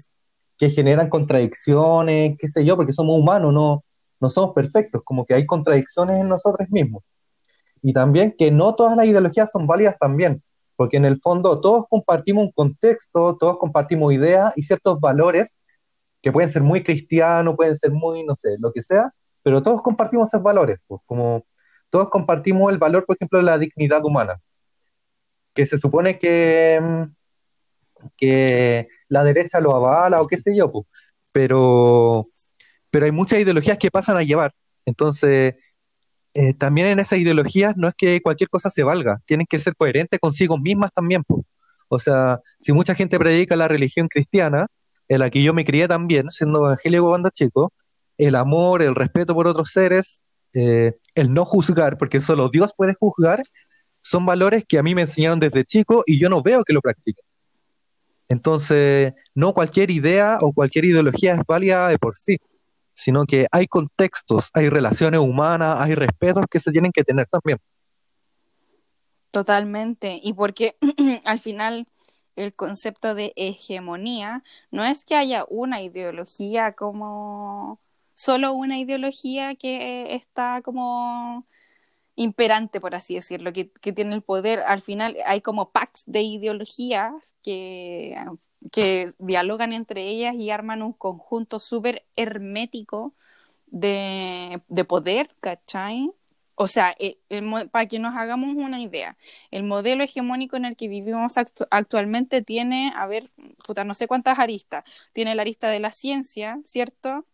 que 0.57 0.69
generan 0.69 1.09
contradicciones, 1.09 2.37
qué 2.39 2.47
sé 2.47 2.65
yo, 2.65 2.75
porque 2.75 2.93
somos 2.93 3.19
humanos, 3.19 3.53
no, 3.53 3.83
no 4.19 4.29
somos 4.29 4.53
perfectos, 4.53 5.01
como 5.03 5.25
que 5.25 5.33
hay 5.33 5.45
contradicciones 5.45 6.17
en 6.17 6.29
nosotros 6.29 6.69
mismos. 6.69 7.03
Y 7.81 7.93
también 7.93 8.35
que 8.37 8.51
no 8.51 8.75
todas 8.75 8.95
las 8.95 9.07
ideologías 9.07 9.51
son 9.51 9.65
válidas 9.67 9.97
también, 9.99 10.43
porque 10.75 10.97
en 10.97 11.05
el 11.05 11.19
fondo 11.19 11.59
todos 11.59 11.85
compartimos 11.89 12.43
un 12.45 12.51
contexto, 12.51 13.37
todos 13.39 13.57
compartimos 13.57 14.13
ideas 14.13 14.53
y 14.55 14.63
ciertos 14.63 14.99
valores 14.99 15.57
que 16.21 16.31
pueden 16.31 16.49
ser 16.49 16.61
muy 16.61 16.83
cristianos, 16.83 17.55
pueden 17.55 17.75
ser 17.75 17.91
muy, 17.91 18.23
no 18.23 18.35
sé, 18.35 18.57
lo 18.59 18.71
que 18.71 18.81
sea, 18.81 19.11
pero 19.43 19.61
todos 19.63 19.81
compartimos 19.81 20.29
esos 20.29 20.43
valores, 20.43 20.79
pues, 20.87 21.01
como 21.05 21.43
todos 21.89 22.09
compartimos 22.09 22.71
el 22.71 22.77
valor, 22.77 23.05
por 23.05 23.15
ejemplo, 23.15 23.39
de 23.39 23.45
la 23.45 23.57
dignidad 23.57 24.05
humana, 24.05 24.39
que 25.53 25.65
se 25.65 25.77
supone 25.77 26.19
que, 26.19 26.79
mm, 26.81 27.03
que 28.17 28.87
la 29.09 29.23
derecha 29.23 29.59
lo 29.59 29.75
avala 29.75 30.21
o 30.21 30.27
qué 30.27 30.37
sé 30.37 30.55
yo, 30.55 30.71
pues, 30.71 30.85
pero, 31.33 32.25
pero 32.89 33.05
hay 33.05 33.11
muchas 33.11 33.39
ideologías 33.39 33.77
que 33.77 33.91
pasan 33.91 34.17
a 34.17 34.23
llevar. 34.23 34.53
Entonces, 34.85 35.55
eh, 36.33 36.53
también 36.53 36.87
en 36.87 36.99
esas 36.99 37.19
ideologías 37.19 37.75
no 37.77 37.87
es 37.87 37.93
que 37.97 38.21
cualquier 38.21 38.49
cosa 38.49 38.69
se 38.69 38.83
valga, 38.83 39.19
tienen 39.25 39.45
que 39.47 39.59
ser 39.59 39.75
coherentes 39.75 40.19
consigo 40.19 40.57
mismas 40.57 40.91
también. 40.93 41.23
po. 41.23 41.45
O 41.89 41.99
sea, 41.99 42.39
si 42.59 42.71
mucha 42.73 42.95
gente 42.95 43.19
predica 43.19 43.55
la 43.55 43.67
religión 43.67 44.07
cristiana, 44.07 44.67
en 45.09 45.19
la 45.19 45.29
que 45.29 45.43
yo 45.43 45.53
me 45.53 45.65
crié 45.65 45.87
también, 45.87 46.29
siendo 46.29 46.59
evangélico 46.59 47.09
cuando 47.09 47.29
chico, 47.31 47.73
el 48.17 48.35
amor, 48.35 48.81
el 48.81 48.95
respeto 48.95 49.33
por 49.33 49.47
otros 49.47 49.71
seres, 49.71 50.21
eh, 50.53 50.93
el 51.15 51.33
no 51.33 51.45
juzgar, 51.45 51.97
porque 51.97 52.19
solo 52.21 52.49
Dios 52.49 52.71
puede 52.77 52.95
juzgar, 52.99 53.41
son 54.01 54.25
valores 54.25 54.63
que 54.67 54.77
a 54.77 54.83
mí 54.83 54.95
me 54.95 55.01
enseñaron 55.01 55.39
desde 55.39 55.65
chico 55.65 56.03
y 56.05 56.19
yo 56.19 56.29
no 56.29 56.41
veo 56.41 56.63
que 56.63 56.73
lo 56.73 56.81
practiquen. 56.81 57.25
Entonces, 58.32 59.13
no 59.36 59.53
cualquier 59.53 59.91
idea 59.91 60.38
o 60.39 60.53
cualquier 60.53 60.86
ideología 60.86 61.34
es 61.34 61.41
válida 61.45 61.89
de 61.89 61.99
por 61.99 62.15
sí, 62.15 62.38
sino 62.93 63.25
que 63.25 63.45
hay 63.51 63.67
contextos, 63.67 64.49
hay 64.53 64.69
relaciones 64.69 65.19
humanas, 65.19 65.82
hay 65.82 65.95
respetos 65.95 66.45
que 66.49 66.61
se 66.61 66.71
tienen 66.71 66.93
que 66.93 67.03
tener 67.03 67.27
también. 67.27 67.59
Totalmente. 69.32 70.21
Y 70.23 70.32
porque 70.32 70.77
al 71.25 71.39
final 71.39 71.88
el 72.38 72.53
concepto 72.53 73.15
de 73.15 73.34
hegemonía 73.36 74.45
no 74.71 74.86
es 74.86 75.03
que 75.03 75.15
haya 75.15 75.43
una 75.49 75.82
ideología 75.82 76.71
como 76.71 77.82
solo 78.13 78.53
una 78.53 78.79
ideología 78.79 79.55
que 79.55 80.15
está 80.15 80.61
como 80.61 81.45
imperante, 82.16 82.80
por 82.82 82.95
así 82.95 83.16
decirlo, 83.16 83.53
que, 83.53 83.72
que 83.72 83.93
tiene 83.93 84.16
el 84.16 84.22
poder. 84.24 84.59
Al 84.68 84.82
final 84.82 85.18
hay 85.26 85.41
como 85.41 85.72
packs 85.72 86.03
de 86.05 86.22
ideologías 86.22 87.36
que, 87.43 88.16
que 88.72 89.12
dialogan 89.20 89.74
entre 89.74 90.07
ellas 90.07 90.36
y 90.36 90.49
arman 90.51 90.82
un 90.82 90.93
conjunto 90.93 91.59
súper 91.59 92.05
hermético 92.16 93.14
de, 93.68 94.62
de 94.68 94.86
poder, 94.86 95.36
¿cachai? 95.39 96.12
O 96.55 96.68
sea, 96.68 96.95
el- 96.99 97.18
el 97.30 97.70
para 97.70 97.88
que 97.88 97.97
nos 97.99 98.16
hagamos 98.16 98.55
una 98.55 98.82
idea, 98.82 99.18
el 99.51 99.64
modelo 99.64 100.03
hegemónico 100.03 100.57
en 100.57 100.66
el 100.66 100.76
que 100.76 100.88
vivimos 100.88 101.38
actu- 101.38 101.68
actualmente 101.72 102.41
tiene, 102.43 102.93
a 102.95 103.07
ver, 103.07 103.32
puta, 103.66 103.84
no 103.84 103.93
sé 103.95 104.07
cuántas 104.07 104.38
aristas. 104.39 104.84
Tiene 105.14 105.34
la 105.36 105.41
arista 105.43 105.70
de 105.70 105.80
la 105.80 105.91
ciencia, 105.91 106.59
¿cierto? 106.64 107.26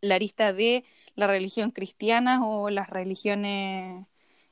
La 0.00 0.16
arista 0.16 0.52
de 0.52 0.84
la 1.14 1.26
religión 1.26 1.70
cristiana 1.70 2.46
o 2.46 2.70
las 2.70 2.88
religiones, 2.90 4.06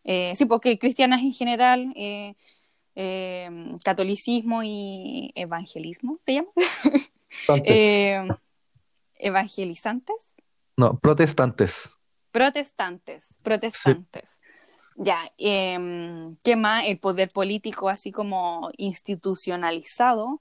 eh, 0.04 0.32
sí, 0.36 0.44
porque 0.46 0.78
cristianas 0.78 1.20
en 1.22 1.32
general, 1.32 1.92
eh, 1.96 2.34
eh, 2.94 3.48
catolicismo 3.84 4.62
y 4.62 5.32
evangelismo, 5.34 6.18
¿se 6.26 6.34
llama? 6.34 6.48
Eh, 7.64 8.20
evangelizantes. 9.16 10.16
no, 10.76 10.98
protestantes. 10.98 11.90
Protestantes, 12.32 13.38
protestantes. 13.42 14.40
Ya, 14.96 15.32
em, 15.38 16.36
¿qué 16.42 16.56
más? 16.56 16.84
El 16.86 16.98
poder 16.98 17.30
político 17.30 17.88
así 17.88 18.12
como 18.12 18.70
institucionalizado. 18.76 20.40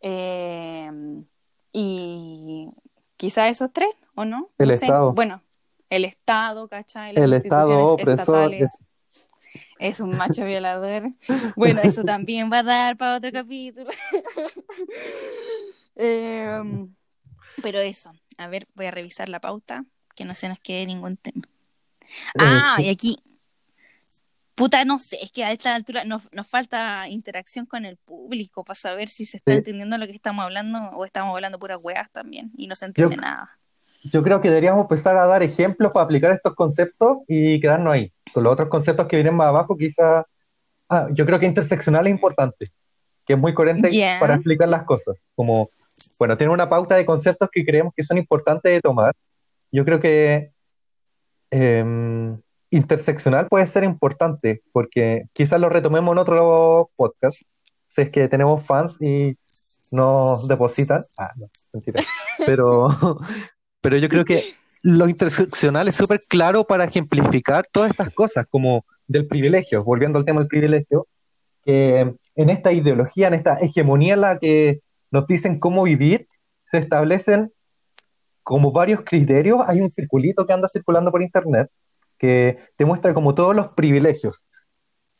em, 0.00 1.24
y 1.72 2.68
quizá 3.16 3.48
esos 3.48 3.72
tres, 3.72 3.88
¿o 4.16 4.24
no? 4.24 4.50
El 4.58 4.68
No 4.68 4.74
sé. 4.74 4.86
Estado. 4.86 5.12
Bueno, 5.12 5.40
el 5.96 6.04
Estado, 6.04 6.68
¿cachai? 6.68 7.12
Las 7.14 7.24
El 7.24 7.32
Estado 7.34 7.70
instituciones 7.70 7.90
opresor 7.90 8.54
estatales. 8.54 8.62
es- 8.62 8.78
Es 9.78 10.00
un 10.00 10.16
macho 10.16 10.44
violador. 10.46 11.10
Bueno, 11.56 11.80
eso 11.82 12.02
también 12.04 12.50
va 12.50 12.60
a 12.60 12.62
dar 12.62 12.96
para 12.96 13.16
otro 13.16 13.30
capítulo. 13.32 13.90
Em, 15.94 16.94
pero 17.62 17.80
eso, 17.80 18.12
a 18.38 18.46
ver, 18.48 18.66
voy 18.74 18.86
a 18.86 18.90
revisar 18.90 19.28
la 19.28 19.40
pauta, 19.40 19.84
que 20.14 20.24
no 20.24 20.34
se 20.34 20.48
nos 20.48 20.58
quede 20.58 20.86
ningún 20.86 21.16
tema. 21.16 21.42
Ah, 22.38 22.76
Eh, 22.78 22.82
sí. 22.82 22.86
y 22.86 22.90
aquí 22.90 23.16
Puta, 24.54 24.84
no 24.84 24.98
sé, 24.98 25.18
es 25.22 25.32
que 25.32 25.44
a 25.44 25.50
esta 25.50 25.74
altura 25.74 26.04
nos, 26.04 26.28
nos 26.30 26.46
falta 26.46 27.08
interacción 27.08 27.64
con 27.64 27.86
el 27.86 27.96
público 27.96 28.64
para 28.64 28.78
saber 28.78 29.08
si 29.08 29.24
se 29.24 29.38
está 29.38 29.52
Sí. 29.52 29.58
entendiendo 29.58 29.96
lo 29.96 30.06
que 30.06 30.12
estamos 30.12 30.44
hablando 30.44 30.78
o 30.94 31.06
estamos 31.06 31.34
hablando 31.34 31.58
puras 31.58 31.78
weas 31.82 32.10
también 32.12 32.52
y 32.56 32.66
no 32.66 32.74
se 32.74 32.84
entiende 32.84 33.16
nada. 33.16 33.58
Yo 34.04 34.22
creo 34.22 34.40
que 34.40 34.48
deberíamos 34.48 34.82
empezar 34.82 35.16
a 35.16 35.26
dar 35.26 35.42
ejemplos 35.42 35.92
para 35.92 36.04
aplicar 36.04 36.32
estos 36.32 36.54
conceptos 36.54 37.18
y 37.28 37.60
quedarnos 37.60 37.94
ahí. 37.94 38.12
Con 38.34 38.42
los 38.44 38.52
otros 38.52 38.68
conceptos 38.68 39.06
que 39.06 39.16
vienen 39.16 39.34
más 39.36 39.48
abajo, 39.48 39.76
quizá. 39.76 40.24
Ah, 40.88 41.08
yo 41.12 41.24
creo 41.24 41.38
que 41.38 41.46
interseccional 41.46 42.06
es 42.06 42.10
importante, 42.10 42.72
que 43.24 43.34
es 43.34 43.38
muy 43.38 43.54
coherente 43.54 43.90
Ya. 43.90 44.18
para 44.20 44.34
explicar 44.34 44.68
las 44.68 44.82
cosas. 44.84 45.26
Como, 45.34 45.70
bueno, 46.18 46.36
tiene 46.36 46.52
una 46.52 46.68
pauta 46.68 46.96
de 46.96 47.06
conceptos 47.06 47.48
que 47.52 47.64
creemos 47.64 47.92
que 47.96 48.02
son 48.02 48.18
importantes 48.18 48.72
de 48.72 48.80
tomar. 48.80 49.14
Yo 49.70 49.84
creo 49.84 50.00
que 50.00 50.50
em, 51.50 52.40
interseccional 52.70 53.46
puede 53.48 53.66
ser 53.66 53.84
importante, 53.84 54.62
porque 54.72 55.24
quizás 55.34 55.60
lo 55.60 55.68
retomemos 55.68 56.12
en 56.12 56.18
otro 56.18 56.90
podcast, 56.96 57.40
si 57.88 58.00
es 58.02 58.10
que 58.10 58.28
tenemos 58.28 58.64
fans 58.64 58.96
y 59.00 59.34
nos 59.90 60.48
depositan. 60.48 61.04
Ah, 61.18 61.30
no, 61.36 61.46
mentira. 61.72 62.02
Pero, 62.46 62.88
pero 63.82 63.98
yo 63.98 64.08
creo 64.08 64.24
que 64.24 64.54
lo 64.82 65.08
interseccional 65.08 65.88
es 65.88 65.96
súper 65.96 66.22
claro 66.28 66.64
para 66.64 66.84
ejemplificar 66.84 67.66
todas 67.70 67.90
estas 67.90 68.10
cosas, 68.10 68.46
como 68.48 68.84
del 69.06 69.26
privilegio, 69.26 69.84
volviendo 69.84 70.18
al 70.18 70.24
tema 70.24 70.40
del 70.40 70.48
privilegio, 70.48 71.06
que 71.64 72.14
en 72.34 72.50
esta 72.50 72.72
ideología, 72.72 73.28
en 73.28 73.34
esta 73.34 73.58
hegemonía 73.58 74.14
en 74.14 74.20
la 74.20 74.38
que 74.38 74.80
nos 75.10 75.26
dicen 75.26 75.58
cómo 75.58 75.82
vivir, 75.82 76.26
se 76.66 76.78
establecen 76.78 77.52
como 78.42 78.72
varios 78.72 79.02
criterios. 79.04 79.60
Hay 79.66 79.80
un 79.80 79.90
circulito 79.90 80.46
que 80.46 80.52
anda 80.52 80.68
circulando 80.68 81.10
por 81.10 81.22
internet 81.22 81.68
que 82.18 82.58
te 82.76 82.84
muestra 82.84 83.12
como 83.14 83.34
todos 83.34 83.54
los 83.54 83.72
privilegios. 83.74 84.46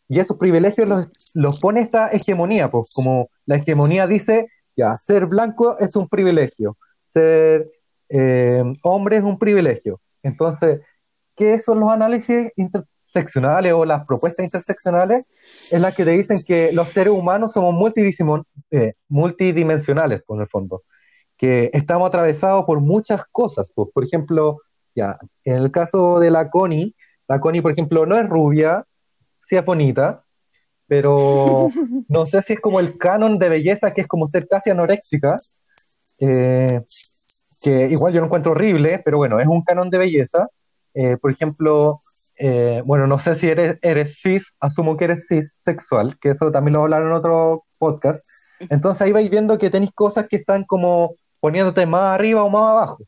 Y 0.09 0.19
esos 0.19 0.39
privilegios 0.39 0.89
los, 0.89 1.09
los 1.35 1.61
pone 1.61 1.81
esta 1.81 2.09
hegemonía, 2.09 2.69
pues 2.69 2.91
como 2.93 3.29
la 3.47 3.57
hegemonía 3.57 4.07
dice, 4.07 4.49
ya, 4.77 4.97
ser 4.97 5.27
blanco 5.27 5.79
es 5.79 5.97
un 5.97 6.09
privilegio, 6.09 6.77
ser 7.05 7.67
eh, 8.15 8.63
hombre 8.83 9.17
es 9.17 9.25
un 9.25 9.39
privilegio. 9.39 10.01
Entonces, 10.23 10.81
¿qué 11.35 11.59
son 11.61 11.81
los 11.81 11.91
análisis 11.91 12.53
interseccionales 12.57 13.73
o 13.73 13.87
las 13.87 14.07
propuestas 14.07 14.45
interseccionales? 14.45 15.25
Es 15.71 15.81
la 15.81 15.93
que 15.93 16.05
te 16.05 16.11
dicen 16.11 16.43
que 16.47 16.73
los 16.73 16.91
seres 16.91 17.15
humanos 17.15 17.55
somos 17.55 17.93
eh, 18.71 18.93
multidimensionales, 19.09 20.23
por 20.25 20.43
el 20.43 20.49
fondo, 20.49 20.83
que 21.39 21.71
estamos 21.73 22.07
atravesados 22.07 22.67
por 22.67 22.81
muchas 22.81 23.23
cosas. 23.33 23.73
pues, 23.75 23.89
por 23.95 24.05
ejemplo, 24.05 24.59
ya, 24.95 25.19
en 25.45 25.55
el 25.55 25.73
caso 25.73 26.21
de 26.21 26.31
la 26.31 26.51
Connie, 26.51 26.95
la 27.29 27.41
Connie, 27.41 27.63
por 27.63 27.73
ejemplo, 27.73 28.05
no 28.05 28.19
es 28.19 28.29
rubia, 28.29 28.85
sí 29.41 29.57
es 29.57 29.65
bonita, 29.65 30.23
pero 30.87 31.69
no 32.11 32.27
sé 32.27 32.43
si 32.43 32.53
es 32.53 32.61
como 32.61 32.79
el 32.79 32.99
canon 32.99 33.39
de 33.39 33.49
belleza, 33.49 33.95
que 33.95 34.03
es 34.03 34.07
como 34.07 34.27
ser 34.27 34.47
casi 34.47 34.69
anoréxica, 34.69 35.39
eh, 36.21 36.83
que 37.63 37.89
igual 37.89 38.13
yo 38.13 38.21
lo 38.21 38.27
encuentro 38.27 38.53
horrible, 38.53 39.01
pero 39.05 39.19
bueno, 39.19 39.39
es 39.41 39.47
un 39.47 39.63
canon 39.63 39.89
de 39.89 39.99
belleza. 39.99 40.49
Eh, 40.95 41.17
por 41.17 41.31
ejemplo, 41.31 42.03
eh, 42.37 42.83
bueno, 42.85 43.07
no 43.07 43.19
sé 43.19 43.37
si 43.37 43.49
eres, 43.49 43.79
eres 43.83 44.21
cis, 44.21 44.57
asumo 44.61 44.97
que 44.97 45.05
eres 45.05 45.27
cis 45.29 45.61
sexual, 45.63 46.19
que 46.19 46.31
eso 46.31 46.51
también 46.51 46.75
lo 46.75 46.83
hablaron 46.83 47.09
en 47.09 47.15
otro 47.15 47.65
podcast. 47.79 48.27
Entonces 48.69 49.03
ahí 49.03 49.13
vais 49.13 49.31
viendo 49.31 49.59
que 49.59 49.71
tenéis 49.71 49.93
cosas 49.95 50.27
que 50.29 50.37
están 50.37 50.65
como 50.65 51.15
poniéndote 51.41 51.87
más 51.87 52.15
arriba 52.15 52.43
o 52.43 52.51
más 52.51 52.63
abajo. 52.63 53.05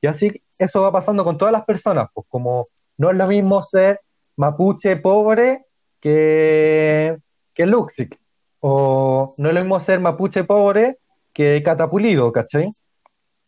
Y 0.00 0.06
así 0.06 0.32
eso 0.58 0.80
va 0.80 0.90
pasando 0.92 1.24
con 1.24 1.36
todas 1.36 1.52
las 1.52 1.64
personas, 1.64 2.08
pues 2.12 2.26
como 2.28 2.66
no 2.96 3.10
es 3.10 3.16
lo 3.16 3.26
mismo 3.26 3.62
ser 3.62 4.00
mapuche 4.36 4.96
pobre 4.96 5.66
que, 6.00 7.16
que 7.54 7.66
Luxic, 7.66 8.18
o 8.60 9.34
no 9.38 9.48
es 9.48 9.54
lo 9.54 9.60
mismo 9.60 9.80
ser 9.80 10.00
mapuche 10.00 10.44
pobre 10.44 10.96
que 11.32 11.62
catapulido, 11.62 12.32
¿cachai? 12.32 12.68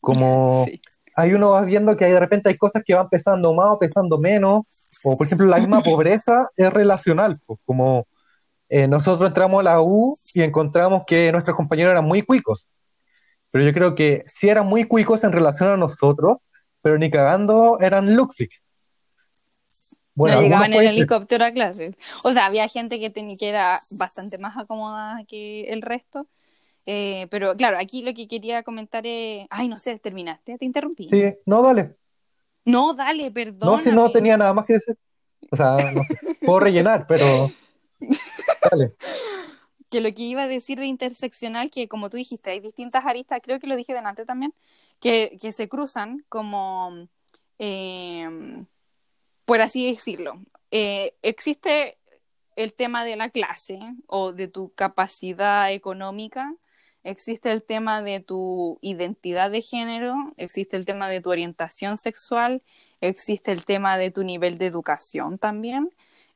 Como 0.00 0.64
Sí. 0.68 0.80
hay 1.14 1.32
uno 1.32 1.50
va 1.50 1.62
viendo 1.62 1.96
que 1.96 2.06
hay, 2.06 2.12
de 2.12 2.20
repente 2.20 2.48
hay 2.48 2.56
cosas 2.56 2.82
que 2.84 2.94
van 2.94 3.08
pesando 3.08 3.52
más 3.54 3.66
o 3.70 3.78
pesando 3.78 4.18
menos, 4.18 4.64
o 5.02 5.16
por 5.16 5.26
ejemplo 5.26 5.46
la 5.46 5.58
misma 5.58 5.82
pobreza 5.82 6.48
es 6.56 6.72
relacional, 6.72 7.38
pues, 7.46 7.60
como 7.64 8.06
eh, 8.68 8.86
nosotros 8.86 9.28
entramos 9.28 9.60
a 9.60 9.70
la 9.70 9.80
U 9.80 10.16
y 10.34 10.42
encontramos 10.42 11.02
que 11.06 11.32
nuestros 11.32 11.56
compañeros 11.56 11.92
eran 11.92 12.04
muy 12.04 12.22
cuicos, 12.22 12.66
pero 13.50 13.64
yo 13.64 13.72
creo 13.72 13.94
que 13.94 14.22
sí 14.26 14.48
eran 14.48 14.66
muy 14.66 14.84
cuicos 14.84 15.24
en 15.24 15.32
relación 15.32 15.68
a 15.70 15.76
nosotros, 15.76 16.46
pero 16.82 16.98
ni 16.98 17.10
cagando 17.10 17.78
eran 17.80 18.14
Luxic. 18.14 18.62
Bueno, 20.14 20.36
no 20.36 20.42
llegaban 20.42 20.72
en 20.72 20.82
helicóptero 20.82 21.44
a 21.44 21.52
clases. 21.52 21.94
O 22.22 22.32
sea, 22.32 22.46
había 22.46 22.68
gente 22.68 23.00
que, 23.00 23.10
tenía, 23.10 23.36
que 23.36 23.48
era 23.48 23.80
bastante 23.90 24.38
más 24.38 24.56
acomodada 24.56 25.24
que 25.24 25.64
el 25.72 25.82
resto. 25.82 26.26
Eh, 26.86 27.26
pero 27.30 27.54
claro, 27.56 27.78
aquí 27.78 28.02
lo 28.02 28.14
que 28.14 28.26
quería 28.26 28.62
comentar 28.62 29.06
es... 29.06 29.46
Ay, 29.50 29.68
no 29.68 29.78
sé, 29.78 29.98
terminaste, 29.98 30.58
te 30.58 30.64
interrumpí. 30.64 31.08
Sí, 31.08 31.34
no, 31.46 31.62
dale. 31.62 31.96
No, 32.64 32.94
dale, 32.94 33.30
perdón. 33.30 33.70
No, 33.70 33.78
si 33.78 33.90
no 33.90 34.10
tenía 34.10 34.36
nada 34.36 34.52
más 34.52 34.66
que 34.66 34.74
decir. 34.74 34.96
O 35.50 35.56
sea, 35.56 35.76
no 35.92 36.02
sé, 36.04 36.16
puedo 36.44 36.60
rellenar, 36.60 37.06
pero 37.06 37.50
dale. 38.70 38.92
Que 39.90 40.00
lo 40.00 40.12
que 40.14 40.22
iba 40.22 40.42
a 40.42 40.48
decir 40.48 40.78
de 40.78 40.86
interseccional, 40.86 41.70
que 41.70 41.88
como 41.88 42.10
tú 42.10 42.16
dijiste, 42.16 42.50
hay 42.50 42.60
distintas 42.60 43.04
aristas, 43.04 43.40
creo 43.42 43.58
que 43.58 43.66
lo 43.66 43.76
dije 43.76 43.94
delante 43.94 44.24
también, 44.24 44.54
que, 45.00 45.38
que 45.40 45.50
se 45.52 45.68
cruzan 45.68 46.24
como, 46.28 47.08
eh, 47.58 48.64
por 49.44 49.60
así 49.60 49.90
decirlo. 49.90 50.40
Eh, 50.70 51.14
existe 51.22 51.98
el 52.54 52.74
tema 52.74 53.04
de 53.04 53.16
la 53.16 53.30
clase 53.30 53.80
o 54.06 54.32
de 54.32 54.46
tu 54.46 54.72
capacidad 54.74 55.72
económica, 55.72 56.54
existe 57.04 57.52
el 57.52 57.62
tema 57.62 58.02
de 58.02 58.20
tu 58.20 58.78
identidad 58.82 59.50
de 59.50 59.62
género, 59.62 60.14
existe 60.36 60.76
el 60.76 60.86
tema 60.86 61.08
de 61.08 61.20
tu 61.20 61.30
orientación 61.30 61.96
sexual, 61.96 62.62
existe 63.00 63.52
el 63.52 63.64
tema 63.64 63.98
de 63.98 64.10
tu 64.10 64.24
nivel 64.24 64.58
de 64.58 64.66
educación 64.66 65.38
también. 65.38 65.90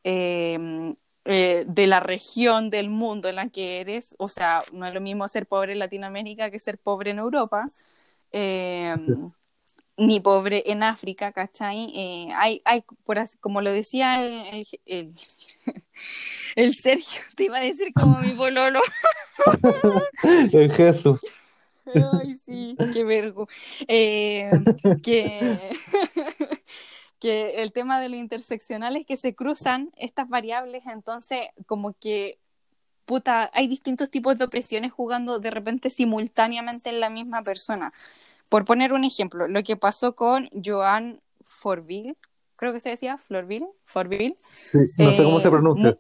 Eh, 0.05 0.95
eh, 1.27 1.65
de 1.67 1.87
la 1.87 2.01
región 2.01 2.69
del 2.69 2.91
mundo 2.91 3.31
en 3.31 3.37
la 3.37 3.49
que 3.49 3.81
eres, 3.81 4.15
o 4.19 4.29
sea, 4.29 4.63
no 4.75 4.87
es 4.87 4.93
lo 4.93 5.01
mismo 5.01 5.27
ser 5.27 5.47
pobre 5.47 5.73
en 5.73 5.79
Latinoamérica 5.79 6.51
que 6.51 6.59
ser 6.59 6.77
pobre 6.77 7.13
en 7.13 7.19
Europa, 7.19 7.65
eh, 8.31 8.95
es. 8.95 9.41
ni 9.97 10.21
pobre 10.21 10.65
en 10.67 10.83
África, 10.83 11.33
¿cachai? 11.33 11.91
Eh, 11.97 12.29
hay, 12.35 12.61
hay, 12.67 12.85
por 13.05 13.19
así, 13.19 13.39
como 13.39 13.63
lo 13.63 13.73
decía 13.73 14.23
el, 14.23 14.35
el, 14.53 14.67
el, 14.85 15.15
el 16.57 16.75
Sergio, 16.75 17.23
te 17.37 17.45
iba 17.45 17.57
a 17.57 17.63
decir 17.63 17.95
como 17.95 18.19
mi 18.19 18.33
pololo. 18.37 18.81
En 20.23 20.71
Jesús. 20.71 21.21
Ay, 21.87 22.37
sí, 22.47 22.77
qué 22.93 23.05
vergo. 23.05 23.49
Eh, 23.89 24.51
que, 25.03 25.77
que 27.21 27.63
el 27.63 27.73
tema 27.73 28.01
de 28.01 28.09
lo 28.09 28.17
interseccional 28.17 28.97
es 28.97 29.07
que 29.07 29.17
se 29.17 29.35
cruzan 29.35 29.91
estas 29.97 30.29
variables, 30.29 30.85
entonces 30.87 31.41
como 31.67 31.95
que, 31.95 32.39
puta, 33.05 33.51
hay 33.53 33.69
distintos 33.69 34.11
tipos 34.11 34.39
de 34.39 34.45
opresiones 34.45 34.93
jugando 34.93 35.39
de 35.39 35.51
repente 35.51 35.91
simultáneamente 35.91 36.91
en 36.91 37.01
la 37.01 37.11
misma 37.11 37.43
persona. 37.43 37.93
Por 38.49 38.65
poner 38.65 38.93
un 38.93 39.05
ejemplo, 39.05 39.49
lo 39.49 39.63
que 39.63 39.77
pasó 39.77 40.15
con 40.15 40.49
Joan 40.65 41.21
Forville, 41.43 42.17
creo 42.57 42.73
que 42.73 42.81
se 42.81 42.91
decía 42.91 43.19
Florville, 43.19 43.69
Forville, 43.85 44.37
Sí, 44.51 44.79
no 44.99 45.13
sé 45.13 45.23
cómo 45.23 45.41
se 45.41 45.49
eh, 45.49 45.51
pronuncia. 45.51 45.99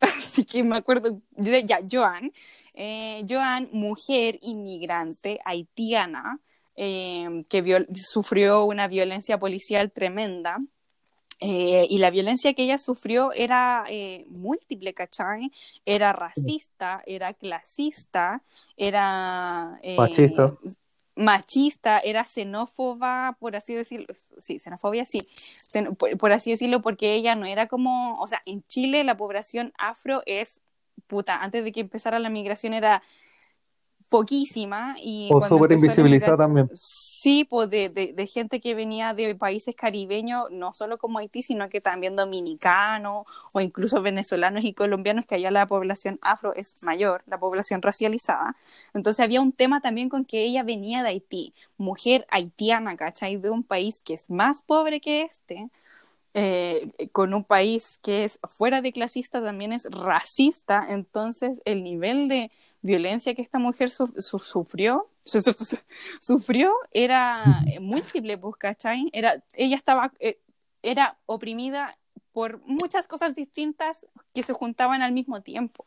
Así 0.00 0.44
que 0.44 0.62
me 0.62 0.76
acuerdo 0.76 1.20
de 1.32 1.64
ya, 1.64 1.80
Joan. 1.90 2.32
Eh, 2.74 3.24
Joan, 3.28 3.68
mujer 3.72 4.38
inmigrante 4.42 5.40
haitiana, 5.44 6.38
eh, 6.76 7.44
que 7.48 7.62
viol- 7.62 7.88
sufrió 7.96 8.64
una 8.64 8.88
violencia 8.88 9.38
policial 9.38 9.90
tremenda. 9.92 10.58
eh, 11.40 11.86
y 11.90 11.98
la 11.98 12.10
violencia 12.10 12.54
que 12.54 12.64
ella 12.64 12.78
sufrió 12.78 13.32
era 13.32 13.84
eh, 13.88 14.26
múltiple, 14.30 14.94
¿cachai? 14.94 15.50
Era 15.86 16.12
racista, 16.12 17.02
era 17.06 17.34
clasista, 17.34 18.42
era 18.76 19.78
eh, 19.82 19.98
Machista. 19.98 20.56
Machista, 21.18 21.98
era 21.98 22.24
xenófoba, 22.24 23.36
por 23.40 23.56
así 23.56 23.74
decirlo, 23.74 24.14
sí, 24.14 24.58
xenofobia, 24.60 25.04
sí, 25.04 25.20
por, 25.98 26.16
por 26.16 26.32
así 26.32 26.50
decirlo, 26.50 26.80
porque 26.80 27.14
ella 27.14 27.34
no 27.34 27.44
era 27.44 27.66
como, 27.66 28.20
o 28.20 28.26
sea, 28.28 28.40
en 28.46 28.62
Chile 28.68 29.02
la 29.02 29.16
población 29.16 29.72
afro 29.78 30.22
es, 30.26 30.62
puta, 31.08 31.42
antes 31.42 31.64
de 31.64 31.72
que 31.72 31.80
empezara 31.80 32.20
la 32.20 32.30
migración 32.30 32.72
era 32.72 33.02
poquísima 34.08 34.96
y 35.02 35.34
O 35.34 35.40
súper 35.40 35.72
invisibilizada 35.72 36.36
también. 36.44 36.70
Sí, 36.80 37.44
pues 37.48 37.70
de, 37.70 37.88
de, 37.88 38.12
de 38.12 38.26
gente 38.26 38.60
que 38.60 38.74
venía 38.74 39.14
de 39.14 39.34
países 39.34 39.74
caribeños, 39.74 40.44
no 40.50 40.74
solo 40.74 40.98
como 40.98 41.18
Haití, 41.18 41.42
sino 41.42 41.68
que 41.70 41.80
también 41.80 42.14
dominicanos 42.14 43.24
o 43.52 43.60
incluso 43.60 44.02
venezolanos 44.02 44.64
y 44.64 44.74
colombianos, 44.74 45.24
que 45.26 45.36
allá 45.36 45.50
la 45.50 45.66
población 45.66 46.18
afro 46.22 46.54
es 46.54 46.76
mayor, 46.82 47.22
la 47.26 47.38
población 47.40 47.82
racializada. 47.82 48.56
Entonces 48.94 49.24
había 49.24 49.40
un 49.40 49.52
tema 49.52 49.80
también 49.80 50.08
con 50.10 50.24
que 50.24 50.44
ella 50.44 50.62
venía 50.62 51.02
de 51.02 51.08
Haití, 51.08 51.54
mujer 51.78 52.26
haitiana, 52.30 52.96
¿cachai? 52.96 53.38
De 53.38 53.50
un 53.50 53.64
país 53.64 54.02
que 54.04 54.14
es 54.14 54.30
más 54.30 54.62
pobre 54.62 55.00
que 55.00 55.22
este. 55.22 55.70
eh, 56.34 56.90
con 57.12 57.34
un 57.34 57.44
país 57.44 57.98
que 58.02 58.24
es 58.24 58.38
fuera 58.48 58.80
de 58.82 58.92
clasista 58.92 59.42
también 59.42 59.72
es 59.72 59.86
racista, 59.90 60.86
entonces 60.88 61.60
el 61.64 61.82
nivel 61.82 62.28
de 62.28 62.50
violencia 62.82 63.34
que 63.34 63.42
esta 63.42 63.58
mujer 63.58 63.90
sufrió, 63.90 65.10
sufrió 66.20 66.72
era 66.92 67.42
múltiple, 67.80 68.38
pues, 68.38 68.56
¿cachai? 68.56 69.10
Era, 69.12 69.42
ella 69.54 69.76
estaba, 69.76 70.12
eh, 70.20 70.40
era 70.82 71.18
oprimida 71.26 71.98
por 72.32 72.60
muchas 72.66 73.06
cosas 73.06 73.34
distintas 73.34 74.06
que 74.32 74.42
se 74.42 74.52
juntaban 74.52 75.02
al 75.02 75.12
mismo 75.12 75.42
tiempo. 75.42 75.86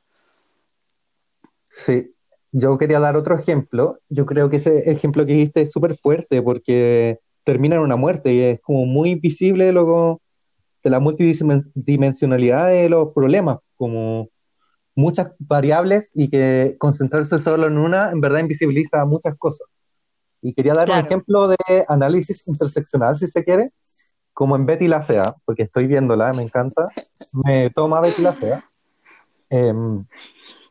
Sí, 1.69 2.13
yo 2.51 2.77
quería 2.77 2.99
dar 2.99 3.15
otro 3.15 3.35
ejemplo. 3.35 3.99
Yo 4.09 4.25
creo 4.25 4.49
que 4.49 4.57
ese 4.57 4.91
ejemplo 4.91 5.25
que 5.25 5.33
diste 5.33 5.61
es 5.61 5.71
súper 5.71 5.95
fuerte 5.95 6.41
porque 6.41 7.19
termina 7.43 7.75
en 7.75 7.81
una 7.81 7.95
muerte 7.95 8.33
y 8.33 8.41
es 8.41 8.61
como 8.61 8.85
muy 8.85 9.15
visible 9.15 9.71
luego 9.71 10.21
de 10.83 10.89
la 10.89 10.99
multidimensionalidad 10.99 12.67
de 12.67 12.89
los 12.89 13.13
problemas, 13.13 13.59
como 13.75 14.29
muchas 14.95 15.31
variables 15.39 16.11
y 16.13 16.29
que 16.29 16.75
concentrarse 16.79 17.39
solo 17.39 17.67
en 17.67 17.77
una 17.77 18.11
en 18.11 18.21
verdad 18.21 18.39
invisibiliza 18.39 19.05
muchas 19.05 19.37
cosas. 19.37 19.67
Y 20.41 20.53
quería 20.53 20.73
dar 20.73 20.89
un 20.89 21.05
ejemplo 21.05 21.47
de 21.47 21.85
análisis 21.87 22.47
interseccional, 22.47 23.15
si 23.15 23.27
se 23.27 23.43
quiere, 23.43 23.69
como 24.33 24.55
en 24.55 24.65
Betty 24.65 24.87
la 24.87 25.03
Fea, 25.03 25.35
porque 25.45 25.63
estoy 25.63 25.87
viéndola, 25.87 26.33
me 26.33 26.41
encanta. 26.41 26.87
Me 27.31 27.69
toma 27.69 28.01
Betty 28.01 28.21
la 28.21 28.33
Fea. 28.33 28.65
Em, 29.49 30.05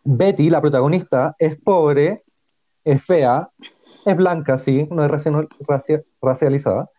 Betty, 0.05 0.51
la 0.51 0.61
protagonista, 0.61 1.37
es 1.39 1.57
pobre, 1.57 2.25
es 2.85 3.05
fea, 3.05 3.51
es 4.05 4.16
blanca, 4.16 4.59
sí, 4.59 4.89
no 4.91 5.05
es 5.05 5.11
racializada, 6.21 6.91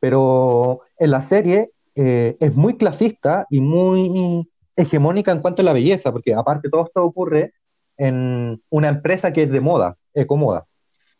pero 0.00 0.80
en 0.98 1.10
la 1.10 1.22
serie 1.22 1.72
eh, 1.94 2.36
es 2.40 2.56
muy 2.56 2.76
clasista 2.76 3.46
y 3.50 3.60
muy 3.60 4.48
hegemónica 4.78 5.32
en 5.32 5.40
cuanto 5.40 5.62
a 5.62 5.64
la 5.64 5.72
belleza, 5.72 6.12
porque 6.12 6.34
aparte 6.34 6.70
todo 6.70 6.86
esto 6.86 7.04
ocurre 7.04 7.52
en 7.96 8.62
una 8.70 8.88
empresa 8.88 9.32
que 9.32 9.42
es 9.42 9.50
de 9.50 9.60
moda, 9.60 9.96
ecomoda, 10.14 10.66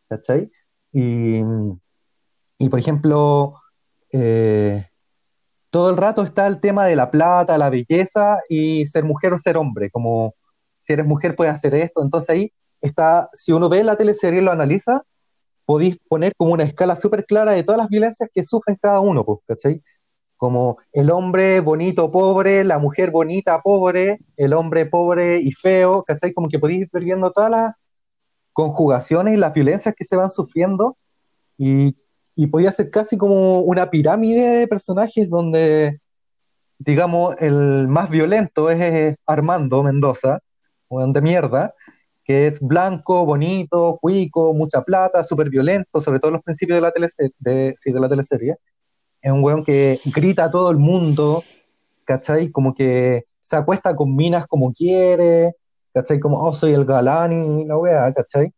¿cachai? 0.08 0.50
Y, 0.92 1.40
y 2.58 2.68
por 2.68 2.78
ejemplo, 2.78 3.54
eh, 4.12 4.86
todo 5.70 5.90
el 5.90 5.96
rato 5.96 6.22
está 6.22 6.46
el 6.46 6.60
tema 6.60 6.86
de 6.86 6.94
la 6.94 7.10
plata, 7.10 7.58
la 7.58 7.68
belleza 7.68 8.38
y 8.48 8.86
ser 8.86 9.02
mujer 9.04 9.32
o 9.32 9.38
ser 9.38 9.56
hombre, 9.56 9.90
como 9.90 10.34
si 10.80 10.92
eres 10.92 11.04
mujer 11.04 11.34
puedes 11.34 11.52
hacer 11.52 11.74
esto, 11.74 12.02
entonces 12.02 12.30
ahí 12.30 12.52
está, 12.80 13.28
si 13.32 13.52
uno 13.52 13.68
ve 13.68 13.82
la 13.82 13.96
teleserie 13.96 14.40
y 14.40 14.44
lo 14.44 14.52
analiza, 14.52 15.02
podéis 15.64 15.98
poner 16.08 16.32
como 16.36 16.52
una 16.52 16.62
escala 16.62 16.94
súper 16.94 17.26
clara 17.26 17.52
de 17.52 17.64
todas 17.64 17.78
las 17.78 17.88
violencias 17.88 18.30
que 18.32 18.44
sufren 18.44 18.78
cada 18.80 19.00
uno, 19.00 19.24
pues, 19.24 19.40
¿cachai? 19.48 19.82
Como 20.38 20.78
el 20.92 21.10
hombre 21.10 21.60
bonito, 21.60 22.10
pobre, 22.10 22.64
la 22.64 22.78
mujer 22.78 23.10
bonita, 23.10 23.58
pobre, 23.58 24.20
el 24.36 24.52
hombre 24.54 24.86
pobre 24.86 25.40
y 25.40 25.50
feo, 25.52 26.04
¿cachai? 26.04 26.32
Como 26.32 26.48
que 26.48 26.60
podéis 26.60 26.82
ir 26.82 27.04
viendo 27.04 27.32
todas 27.32 27.50
las 27.50 27.72
conjugaciones 28.52 29.34
y 29.34 29.36
las 29.36 29.52
violencias 29.52 29.94
que 29.96 30.04
se 30.04 30.16
van 30.16 30.30
sufriendo 30.30 30.96
y, 31.58 31.96
y 32.36 32.46
podía 32.46 32.70
ser 32.70 32.90
casi 32.90 33.18
como 33.18 33.60
una 33.60 33.90
pirámide 33.90 34.60
de 34.60 34.68
personajes 34.68 35.28
donde, 35.28 36.00
digamos, 36.78 37.34
el 37.40 37.88
más 37.88 38.08
violento 38.08 38.70
es 38.70 39.16
Armando 39.26 39.82
Mendoza, 39.82 40.38
un 40.88 41.12
de 41.12 41.20
mierda, 41.20 41.74
que 42.24 42.46
es 42.46 42.60
blanco, 42.60 43.26
bonito, 43.26 43.98
cuico, 44.00 44.54
mucha 44.54 44.82
plata, 44.82 45.24
súper 45.24 45.50
violento, 45.50 46.00
sobre 46.00 46.20
todo 46.20 46.28
en 46.28 46.34
los 46.34 46.44
principios 46.44 46.76
de 46.76 46.82
la, 46.82 46.92
teleserie, 46.92 47.32
de, 47.40 47.74
de 47.84 48.00
la 48.00 48.08
teleserie 48.08 48.56
es 49.22 49.32
un 49.32 49.42
weón 49.42 49.64
que 49.64 49.98
grita 50.06 50.44
a 50.44 50.50
todo 50.50 50.70
el 50.70 50.76
mundo, 50.78 51.42
¿cachai? 52.04 52.50
Como 52.50 52.74
que 52.74 53.24
se 53.40 53.56
acuesta 53.56 53.96
con 53.96 54.14
minas 54.14 54.46
como 54.46 54.72
quiere, 54.72 55.54
¿cachai? 55.92 56.20
Como, 56.20 56.42
oh, 56.42 56.54
soy 56.54 56.72
el 56.74 56.84
galán 56.84 57.32
y 57.32 57.64
la 57.64 57.76
weá, 57.76 58.12
¿cachai? 58.12 58.52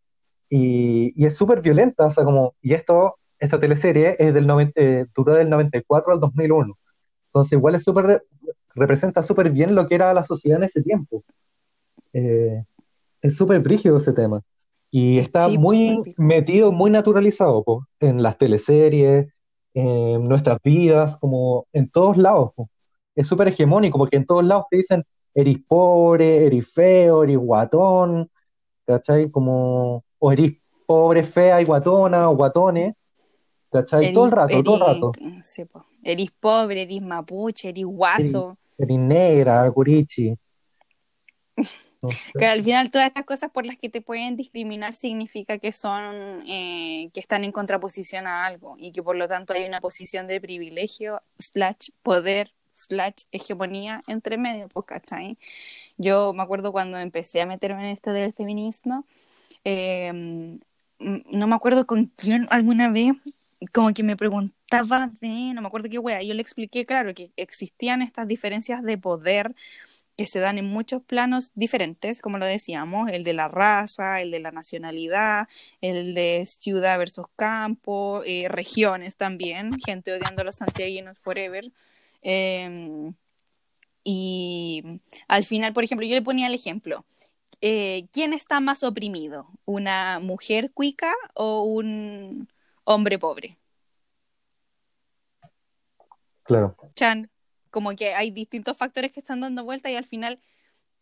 Y, 0.48 1.12
y 1.14 1.26
es 1.26 1.36
súper 1.36 1.60
violenta, 1.60 2.06
o 2.06 2.10
sea, 2.10 2.24
como, 2.24 2.54
y 2.60 2.74
esto, 2.74 3.16
esta 3.38 3.60
teleserie 3.60 4.16
es 4.18 4.34
del 4.34 4.46
90, 4.46 4.80
eh, 4.80 5.06
duró 5.14 5.34
del 5.34 5.48
94 5.48 6.12
al 6.12 6.20
2001. 6.20 6.76
Entonces, 7.28 7.52
igual 7.52 7.76
es 7.76 7.84
súper, 7.84 8.24
representa 8.74 9.22
súper 9.22 9.50
bien 9.50 9.74
lo 9.74 9.86
que 9.86 9.94
era 9.94 10.12
la 10.12 10.24
sociedad 10.24 10.58
en 10.58 10.64
ese 10.64 10.82
tiempo. 10.82 11.22
Eh, 12.12 12.64
es 13.22 13.36
súper 13.36 13.60
brígido 13.60 13.96
ese 13.98 14.12
tema. 14.12 14.42
Y 14.90 15.18
está 15.18 15.48
muy 15.48 16.02
metido, 16.16 16.72
muy 16.72 16.90
naturalizado 16.90 17.64
en 18.00 18.22
las 18.22 18.38
teleseries, 18.38 19.28
en 19.74 20.28
nuestras 20.28 20.58
vidas, 20.62 21.16
como 21.16 21.66
en 21.72 21.88
todos 21.88 22.16
lados. 22.16 22.52
Es 23.14 23.26
súper 23.26 23.48
hegemónico 23.48 23.98
porque 23.98 24.16
en 24.16 24.26
todos 24.26 24.44
lados 24.44 24.66
te 24.70 24.78
dicen, 24.78 25.04
eres 25.34 25.58
pobre, 25.66 26.46
eres 26.46 26.72
feo, 26.72 27.24
eres 27.24 27.36
guatón, 27.38 28.30
¿cachai? 28.86 29.30
Como, 29.30 30.04
o 30.18 30.32
eres 30.32 30.52
pobre, 30.86 31.22
fea 31.22 31.60
y 31.60 31.64
guatona, 31.64 32.30
o 32.30 32.36
guatones, 32.36 32.94
¿cachai? 33.70 34.12
todo 34.12 34.26
el 34.26 34.32
rato, 34.32 34.62
todo 34.62 34.74
el 34.76 34.80
rato. 34.80 35.12
Sí, 35.42 35.64
Eres 36.02 36.30
pobre, 36.32 36.82
eres 36.82 37.02
mapuche, 37.02 37.68
eres 37.68 37.84
guaso. 37.84 38.56
Eres, 38.78 38.98
negra, 38.98 39.72
Que 42.38 42.46
al 42.46 42.62
final 42.62 42.90
todas 42.90 43.08
estas 43.08 43.24
cosas 43.24 43.50
por 43.50 43.66
las 43.66 43.76
que 43.76 43.88
te 43.88 44.00
pueden 44.00 44.36
discriminar 44.36 44.94
significa 44.94 45.58
que 45.58 45.72
son, 45.72 46.42
eh, 46.48 47.10
que 47.12 47.20
están 47.20 47.44
en 47.44 47.52
contraposición 47.52 48.26
a 48.26 48.46
algo 48.46 48.76
y 48.78 48.92
que 48.92 49.02
por 49.02 49.16
lo 49.16 49.28
tanto 49.28 49.52
hay 49.52 49.64
una 49.64 49.80
posición 49.80 50.26
de 50.26 50.40
privilegio, 50.40 51.22
slash 51.38 51.90
poder, 52.02 52.52
slash 52.72 53.24
hegemonía 53.32 54.02
entre 54.06 54.38
medio, 54.38 54.68
pues, 54.68 54.86
¿cachai? 54.86 55.36
Yo 55.98 56.32
me 56.32 56.42
acuerdo 56.42 56.72
cuando 56.72 56.98
empecé 56.98 57.42
a 57.42 57.46
meterme 57.46 57.82
en 57.82 57.90
esto 57.90 58.12
del 58.12 58.32
feminismo, 58.32 59.04
em, 59.64 60.60
no 60.98 61.46
me 61.46 61.54
acuerdo 61.54 61.86
con 61.86 62.06
quién 62.16 62.46
alguna 62.50 62.90
vez 62.90 63.12
como 63.72 63.92
que 63.92 64.02
me 64.02 64.16
preguntaba 64.16 65.10
de, 65.20 65.52
no 65.54 65.60
me 65.60 65.68
acuerdo 65.68 65.90
qué 65.90 65.98
wea, 65.98 66.22
yo 66.22 66.32
le 66.34 66.42
expliqué, 66.42 66.86
claro, 66.86 67.12
que 67.14 67.30
existían 67.36 68.02
estas 68.02 68.26
diferencias 68.26 68.82
de 68.82 68.96
poder 68.96 69.54
que 70.20 70.26
se 70.26 70.38
dan 70.38 70.58
en 70.58 70.66
muchos 70.66 71.02
planos 71.02 71.50
diferentes, 71.54 72.20
como 72.20 72.36
lo 72.36 72.44
decíamos, 72.44 73.08
el 73.10 73.24
de 73.24 73.32
la 73.32 73.48
raza, 73.48 74.20
el 74.20 74.30
de 74.30 74.40
la 74.40 74.50
nacionalidad, 74.50 75.48
el 75.80 76.12
de 76.12 76.44
ciudad 76.44 76.98
versus 76.98 77.24
campo, 77.36 78.20
eh, 78.26 78.46
regiones 78.50 79.16
también, 79.16 79.70
gente 79.80 80.12
odiando 80.12 80.42
a 80.42 80.44
los 80.44 80.56
santiaguinos 80.56 81.18
forever. 81.18 81.72
Em, 82.20 83.14
y 84.04 85.00
al 85.26 85.44
final, 85.44 85.72
por 85.72 85.84
ejemplo, 85.84 86.06
yo 86.06 86.14
le 86.16 86.20
ponía 86.20 86.48
el 86.48 86.54
ejemplo. 86.54 87.06
Eh, 87.62 88.06
¿Quién 88.12 88.34
está 88.34 88.60
más 88.60 88.82
oprimido? 88.82 89.48
¿Una 89.64 90.20
mujer 90.20 90.70
cuica 90.74 91.14
o 91.32 91.62
un 91.62 92.46
hombre 92.84 93.18
pobre? 93.18 93.56
Claro. 96.42 96.76
Chan 96.94 97.30
como 97.70 97.94
que 97.96 98.14
hay 98.14 98.30
distintos 98.30 98.76
factores 98.76 99.12
que 99.12 99.20
están 99.20 99.40
dando 99.40 99.64
vuelta 99.64 99.90
y 99.90 99.96
al 99.96 100.04
final, 100.04 100.40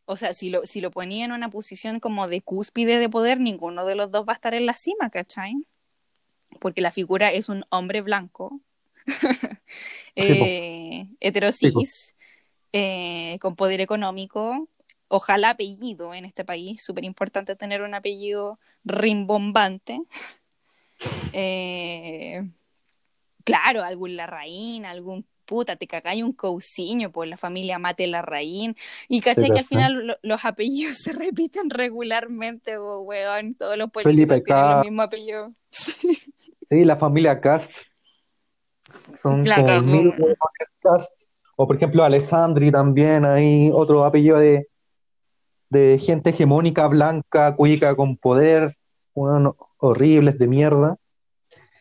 o 0.04 0.16
sea, 0.16 0.34
si 0.34 0.50
lo, 0.50 0.66
si 0.66 0.80
lo 0.80 0.90
ponía 0.90 1.24
en 1.24 1.32
una 1.32 1.50
posición 1.50 2.00
como 2.00 2.28
de 2.28 2.42
cúspide 2.42 2.98
de 2.98 3.08
poder, 3.08 3.40
ninguno 3.40 3.84
de 3.84 3.94
los 3.94 4.10
dos 4.10 4.26
va 4.26 4.32
a 4.32 4.36
estar 4.36 4.54
en 4.54 4.66
la 4.66 4.74
cima, 4.74 5.10
¿cachai? 5.10 5.54
Porque 6.60 6.80
la 6.80 6.90
figura 6.90 7.32
es 7.32 7.48
un 7.48 7.64
hombre 7.70 8.00
blanco, 8.02 8.60
eh, 10.16 11.08
heterosis, 11.20 12.14
eh, 12.72 13.38
con 13.40 13.56
poder 13.56 13.80
económico, 13.80 14.68
ojalá 15.08 15.50
apellido 15.50 16.14
en 16.14 16.24
este 16.24 16.44
país, 16.44 16.82
súper 16.82 17.04
importante 17.04 17.56
tener 17.56 17.82
un 17.82 17.94
apellido 17.94 18.58
rimbombante. 18.84 20.00
Eh, 21.32 22.42
claro, 23.44 23.84
algún 23.84 24.16
Larraín, 24.16 24.84
algún 24.84 25.24
puta, 25.48 25.76
te 25.76 25.86
cagáis 25.86 26.22
un 26.22 26.32
cousiño, 26.32 27.08
por 27.08 27.22
pues, 27.22 27.30
la 27.30 27.36
familia 27.38 27.78
Mate 27.78 28.06
Larraín. 28.06 28.76
Y 29.08 29.22
caché 29.22 29.50
que 29.50 29.60
al 29.60 29.64
final 29.64 30.18
los 30.22 30.44
apellidos 30.44 30.98
se 31.02 31.12
repiten 31.12 31.70
regularmente, 31.70 32.78
weón, 32.78 33.54
todos 33.54 33.76
los 33.76 33.90
políticos 33.90 34.42
tienen 34.44 34.70
el 34.70 34.80
mismo 34.82 35.02
apellido. 35.02 35.52
sí, 35.70 36.84
la 36.84 36.96
familia 36.96 37.40
Cast. 37.40 37.72
Son 39.22 39.44
como 39.44 39.80
mil 39.82 40.14
Cast. 40.80 41.22
O 41.56 41.66
por 41.66 41.76
ejemplo, 41.76 42.04
Alessandri 42.04 42.70
también, 42.70 43.24
hay 43.24 43.70
otro 43.72 44.04
apellido 44.04 44.38
de, 44.38 44.68
de 45.70 45.98
gente 45.98 46.30
hegemónica, 46.30 46.86
blanca, 46.86 47.56
cuica, 47.56 47.96
con 47.96 48.16
poder, 48.16 48.76
horribles 49.14 50.38
de 50.38 50.46
mierda. 50.46 50.96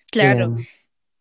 Claro. 0.10 0.46
Em, 0.46 0.66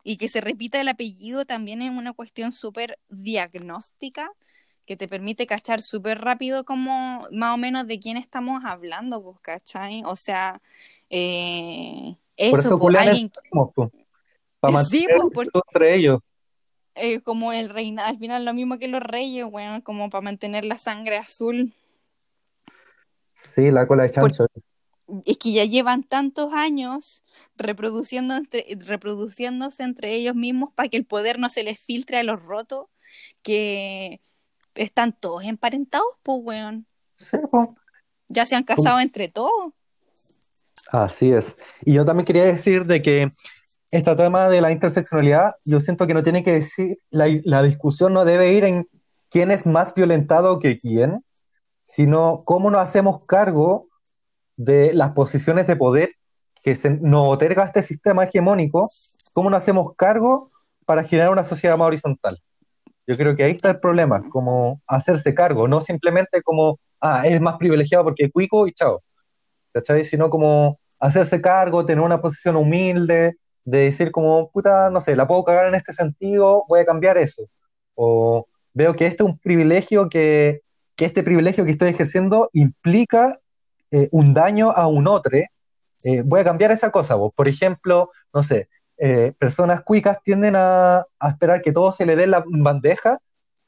y 0.07 0.18
que 0.18 0.28
se 0.28 0.40
repita 0.40 0.80
el 0.80 0.86
apellido 0.86 1.44
también 1.46 1.82
es 1.82 1.90
una 1.90 2.12
cuestión 2.12 2.52
súper 2.52 2.96
diagnóstica 3.09 4.30
que 4.86 4.96
te 4.96 5.09
permite 5.09 5.46
cachar 5.46 5.82
súper 5.82 6.20
rápido 6.20 6.64
como 6.64 7.26
más 7.32 7.54
o 7.54 7.57
menos 7.57 7.88
de 7.88 7.98
quién 7.98 8.16
estamos 8.16 8.64
hablando, 8.64 9.20
pues, 9.20 9.40
¿cachai? 9.40 10.04
O 10.04 10.14
sea, 10.14 10.62
eh, 11.11 12.14
eso, 12.36 12.50
por 12.50 12.61
eso 12.61 12.78
pues, 12.78 12.96
alguien... 12.96 13.32
para 14.61 14.84
sí, 14.84 15.09
pues, 15.34 15.48
entre 15.52 15.96
ellos. 15.96 16.20
eh, 16.94 17.20
como 17.22 17.52
el 17.52 17.68
reina, 17.68 18.07
al 18.07 18.18
final 18.18 18.44
lo 18.44 18.54
mismo 18.54 18.78
que 18.78 18.86
los 18.86 19.02
reyes, 19.02 19.44
weón, 19.44 19.80
como 19.80 20.09
para 20.09 20.22
mantener 20.22 20.64
la 20.64 20.78
sangre 20.78 21.16
azul. 21.16 21.74
Sí, 23.57 23.72
la 23.72 23.88
cola 23.88 24.04
de 24.04 24.11
chancho. 24.11 24.46
Es 25.24 25.38
que 25.38 25.52
ya 25.52 25.64
llevan 25.64 26.02
tantos 26.02 26.52
años 26.52 27.22
reproduciendo 27.57 28.34
reproduciéndose 28.80 29.82
entre 29.82 30.14
ellos 30.14 30.34
mismos 30.34 30.70
para 30.74 30.88
que 30.88 30.96
el 30.96 31.07
poder 31.07 31.38
no 31.38 31.48
se 31.48 31.62
les 31.62 31.78
filtre 31.78 32.18
a 32.18 32.22
los 32.22 32.42
rotos, 32.42 32.86
que 33.42 34.20
están 34.74 35.12
todos 35.18 35.44
emparentados, 35.44 36.07
pues, 36.22 36.38
weón. 36.42 36.86
Sí, 37.16 37.38
pues. 37.50 37.68
Ya 38.28 38.44
se 38.44 38.57
han 38.57 38.64
casado 38.64 39.00
entre 39.00 39.28
todos. 39.28 39.72
Así 40.90 41.30
es. 41.30 41.57
Y 41.84 41.94
yo 41.94 42.04
también 42.04 42.26
quería 42.26 42.44
decir 42.44 42.84
de 42.84 43.00
que 43.00 43.30
este 43.90 44.16
tema 44.16 44.48
de 44.48 44.61
la 44.61 44.72
interseccionalidad, 44.72 45.52
yo 45.64 45.80
siento 45.80 46.07
que 46.07 46.14
no 46.14 46.22
tiene 46.22 46.42
que 46.42 46.52
decir, 46.52 46.98
la, 47.11 47.26
la 47.44 47.62
discusión 47.62 48.12
no 48.12 48.24
debe 48.24 48.52
ir 48.52 48.64
en 48.64 48.86
quién 49.30 49.50
es 49.50 49.64
más 49.64 49.94
violentado 49.94 50.59
que 50.59 50.78
quién, 50.78 51.24
sino 51.86 52.42
cómo 52.44 52.70
nos 52.70 52.80
hacemos 52.80 53.24
cargo 53.26 53.88
de 54.57 54.92
las 54.94 55.11
posiciones 55.11 55.66
de 55.66 55.76
poder 55.76 56.11
que 56.62 56.74
se 56.74 56.90
nos 56.90 57.28
otorga 57.28 57.64
este 57.64 57.82
sistema 57.82 58.24
hegemónico, 58.24 58.90
cómo 59.32 59.50
nos 59.50 59.62
hacemos 59.62 59.94
cargo 59.96 60.50
para 60.84 61.04
generar 61.04 61.30
una 61.30 61.44
sociedad 61.44 61.76
más 61.76 61.86
horizontal. 61.86 62.40
Yo 63.07 63.16
creo 63.16 63.36
que 63.36 63.44
ahí 63.44 63.52
está 63.52 63.70
el 63.70 63.80
problema, 63.80 64.28
como 64.30 64.82
hacerse 64.86 65.34
cargo, 65.34 65.68
no 65.68 65.80
simplemente 65.80 66.42
como, 66.42 66.80
ah, 67.00 67.26
es 67.26 67.40
más 67.40 67.57
privilegiado 67.57 68.04
porque 68.04 68.24
es 68.24 68.32
cuico 68.32 68.66
y 68.66 68.72
chao, 68.72 69.02
¿cachai? 69.72 70.04
Sino 70.04 70.28
como 70.30 70.78
hacerse 70.98 71.40
cargo, 71.40 71.84
tener 71.86 72.02
una 72.04 72.20
posición 72.20 72.57
humilde, 72.57 73.36
de 73.64 73.78
decir 73.78 74.11
como, 74.11 74.50
puta, 74.50 74.90
no 74.90 75.00
sé, 75.00 75.14
la 75.16 75.26
puedo 75.26 75.44
cagar 75.44 75.66
en 75.68 75.74
este 75.74 75.92
sentido, 75.92 76.64
voy 76.68 76.80
a 76.80 76.84
cambiar 76.84 77.18
eso. 77.18 77.42
O 77.94 78.46
veo 78.74 78.94
que 78.96 79.07
este 79.07 79.22
es 79.22 79.28
un 79.28 79.38
privilegio 79.38 80.09
que, 80.09 80.62
que 80.96 81.04
este 81.04 81.22
privilegio 81.22 81.64
que 81.64 81.72
estoy 81.72 81.90
ejerciendo 81.90 82.50
implica 82.52 83.38
eh, 83.91 84.09
un 84.12 84.34
daño 84.34 84.70
a 84.70 84.87
un 84.87 85.07
otro, 85.09 85.39
eh, 86.05 86.22
voy 86.24 86.41
a 86.41 86.45
cambiar 86.45 86.72
esa 86.72 86.91
cosa. 86.91 87.16
Por 87.34 87.49
ejemplo, 87.49 88.11
no 88.32 88.43
sé, 88.43 88.68
eh, 88.99 89.32
personas 89.39 89.82
cuicas 89.82 90.18
tienden 90.22 90.55
a, 90.57 91.05
esperar 91.28 91.62
que 91.62 91.72
todo 91.72 91.93
se 91.93 92.07
le 92.07 92.16
dé 92.16 92.26
la 92.26 92.45
bandeja 92.47 93.18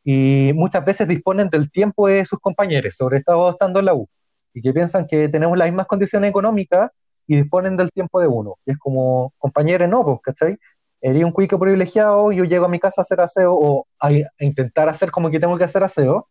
y 0.05 0.53
muchas 0.55 0.85
veces 0.85 1.07
disponen 1.09 1.51
del 1.51 1.71
tiempo 1.71 2.09
de 2.09 2.25
sus 2.25 2.39
compañeros, 2.41 2.95
sobre 2.95 3.23
todo 3.23 3.51
estando 3.51 3.81
en 3.81 3.87
la 3.87 3.95
U, 3.95 4.09
y 4.55 4.63
que 4.63 4.73
piensan 4.73 5.07
que 5.07 5.29
tenemos 5.29 5.59
las 5.59 5.69
mismas 5.69 5.87
condiciones 5.87 6.31
económicas 6.31 6.91
y 7.27 7.37
disponen 7.37 7.77
del 7.77 7.91
tiempo 7.91 8.21
de 8.21 8.27
uno. 8.29 8.57
Y 8.65 8.73
es 8.73 8.79
como, 8.79 9.35
compañeros, 9.39 9.89
no, 9.89 10.05
pues, 10.05 10.19
¿cachai? 10.23 10.57
Sería 11.01 11.27
un 11.27 11.33
cuico 11.33 11.59
privilegiado, 11.59 12.33
yo 12.33 12.45
llego 12.45 12.65
a 12.65 12.69
mi 12.69 12.81
casa 12.81 13.01
a 13.01 13.03
hacer 13.03 13.21
aseo 13.21 13.55
o 13.55 13.87
a, 14.01 14.11
intentar 14.41 14.89
hacer 14.89 15.11
como 15.11 15.31
que 15.31 15.39
tengo 15.41 15.59
que 15.59 15.65
hacer 15.65 15.83
aseo, 15.83 16.29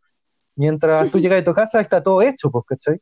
mientras 0.55 1.11
tú 1.11 1.19
llegas 1.21 1.41
a 1.41 1.45
tu 1.45 1.53
casa 1.53 1.81
está 1.81 2.01
todo 2.01 2.21
hecho, 2.21 2.49
pues, 2.49 2.65
¿cachai? 2.67 2.99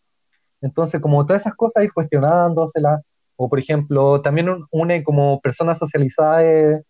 Entonces, 0.61 1.01
como 1.01 1.25
todas 1.25 1.43
esas 1.43 1.55
cosas, 1.55 1.83
ir 1.83 1.93
cuestionándoselas, 1.93 3.01
o 3.35 3.49
por 3.49 3.59
ejemplo, 3.59 4.21
también 4.21 4.49
une 4.71 5.03
como 5.03 5.41
persona 5.41 5.75
socializada 5.75 6.81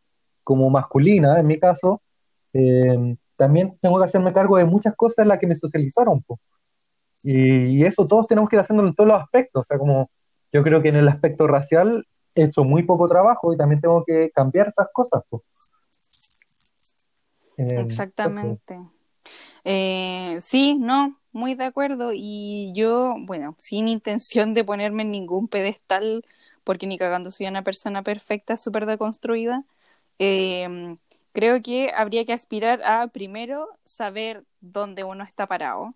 como 0.43 0.69
masculina, 0.69 1.39
en 1.39 1.47
mi 1.47 1.59
caso, 1.59 2.01
eh, 2.53 3.15
también 3.35 3.77
tengo 3.81 3.97
que 3.97 4.05
hacerme 4.05 4.31
cargo 4.31 4.57
de 4.57 4.65
muchas 4.65 4.95
cosas 4.95 5.23
en 5.23 5.29
las 5.29 5.39
que 5.39 5.47
me 5.47 5.55
socializaron. 5.55 6.21
pues. 6.23 6.39
Y, 7.23 7.83
eso 7.83 8.05
todos 8.05 8.27
tenemos 8.27 8.49
que 8.49 8.55
ir 8.55 8.59
haciéndolo 8.59 8.89
en 8.89 8.95
todos 8.95 9.09
los 9.09 9.21
aspectos, 9.21 9.61
o 9.61 9.65
sea, 9.65 9.79
como 9.79 10.11
yo 10.53 10.63
creo 10.63 10.81
que 10.81 10.89
en 10.89 10.97
el 10.97 11.07
aspecto 11.07 11.47
racial 11.47 12.05
he 12.35 12.43
hecho 12.43 12.63
muy 12.63 12.83
poco 12.83 13.07
trabajo 13.07 13.51
y 13.51 13.57
también 13.57 13.81
tengo 13.81 14.03
que 14.05 14.29
cambiar 14.29 14.67
esas 14.67 14.87
cosas. 14.93 15.23
Eh, 17.57 17.81
Exactamente. 17.81 18.79
Eh, 19.63 20.37
sí, 20.39 20.77
no, 20.79 21.19
muy 21.35 21.55
de 21.55 21.65
acuerdo. 21.65 22.11
Y 22.13 22.71
yo, 22.75 23.15
bueno, 23.19 23.55
sin 23.59 23.87
intención 23.87 24.53
de 24.53 24.63
ponerme 24.63 25.03
en 25.03 25.11
ningún 25.11 25.47
pedestal, 25.47 26.25
porque 26.63 26.87
ni 26.87 26.97
cagando 26.97 27.31
soy 27.31 27.47
una 27.47 27.63
persona 27.63 28.03
perfecta, 28.03 28.57
súper 28.57 28.85
deconstruida, 28.87 29.65
em, 30.19 30.97
creo 31.33 31.61
que 31.61 31.91
habría 31.95 32.25
que 32.25 32.33
aspirar 32.33 32.81
a 32.83 33.07
primero 33.07 33.69
saber 33.83 34.45
dónde 34.61 35.03
uno 35.03 35.23
está 35.23 35.47
parado. 35.47 35.93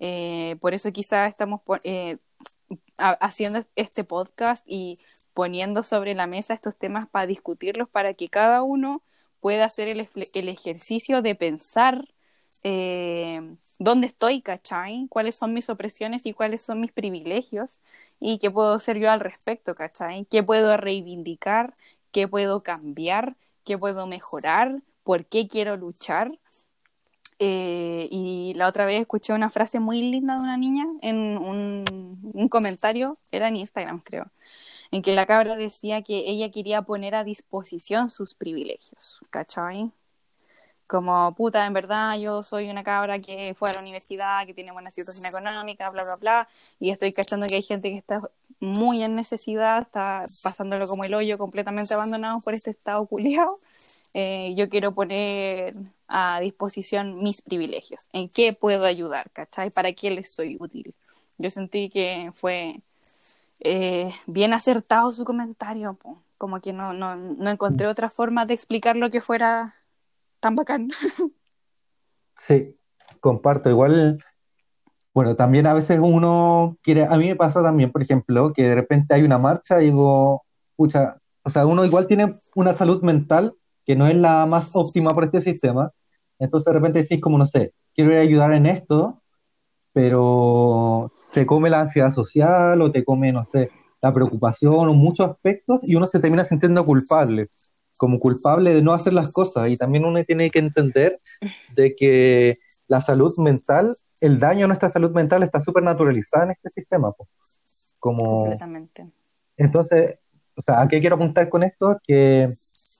Eh, 0.00 0.56
por 0.60 0.74
eso 0.74 0.92
quizás 0.92 1.30
estamos 1.30 1.62
haciendo 2.98 3.64
este 3.76 4.04
podcast 4.04 4.64
y 4.66 4.98
poniendo 5.34 5.82
sobre 5.82 6.14
la 6.14 6.26
mesa 6.26 6.54
estos 6.54 6.76
temas 6.76 7.08
para 7.08 7.26
discutirlos, 7.26 7.88
para 7.88 8.14
que 8.14 8.28
cada 8.28 8.62
uno 8.62 9.02
pueda 9.40 9.64
hacer 9.66 9.88
el 9.88 10.48
ejercicio 10.48 11.22
de 11.22 11.34
pensar 11.34 12.13
eh, 12.64 13.56
dónde 13.78 14.08
estoy, 14.08 14.40
¿cachai? 14.42 15.06
¿Cuáles 15.08 15.36
son 15.36 15.52
mis 15.52 15.70
opresiones 15.70 16.26
y 16.26 16.32
cuáles 16.32 16.62
son 16.62 16.80
mis 16.80 16.92
privilegios? 16.92 17.80
¿Y 18.20 18.38
qué 18.38 18.50
puedo 18.50 18.74
hacer 18.74 18.98
yo 18.98 19.10
al 19.10 19.20
respecto, 19.20 19.74
¿cachai? 19.74 20.26
¿Qué 20.26 20.42
puedo 20.42 20.76
reivindicar? 20.76 21.74
¿Qué 22.12 22.26
puedo 22.28 22.62
cambiar? 22.62 23.36
¿Qué 23.64 23.78
puedo 23.78 24.06
mejorar? 24.06 24.82
¿Por 25.04 25.26
qué 25.26 25.46
quiero 25.48 25.76
luchar? 25.76 26.32
Eh, 27.38 28.08
y 28.10 28.54
la 28.54 28.68
otra 28.68 28.86
vez 28.86 29.00
escuché 29.00 29.32
una 29.32 29.50
frase 29.50 29.80
muy 29.80 30.00
linda 30.02 30.36
de 30.36 30.40
una 30.40 30.56
niña 30.56 30.86
en 31.02 31.36
un, 31.36 32.48
comentario, 32.48 33.18
era 33.32 33.48
en 33.48 33.56
Instagram 33.56 34.00
creo, 34.00 34.30
en 34.92 35.02
que 35.02 35.14
la 35.14 35.26
cabra 35.26 35.56
decía 35.56 36.02
que 36.02 36.30
ella 36.30 36.50
quería 36.50 36.82
poner 36.82 37.14
a 37.14 37.24
disposición 37.24 38.10
sus 38.10 38.34
privilegios, 38.34 39.20
¿cachai? 39.30 39.90
Como, 40.86 41.34
puta, 41.34 41.66
en 41.66 41.72
verdad 41.72 42.18
yo 42.18 42.42
soy 42.42 42.68
una 42.68 42.84
cabra 42.84 43.18
que 43.18 43.54
fue 43.58 43.70
a 43.70 43.72
la 43.72 43.80
universidad, 43.80 44.44
que 44.46 44.52
tiene 44.52 44.70
buena 44.72 44.90
situación 44.90 45.24
económica, 45.24 45.88
bla, 45.90 46.04
bla, 46.04 46.16
bla, 46.16 46.48
y 46.78 46.90
estoy 46.90 47.12
cachando 47.12 47.46
que 47.46 47.54
hay 47.56 47.62
gente 47.62 47.90
que 47.90 47.96
está 47.96 48.20
muy 48.60 49.02
en 49.02 49.14
necesidad, 49.14 49.82
está 49.82 50.26
pasándolo 50.42 50.86
como 50.86 51.04
el 51.04 51.14
hoyo, 51.14 51.38
completamente 51.38 51.94
abandonado 51.94 52.40
por 52.40 52.54
este 52.54 52.70
estado 52.70 53.06
culiado. 53.06 53.58
Eh, 54.14 54.54
yo 54.56 54.68
quiero 54.68 54.92
poner 54.94 55.74
a 56.06 56.38
disposición 56.40 57.16
mis 57.16 57.42
privilegios, 57.42 58.08
en 58.12 58.28
qué 58.28 58.52
puedo 58.52 58.84
ayudar, 58.84 59.30
¿cachai? 59.30 59.70
¿Para 59.70 59.92
qué 59.92 60.10
les 60.10 60.32
soy 60.32 60.56
útil? 60.60 60.94
Yo 61.38 61.50
sentí 61.50 61.90
que 61.90 62.30
fue 62.34 62.80
eh, 63.60 64.12
bien 64.26 64.52
acertado 64.52 65.10
su 65.12 65.24
comentario, 65.24 65.98
como 66.38 66.60
que 66.60 66.72
no, 66.72 66.92
no, 66.92 67.16
no 67.16 67.50
encontré 67.50 67.86
otra 67.88 68.10
forma 68.10 68.46
de 68.46 68.54
explicar 68.54 68.96
lo 68.96 69.10
que 69.10 69.20
fuera 69.20 69.74
tan 70.44 70.54
bacán. 70.56 70.90
Sí, 72.36 72.76
comparto. 73.20 73.70
Igual, 73.70 74.18
bueno, 75.14 75.36
también 75.36 75.68
a 75.68 75.72
veces 75.72 76.00
uno 76.02 76.76
quiere, 76.82 77.04
a 77.04 77.16
mí 77.16 77.26
me 77.28 77.36
pasa 77.36 77.62
también, 77.62 77.92
por 77.92 78.02
ejemplo, 78.02 78.52
que 78.52 78.64
de 78.64 78.74
repente 78.74 79.14
hay 79.14 79.22
una 79.22 79.38
marcha 79.38 79.80
y 79.80 79.86
digo, 79.86 80.42
pucha, 80.74 81.16
o 81.44 81.50
sea, 81.50 81.64
uno 81.64 81.84
igual 81.84 82.08
tiene 82.08 82.34
una 82.56 82.74
salud 82.74 83.02
mental 83.02 83.54
que 83.86 83.94
no 83.94 84.08
es 84.08 84.16
la 84.16 84.44
más 84.46 84.70
óptima 84.74 85.12
por 85.12 85.24
este 85.24 85.40
sistema. 85.40 85.92
Entonces 86.40 86.66
de 86.66 86.72
repente 86.72 87.02
decís 87.02 87.20
como, 87.20 87.38
no 87.38 87.46
sé, 87.46 87.72
quiero 87.94 88.18
ayudar 88.18 88.52
en 88.52 88.66
esto, 88.66 89.22
pero 89.92 91.12
te 91.32 91.46
come 91.46 91.70
la 91.70 91.82
ansiedad 91.82 92.10
social 92.10 92.82
o 92.82 92.90
te 92.90 93.04
come, 93.04 93.32
no 93.32 93.44
sé, 93.44 93.70
la 94.02 94.12
preocupación 94.12 94.88
o 94.88 94.92
muchos 94.92 95.30
aspectos 95.30 95.78
y 95.84 95.94
uno 95.94 96.08
se 96.08 96.18
termina 96.18 96.44
sintiendo 96.44 96.84
culpable, 96.84 97.46
como 97.96 98.18
culpable 98.18 98.74
de 98.74 98.82
no 98.82 98.92
hacer 98.92 99.12
las 99.12 99.32
cosas. 99.32 99.70
Y 99.70 99.76
también 99.76 100.04
uno 100.04 100.22
tiene 100.24 100.50
que 100.50 100.58
entender 100.58 101.20
de 101.76 101.94
que 101.94 102.58
la 102.88 103.00
salud 103.00 103.32
mental, 103.38 103.96
el 104.20 104.38
daño 104.38 104.64
a 104.64 104.68
nuestra 104.68 104.88
salud 104.88 105.10
mental 105.12 105.42
está 105.42 105.60
súper 105.60 105.82
naturalizada 105.82 106.44
en 106.44 106.50
este 106.52 106.70
sistema. 106.70 107.12
Como... 107.98 108.44
Completamente. 108.44 109.10
Entonces, 109.56 110.18
o 110.56 110.62
sea, 110.62 110.80
¿a 110.80 110.88
qué 110.88 111.00
quiero 111.00 111.16
apuntar 111.16 111.48
con 111.48 111.62
esto? 111.62 111.98
Que 112.06 112.48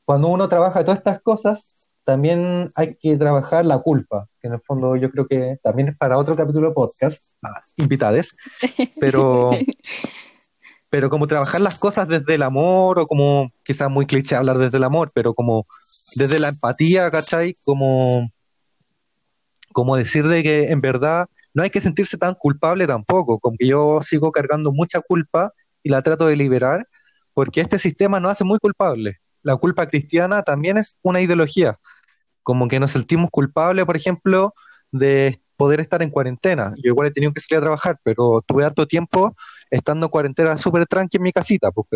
cuando 0.05 0.29
uno 0.29 0.49
trabaja 0.49 0.85
todas 0.85 0.99
estas 0.99 1.21
cosas, 1.21 1.91
también 2.05 2.71
hay 2.75 2.95
que 2.95 3.17
trabajar 3.17 3.65
la 3.65 3.79
culpa, 3.79 4.29
que 4.41 4.49
en 4.49 4.55
el 4.55 4.61
fondo 4.61 4.95
yo 4.97 5.11
creo 5.11 5.27
que 5.27 5.59
también 5.63 5.89
es 5.89 5.97
para 5.97 6.19
otro 6.19 6.37
capítulo 6.37 6.69
de 6.69 6.75
podcast, 6.75 7.35
ah, 7.43 7.63
invitades, 7.77 8.37
pero, 9.01 9.51
pero 10.95 11.11
como 11.11 11.27
trabajar 11.27 11.61
las 11.61 11.77
cosas 11.77 12.07
desde 12.07 12.35
el 12.35 12.43
amor, 12.43 13.01
o 13.01 13.07
como 13.09 13.51
quizás 13.65 13.91
muy 13.91 14.07
cliché 14.07 14.37
hablar 14.37 14.59
desde 14.59 14.77
el 14.77 14.85
amor, 14.85 15.11
pero 15.13 15.35
como 15.35 15.67
desde 16.15 16.39
la 16.39 16.51
empatía, 16.51 17.11
¿cachai? 17.11 17.57
Como, 17.65 18.31
como 19.73 19.97
decir 19.97 20.29
de 20.29 20.45
que 20.45 20.71
en 20.71 20.81
verdad 20.81 21.27
no 21.53 21.65
hay 21.65 21.71
que 21.71 21.81
sentirse 21.81 22.17
tan 22.17 22.37
culpable 22.37 22.87
tampoco, 22.87 23.41
como 23.41 23.57
que 23.59 23.67
yo 23.67 24.03
sigo 24.05 24.31
cargando 24.31 24.71
mucha 24.71 25.01
culpa 25.01 25.53
y 25.83 25.89
la 25.89 26.01
trato 26.01 26.27
de 26.29 26.37
liberar, 26.37 26.87
porque 27.33 27.61
este 27.61 27.81
sistema 27.81 28.21
nos 28.21 28.31
hace 28.31 28.45
muy 28.45 28.61
culpables 28.61 29.17
la 29.43 29.57
culpa 29.57 29.89
cristiana 29.89 30.45
también 30.45 30.79
es 30.79 30.97
una 31.03 31.21
ideología, 31.21 31.79
como 32.45 32.69
que 32.69 32.79
nos 32.81 32.93
sentimos 32.93 33.31
culpables, 33.33 33.85
por 33.85 33.97
ejemplo, 33.97 34.55
de 34.93 35.41
poder 35.57 35.81
estar 35.81 36.03
en 36.03 36.11
cuarentena. 36.11 36.75
Yo 36.77 36.91
igual 36.91 37.09
he 37.09 37.13
tenido 37.13 37.33
que 37.33 37.41
salir 37.41 37.59
a 37.59 37.67
trabajar, 37.67 37.99
pero 38.03 38.43
tuve 38.47 38.65
harto 38.65 38.87
tiempo 38.87 39.37
estando 39.71 40.07
en 40.07 40.11
cuarentena 40.11 40.59
súper 40.59 40.87
tranqui 40.87 41.17
en 41.19 41.23
mi 41.23 41.33
casita, 41.33 41.71
pues, 41.71 41.87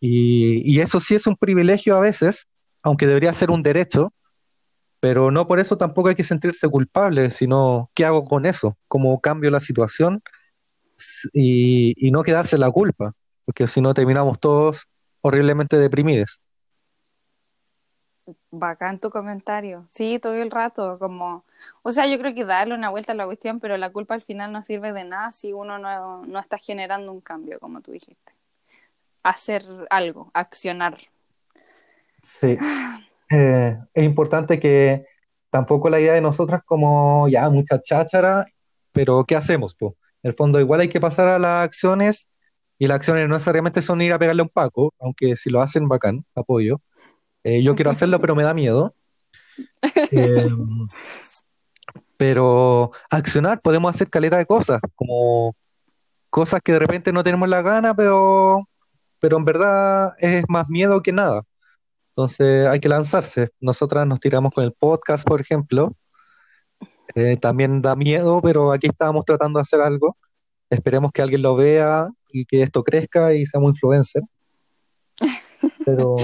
Y, 0.00 0.62
y, 0.64 0.80
eso 0.80 1.00
sí 1.00 1.14
es 1.14 1.26
un 1.26 1.36
privilegio 1.36 1.96
a 1.96 2.00
veces, 2.00 2.46
aunque 2.82 3.06
debería 3.06 3.32
ser 3.32 3.50
un 3.50 3.62
derecho, 3.62 4.12
pero 5.00 5.30
no 5.30 5.46
por 5.46 5.60
eso 5.60 5.76
tampoco 5.78 6.08
hay 6.08 6.14
que 6.14 6.24
sentirse 6.24 6.68
culpable, 6.68 7.30
sino 7.30 7.90
¿qué 7.94 8.04
hago 8.04 8.24
con 8.24 8.46
eso? 8.46 8.76
¿Cómo 8.88 9.20
cambio 9.20 9.50
la 9.50 9.60
situación? 9.60 10.22
Y, 11.32 11.94
y 11.96 12.10
no 12.10 12.22
quedarse 12.22 12.58
la 12.58 12.70
culpa, 12.70 13.12
porque 13.44 13.66
si 13.66 13.80
no 13.80 13.94
terminamos 13.94 14.40
todos 14.40 14.86
horriblemente 15.20 15.78
deprimidos. 15.78 16.40
Bacán 18.50 18.98
tu 18.98 19.10
comentario. 19.10 19.86
Sí, 19.90 20.18
todo 20.18 20.34
el 20.34 20.50
rato, 20.50 20.98
como, 20.98 21.44
o 21.82 21.92
sea, 21.92 22.06
yo 22.06 22.18
creo 22.18 22.34
que 22.34 22.44
darle 22.44 22.74
una 22.74 22.90
vuelta 22.90 23.12
a 23.12 23.14
la 23.14 23.26
cuestión, 23.26 23.60
pero 23.60 23.76
la 23.76 23.90
culpa 23.90 24.14
al 24.14 24.22
final 24.22 24.52
no 24.52 24.62
sirve 24.62 24.92
de 24.92 25.04
nada 25.04 25.32
si 25.32 25.52
uno 25.52 25.78
no, 25.78 26.24
no 26.26 26.38
está 26.38 26.58
generando 26.58 27.12
un 27.12 27.20
cambio, 27.20 27.58
como 27.60 27.80
tú 27.80 27.92
dijiste. 27.92 28.32
Hacer 29.22 29.64
algo, 29.90 30.30
accionar. 30.34 30.98
Sí. 32.22 32.56
Eh, 33.30 33.76
es 33.92 34.04
importante 34.04 34.58
que 34.58 35.04
tampoco 35.50 35.90
la 35.90 36.00
idea 36.00 36.14
de 36.14 36.22
nosotras 36.22 36.62
como 36.64 37.28
ya 37.28 37.50
mucha 37.50 37.78
cháchara, 37.82 38.46
pero 38.90 39.24
¿qué 39.24 39.36
hacemos? 39.36 39.74
Po? 39.74 39.96
En 40.22 40.30
el 40.30 40.34
fondo 40.34 40.58
igual 40.60 40.80
hay 40.80 40.88
que 40.88 40.98
pasar 40.98 41.28
a 41.28 41.38
las 41.38 41.62
acciones 41.62 42.26
y 42.78 42.86
las 42.86 42.96
acciones 42.96 43.28
no 43.28 43.34
necesariamente 43.34 43.82
son 43.82 44.00
ir 44.00 44.12
a 44.12 44.18
pegarle 44.18 44.40
a 44.40 44.44
un 44.44 44.48
paco, 44.48 44.94
aunque 44.98 45.36
si 45.36 45.50
lo 45.50 45.60
hacen 45.60 45.88
bacán, 45.88 46.24
apoyo. 46.34 46.80
Eh, 47.44 47.62
yo 47.62 47.74
quiero 47.74 47.90
hacerlo, 47.90 48.20
pero 48.20 48.34
me 48.34 48.42
da 48.42 48.54
miedo. 48.54 48.94
Eh, 50.10 50.48
pero 52.16 52.90
accionar, 53.10 53.60
podemos 53.60 53.94
hacer 53.94 54.10
caleta 54.10 54.38
de 54.38 54.46
cosas, 54.46 54.80
como 54.94 55.54
cosas 56.30 56.60
que 56.62 56.72
de 56.72 56.78
repente 56.80 57.12
no 57.12 57.22
tenemos 57.22 57.48
la 57.48 57.62
gana, 57.62 57.94
pero, 57.94 58.68
pero 59.20 59.36
en 59.36 59.44
verdad 59.44 60.14
es 60.18 60.44
más 60.48 60.68
miedo 60.68 61.00
que 61.02 61.12
nada. 61.12 61.42
Entonces 62.10 62.66
hay 62.66 62.80
que 62.80 62.88
lanzarse. 62.88 63.50
Nosotras 63.60 64.06
nos 64.06 64.18
tiramos 64.18 64.52
con 64.52 64.64
el 64.64 64.72
podcast, 64.72 65.26
por 65.26 65.40
ejemplo. 65.40 65.92
Eh, 67.14 67.36
también 67.36 67.80
da 67.80 67.94
miedo, 67.96 68.40
pero 68.42 68.72
aquí 68.72 68.88
estábamos 68.88 69.24
tratando 69.24 69.58
de 69.58 69.62
hacer 69.62 69.80
algo. 69.80 70.16
Esperemos 70.68 71.12
que 71.12 71.22
alguien 71.22 71.42
lo 71.42 71.56
vea 71.56 72.08
y 72.30 72.44
que 72.44 72.62
esto 72.62 72.82
crezca 72.82 73.32
y 73.34 73.46
seamos 73.46 73.70
influencer. 73.70 74.22
Pero 75.86 76.16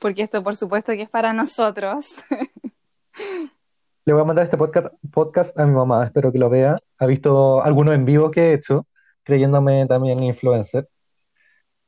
porque 0.00 0.22
esto 0.22 0.42
por 0.42 0.56
supuesto 0.56 0.92
que 0.92 1.02
es 1.02 1.10
para 1.10 1.32
nosotros. 1.32 2.16
Le 4.06 4.14
voy 4.14 4.22
a 4.22 4.24
mandar 4.24 4.44
este 4.44 4.56
podcast, 4.56 4.94
podcast 5.12 5.56
a 5.60 5.66
mi 5.66 5.74
mamá, 5.74 6.04
espero 6.04 6.32
que 6.32 6.38
lo 6.38 6.48
vea. 6.48 6.78
Ha 6.98 7.06
visto 7.06 7.62
algunos 7.62 7.94
en 7.94 8.06
vivo 8.06 8.30
que 8.30 8.50
he 8.50 8.54
hecho, 8.54 8.86
creyéndome 9.22 9.86
también 9.86 10.20
influencer. 10.20 10.88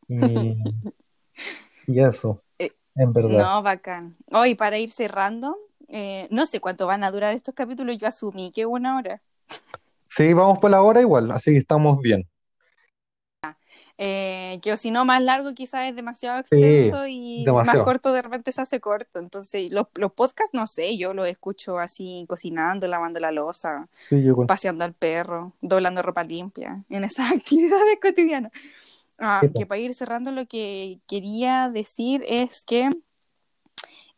Y, 0.07 0.57
eso, 1.87 2.43
eh, 2.59 2.73
en 2.95 3.13
verdad. 3.13 3.39
No, 3.39 3.63
bacán. 3.63 4.17
Hoy, 4.31 4.55
para 4.55 4.79
ir 4.79 4.91
cerrando, 4.91 5.57
eh, 5.89 6.29
no 6.31 6.45
sé 6.47 6.61
cuánto 6.61 6.87
van 6.87 7.03
a 7.03 7.11
durar 7.11 7.35
estos 7.35 7.55
capítulos, 7.55 7.97
yo 7.97 8.07
asumí 8.07 8.53
que 8.53 8.67
una 8.67 8.99
hora. 8.99 9.23
Sí, 10.09 10.35
vamos 10.35 10.59
por 10.59 10.71
la 10.71 10.83
hora 10.83 11.01
igual, 11.01 11.31
así 11.31 11.53
que 11.53 11.59
estamos 11.59 11.99
bien. 12.01 12.29
Eh, 14.05 14.59
que 14.63 14.73
o 14.73 14.77
si 14.77 14.91
no 14.91 15.05
más 15.05 15.23
largo 15.23 15.55
quizás 15.55 15.89
es 15.89 15.95
demasiado 15.95 16.41
extenso 16.41 17.07
y 17.07 17.45
más 17.47 17.79
corto 17.85 18.13
de 18.13 18.21
repente 18.21 18.51
se 18.51 18.61
hace 18.61 18.81
corto. 18.81 19.21
Entonces 19.21 19.71
los, 19.71 19.87
los 19.95 20.11
podcasts, 20.11 20.53
no 20.53 20.67
sé, 20.67 20.97
yo 20.97 21.15
los 21.15 21.29
escucho 21.29 21.79
así 21.79 22.25
cocinando, 22.29 22.89
lavando 22.89 23.21
la 23.21 23.31
losa, 23.31 23.87
paseando 24.49 24.83
al 24.83 24.93
perro, 24.93 25.53
doblando 25.61 26.03
ropa 26.03 26.25
limpia, 26.25 26.83
en 26.91 27.05
esas 27.05 27.31
actividades 27.37 28.01
cotidianas. 28.03 28.51
Ah, 29.21 29.41
que 29.57 29.67
para 29.67 29.79
ir 29.79 29.95
cerrando 29.95 30.33
lo 30.33 30.47
que 30.47 30.99
quería 31.07 31.71
decir 31.73 32.25
es 32.27 32.65
que 32.65 32.91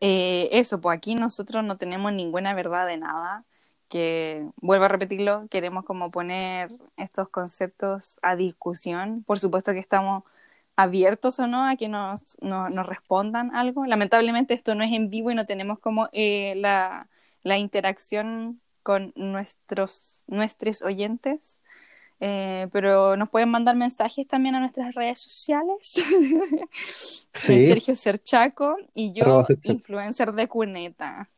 eh, 0.00 0.48
eso, 0.52 0.80
pues 0.80 0.96
aquí 0.96 1.14
nosotros 1.14 1.62
no 1.62 1.76
tenemos 1.76 2.10
ninguna 2.10 2.54
verdad 2.54 2.86
de 2.86 2.96
nada 2.96 3.44
que, 3.94 4.44
vuelvo 4.56 4.86
a 4.86 4.88
repetirlo, 4.88 5.46
queremos 5.48 5.84
como 5.84 6.10
poner 6.10 6.68
estos 6.96 7.28
conceptos 7.28 8.18
a 8.22 8.34
discusión. 8.34 9.22
Por 9.22 9.38
supuesto 9.38 9.72
que 9.72 9.78
estamos 9.78 10.24
abiertos 10.74 11.38
o 11.38 11.46
no 11.46 11.64
a 11.64 11.76
que 11.76 11.86
nos, 11.86 12.36
nos 12.40 12.86
respondan 12.86 13.54
algo. 13.54 13.86
Lamentablemente 13.86 14.52
esto 14.52 14.74
no 14.74 14.82
es 14.82 14.92
en 14.92 15.10
vivo 15.10 15.30
y 15.30 15.36
no 15.36 15.46
tenemos 15.46 15.78
como 15.78 16.08
eh, 16.10 16.54
la, 16.56 17.06
la, 17.44 17.56
interacción 17.56 18.60
con 18.82 19.12
nuestros, 19.14 20.24
nuestros 20.26 20.82
oyentes. 20.82 21.62
Eh, 22.18 22.66
pero 22.72 23.16
nos 23.16 23.30
pueden 23.30 23.50
mandar 23.50 23.76
mensajes 23.76 24.26
también 24.26 24.56
a 24.56 24.60
nuestras 24.60 24.92
redes 24.96 25.20
sociales. 25.20 26.02
Sí. 27.32 27.66
Sergio 27.66 27.94
Serchaco 27.94 28.76
y 28.94 29.12
yo, 29.12 29.44
influencer 29.64 30.32
de 30.32 30.48
cuneta. 30.48 31.28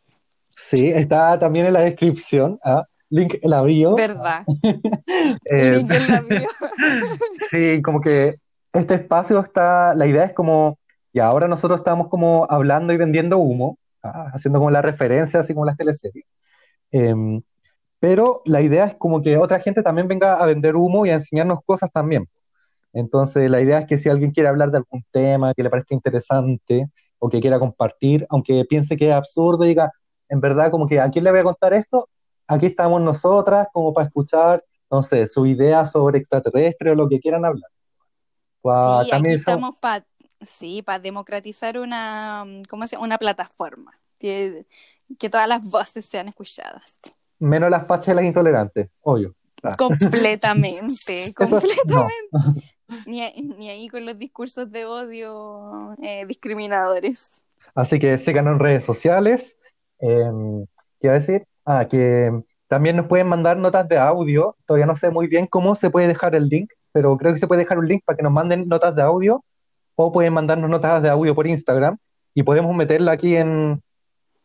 Sí, 0.57 0.88
está 0.88 1.38
también 1.38 1.66
en 1.66 1.74
la 1.74 1.80
descripción. 1.80 2.59
¿ah? 2.64 2.84
Link 3.11 3.34
en 3.42 3.50
la 3.50 3.62
bio. 3.62 3.94
¿Verdad? 3.94 4.44
Eh, 5.44 5.76
Link 5.76 5.90
en 5.92 6.09
la 6.09 6.20
bio. 6.22 6.48
sí, 7.50 7.82
como 7.82 8.00
que 8.00 8.36
este 8.72 8.94
espacio 8.94 9.38
está, 9.38 9.94
la 9.94 10.07
idea 10.07 10.24
es 10.24 10.32
como, 10.32 10.78
y 11.12 11.20
ahora 11.20 11.46
nosotros 11.46 11.80
estamos 11.80 12.09
como 12.09 12.46
hablando 12.48 12.92
y 12.92 12.96
vendiendo 12.96 13.38
humo, 13.38 13.78
¿ah? 14.02 14.30
haciendo 14.32 14.59
como 14.59 14.70
la 14.70 14.82
referencia, 14.82 15.40
así 15.40 15.52
como 15.52 15.66
las 15.66 15.76
teleseries. 15.76 16.24
Em, 16.90 17.42
pero 18.00 18.42
la 18.46 18.62
idea 18.62 18.86
es 18.86 18.94
como 18.96 19.22
que 19.22 19.36
otra 19.36 19.61
gente 19.61 19.82
también 19.82 20.09
venga 20.09 20.36
a 20.36 20.46
vender 20.46 20.74
humo 20.74 21.04
y 21.04 21.11
a 21.11 21.14
enseñarnos 21.14 21.59
cosas 21.66 21.90
también. 21.92 22.26
Entonces, 22.94 23.50
la 23.50 23.61
idea 23.61 23.80
es 23.80 23.86
que 23.86 23.98
si 23.98 24.09
alguien 24.09 24.30
quiere 24.30 24.48
hablar 24.48 24.70
de 24.70 24.78
algún 24.78 25.04
tema 25.12 25.52
que 25.54 25.62
le 25.62 25.70
parezca 25.70 25.94
interesante 25.94 26.86
o 27.18 27.28
que 27.28 27.40
quiera 27.40 27.59
compartir, 27.59 28.26
aunque 28.30 28.64
piense 28.68 28.96
que 28.96 29.09
es 29.09 29.14
absurdo, 29.14 29.64
diga, 29.64 29.92
en 30.28 30.40
verdad, 30.40 30.70
como 30.70 30.86
que 30.86 31.00
a 31.00 31.10
quién 31.10 31.24
le 31.24 31.30
voy 31.30 31.40
a 31.40 31.44
contar 31.44 31.74
esto, 31.74 32.08
aquí 32.46 32.66
estamos 32.66 33.00
nosotras 33.00 33.68
como 33.72 33.92
para 33.92 34.06
escuchar, 34.06 34.64
no 34.90 35.02
sé, 35.02 35.26
su 35.26 35.46
idea 35.46 35.84
sobre 35.86 36.18
extraterrestre 36.18 36.90
o 36.90 36.94
lo 36.94 37.08
que 37.08 37.20
quieran 37.20 37.44
hablar. 37.44 37.70
sí, 39.04 39.10
aquí 39.12 39.28
estamos 39.28 39.76
para 39.78 40.04
sí, 40.44 40.82
para 40.82 40.98
democratizar 40.98 41.78
una, 41.78 42.44
¿cómo 42.68 42.86
se 42.86 42.96
Una 42.96 43.18
plataforma, 43.18 43.98
que, 44.18 44.66
que 45.18 45.30
todas 45.30 45.48
las 45.48 45.68
voces 45.70 46.06
sean 46.06 46.28
escuchadas. 46.28 46.98
Menos 47.38 47.70
las 47.70 47.86
fachas 47.86 48.08
y 48.08 48.16
las 48.16 48.24
intolerantes, 48.24 48.88
obvio. 49.02 49.34
Ah. 49.62 49.76
Completamente, 49.76 51.32
completamente. 51.36 52.66
Ni, 53.04 53.20
ni, 53.42 53.70
ahí 53.70 53.88
con 53.88 54.06
los 54.06 54.18
discursos 54.18 54.70
de 54.70 54.84
odio 54.84 55.96
eh, 56.02 56.24
discriminadores. 56.26 57.42
Así 57.74 57.98
que 57.98 58.16
síganos 58.16 58.52
en 58.52 58.58
redes 58.60 58.84
sociales, 58.84 59.56
eh, 60.01 60.30
¿Qué 61.01 61.07
iba 61.07 61.12
a 61.12 61.18
decir? 61.18 61.47
Ah, 61.64 61.86
que 61.88 62.30
también 62.68 62.97
nos 62.97 63.07
pueden 63.07 63.28
mandar 63.28 63.57
notas 63.57 63.88
de 63.88 63.99
audio. 63.99 64.57
Todavía 64.66 64.86
no 64.86 64.97
sé 64.97 65.11
muy 65.11 65.26
bien 65.26 65.47
cómo 65.47 65.74
se 65.74 65.90
puede 65.90 66.09
dejar 66.09 66.34
el 66.34 66.49
link, 66.49 66.70
pero 66.92 67.16
creo 67.16 67.32
que 67.32 67.38
se 67.38 67.47
puede 67.47 67.62
dejar 67.62 67.78
un 67.78 67.88
link 67.88 68.03
para 68.05 68.16
que 68.16 68.22
nos 68.22 68.32
manden 68.32 68.68
notas 68.68 68.94
de 68.94 69.03
audio 69.03 69.44
o 69.94 70.12
pueden 70.12 70.32
mandarnos 70.32 70.70
notas 70.70 71.03
de 71.03 71.09
audio 71.09 71.34
por 71.34 71.47
Instagram 71.47 71.97
y 72.34 72.42
podemos 72.42 72.74
meterla 72.74 73.12
aquí 73.12 73.36
en, 73.36 73.82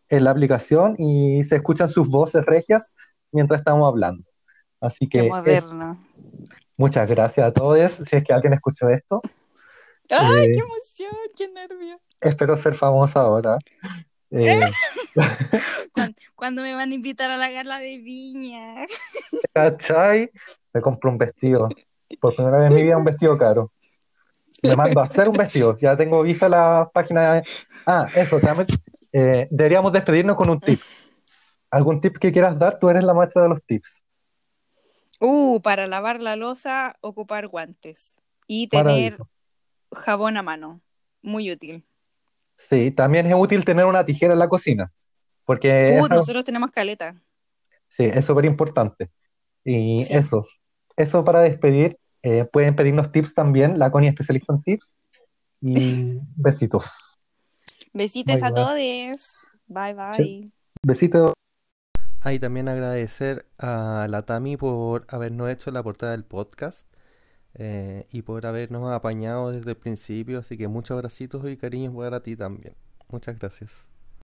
en 0.09 0.23
la 0.23 0.31
aplicación 0.31 0.95
y 0.97 1.43
se 1.43 1.57
escuchan 1.57 1.89
sus 1.89 2.07
voces 2.07 2.45
regias 2.45 2.91
mientras 3.31 3.61
estamos 3.61 3.87
hablando. 3.87 4.23
Así 4.79 5.07
que. 5.07 5.29
muchas 6.75 7.07
gracias 7.07 7.47
a 7.47 7.53
todos. 7.53 7.91
Si 7.91 8.15
es 8.15 8.23
que 8.23 8.33
alguien 8.33 8.53
escuchó 8.53 8.89
esto. 8.89 9.21
¡Ay, 10.09 10.47
qué 10.47 10.59
eh, 10.59 10.63
emoción! 10.63 11.15
¡Qué 11.37 11.47
nervio! 11.49 11.99
Espero 12.19 12.57
ser 12.57 12.73
famosa 12.73 13.21
ahora. 13.21 13.57
Eh, 14.31 14.61
¿Cuándo, 16.35 16.61
me 16.63 16.73
van 16.73 16.91
a 16.91 16.95
invitar 16.95 17.29
a 17.29 17.37
la 17.37 17.51
gala 17.51 17.79
de 17.79 17.97
Viña? 17.97 18.85
¿Cachai? 19.53 20.31
Me 20.73 20.81
compro 20.81 21.11
un 21.11 21.17
vestido. 21.17 21.69
Por 22.19 22.35
primera 22.35 22.59
vez 22.59 22.69
en 22.69 22.75
mi 22.75 22.83
vida 22.83 22.97
un 22.97 23.03
vestido 23.03 23.37
caro. 23.37 23.71
Me 24.63 24.75
mando 24.75 24.99
a 24.99 25.05
hacer 25.05 25.27
un 25.27 25.37
vestido. 25.37 25.77
Ya 25.79 25.97
tengo 25.97 26.21
vista 26.21 26.47
la 26.47 26.89
página. 26.93 27.33
De... 27.33 27.43
Ah, 27.85 28.07
eso. 28.15 28.39
Eh, 29.11 29.47
deberíamos 29.49 29.91
despedirnos 29.91 30.35
con 30.35 30.49
un 30.49 30.59
tip. 30.59 30.79
¿Algún 31.71 31.99
tip 31.99 32.17
que 32.17 32.31
quieras 32.31 32.57
dar? 32.59 32.77
Tú 32.77 32.89
eres 32.89 33.03
la 33.03 33.13
maestra 33.13 33.43
de 33.43 33.49
los 33.49 33.63
tips. 33.63 33.89
Uh, 35.19 35.61
para 35.61 35.87
lavar 35.87 36.21
la 36.21 36.35
losa, 36.35 36.95
ocupar 37.01 37.47
guantes. 37.47 38.21
Y 38.47 38.67
tener 38.67 39.17
jabón 39.91 40.37
a 40.37 40.43
mano. 40.43 40.81
Muy 41.21 41.51
útil. 41.51 41.85
Sí, 42.69 42.91
también 42.91 43.25
es 43.25 43.33
útil 43.35 43.65
tener 43.65 43.85
una 43.85 44.05
tijera 44.05 44.33
en 44.33 44.39
la 44.39 44.49
cocina. 44.49 44.91
Porque 45.45 45.99
nosotros 46.09 46.45
tenemos 46.45 46.71
caleta. 46.71 47.15
Sí, 47.89 48.03
es 48.05 48.25
súper 48.25 48.45
importante. 48.45 49.09
Y 49.63 50.01
eso, 50.13 50.45
eso 50.95 51.23
para 51.23 51.41
despedir. 51.41 51.97
Eh, 52.23 52.45
pueden 52.45 52.75
pedirnos 52.75 53.11
tips 53.11 53.33
también, 53.33 53.79
la 53.79 53.91
Connie 53.91 54.09
especialista 54.09 54.53
en 54.53 54.61
tips. 54.61 54.95
Y 55.61 56.19
besitos. 56.35 56.89
Besitos 57.93 58.43
a 58.43 58.53
todos. 58.53 58.77
Bye 59.67 59.93
bye. 59.93 60.51
Besitos. 60.83 61.33
Ahí 62.21 62.37
también 62.37 62.69
agradecer 62.69 63.47
a 63.57 64.07
la 64.09 64.21
Tami 64.21 64.55
por 64.55 65.05
habernos 65.09 65.49
hecho 65.49 65.71
la 65.71 65.81
portada 65.81 66.11
del 66.11 66.23
podcast. 66.23 66.85
Eh, 67.55 68.07
y 68.11 68.21
por 68.23 68.45
habernos 68.45 68.91
apañado 68.91 69.51
desde 69.51 69.71
el 69.71 69.77
principio. 69.77 70.39
Así 70.39 70.57
que 70.57 70.67
muchos 70.67 70.95
abracitos 70.95 71.47
y 71.49 71.57
cariños 71.57 71.95
para 71.95 72.21
ti 72.21 72.35
también. 72.35 72.75
Muchas 73.09 73.39
gracias. 73.39 73.91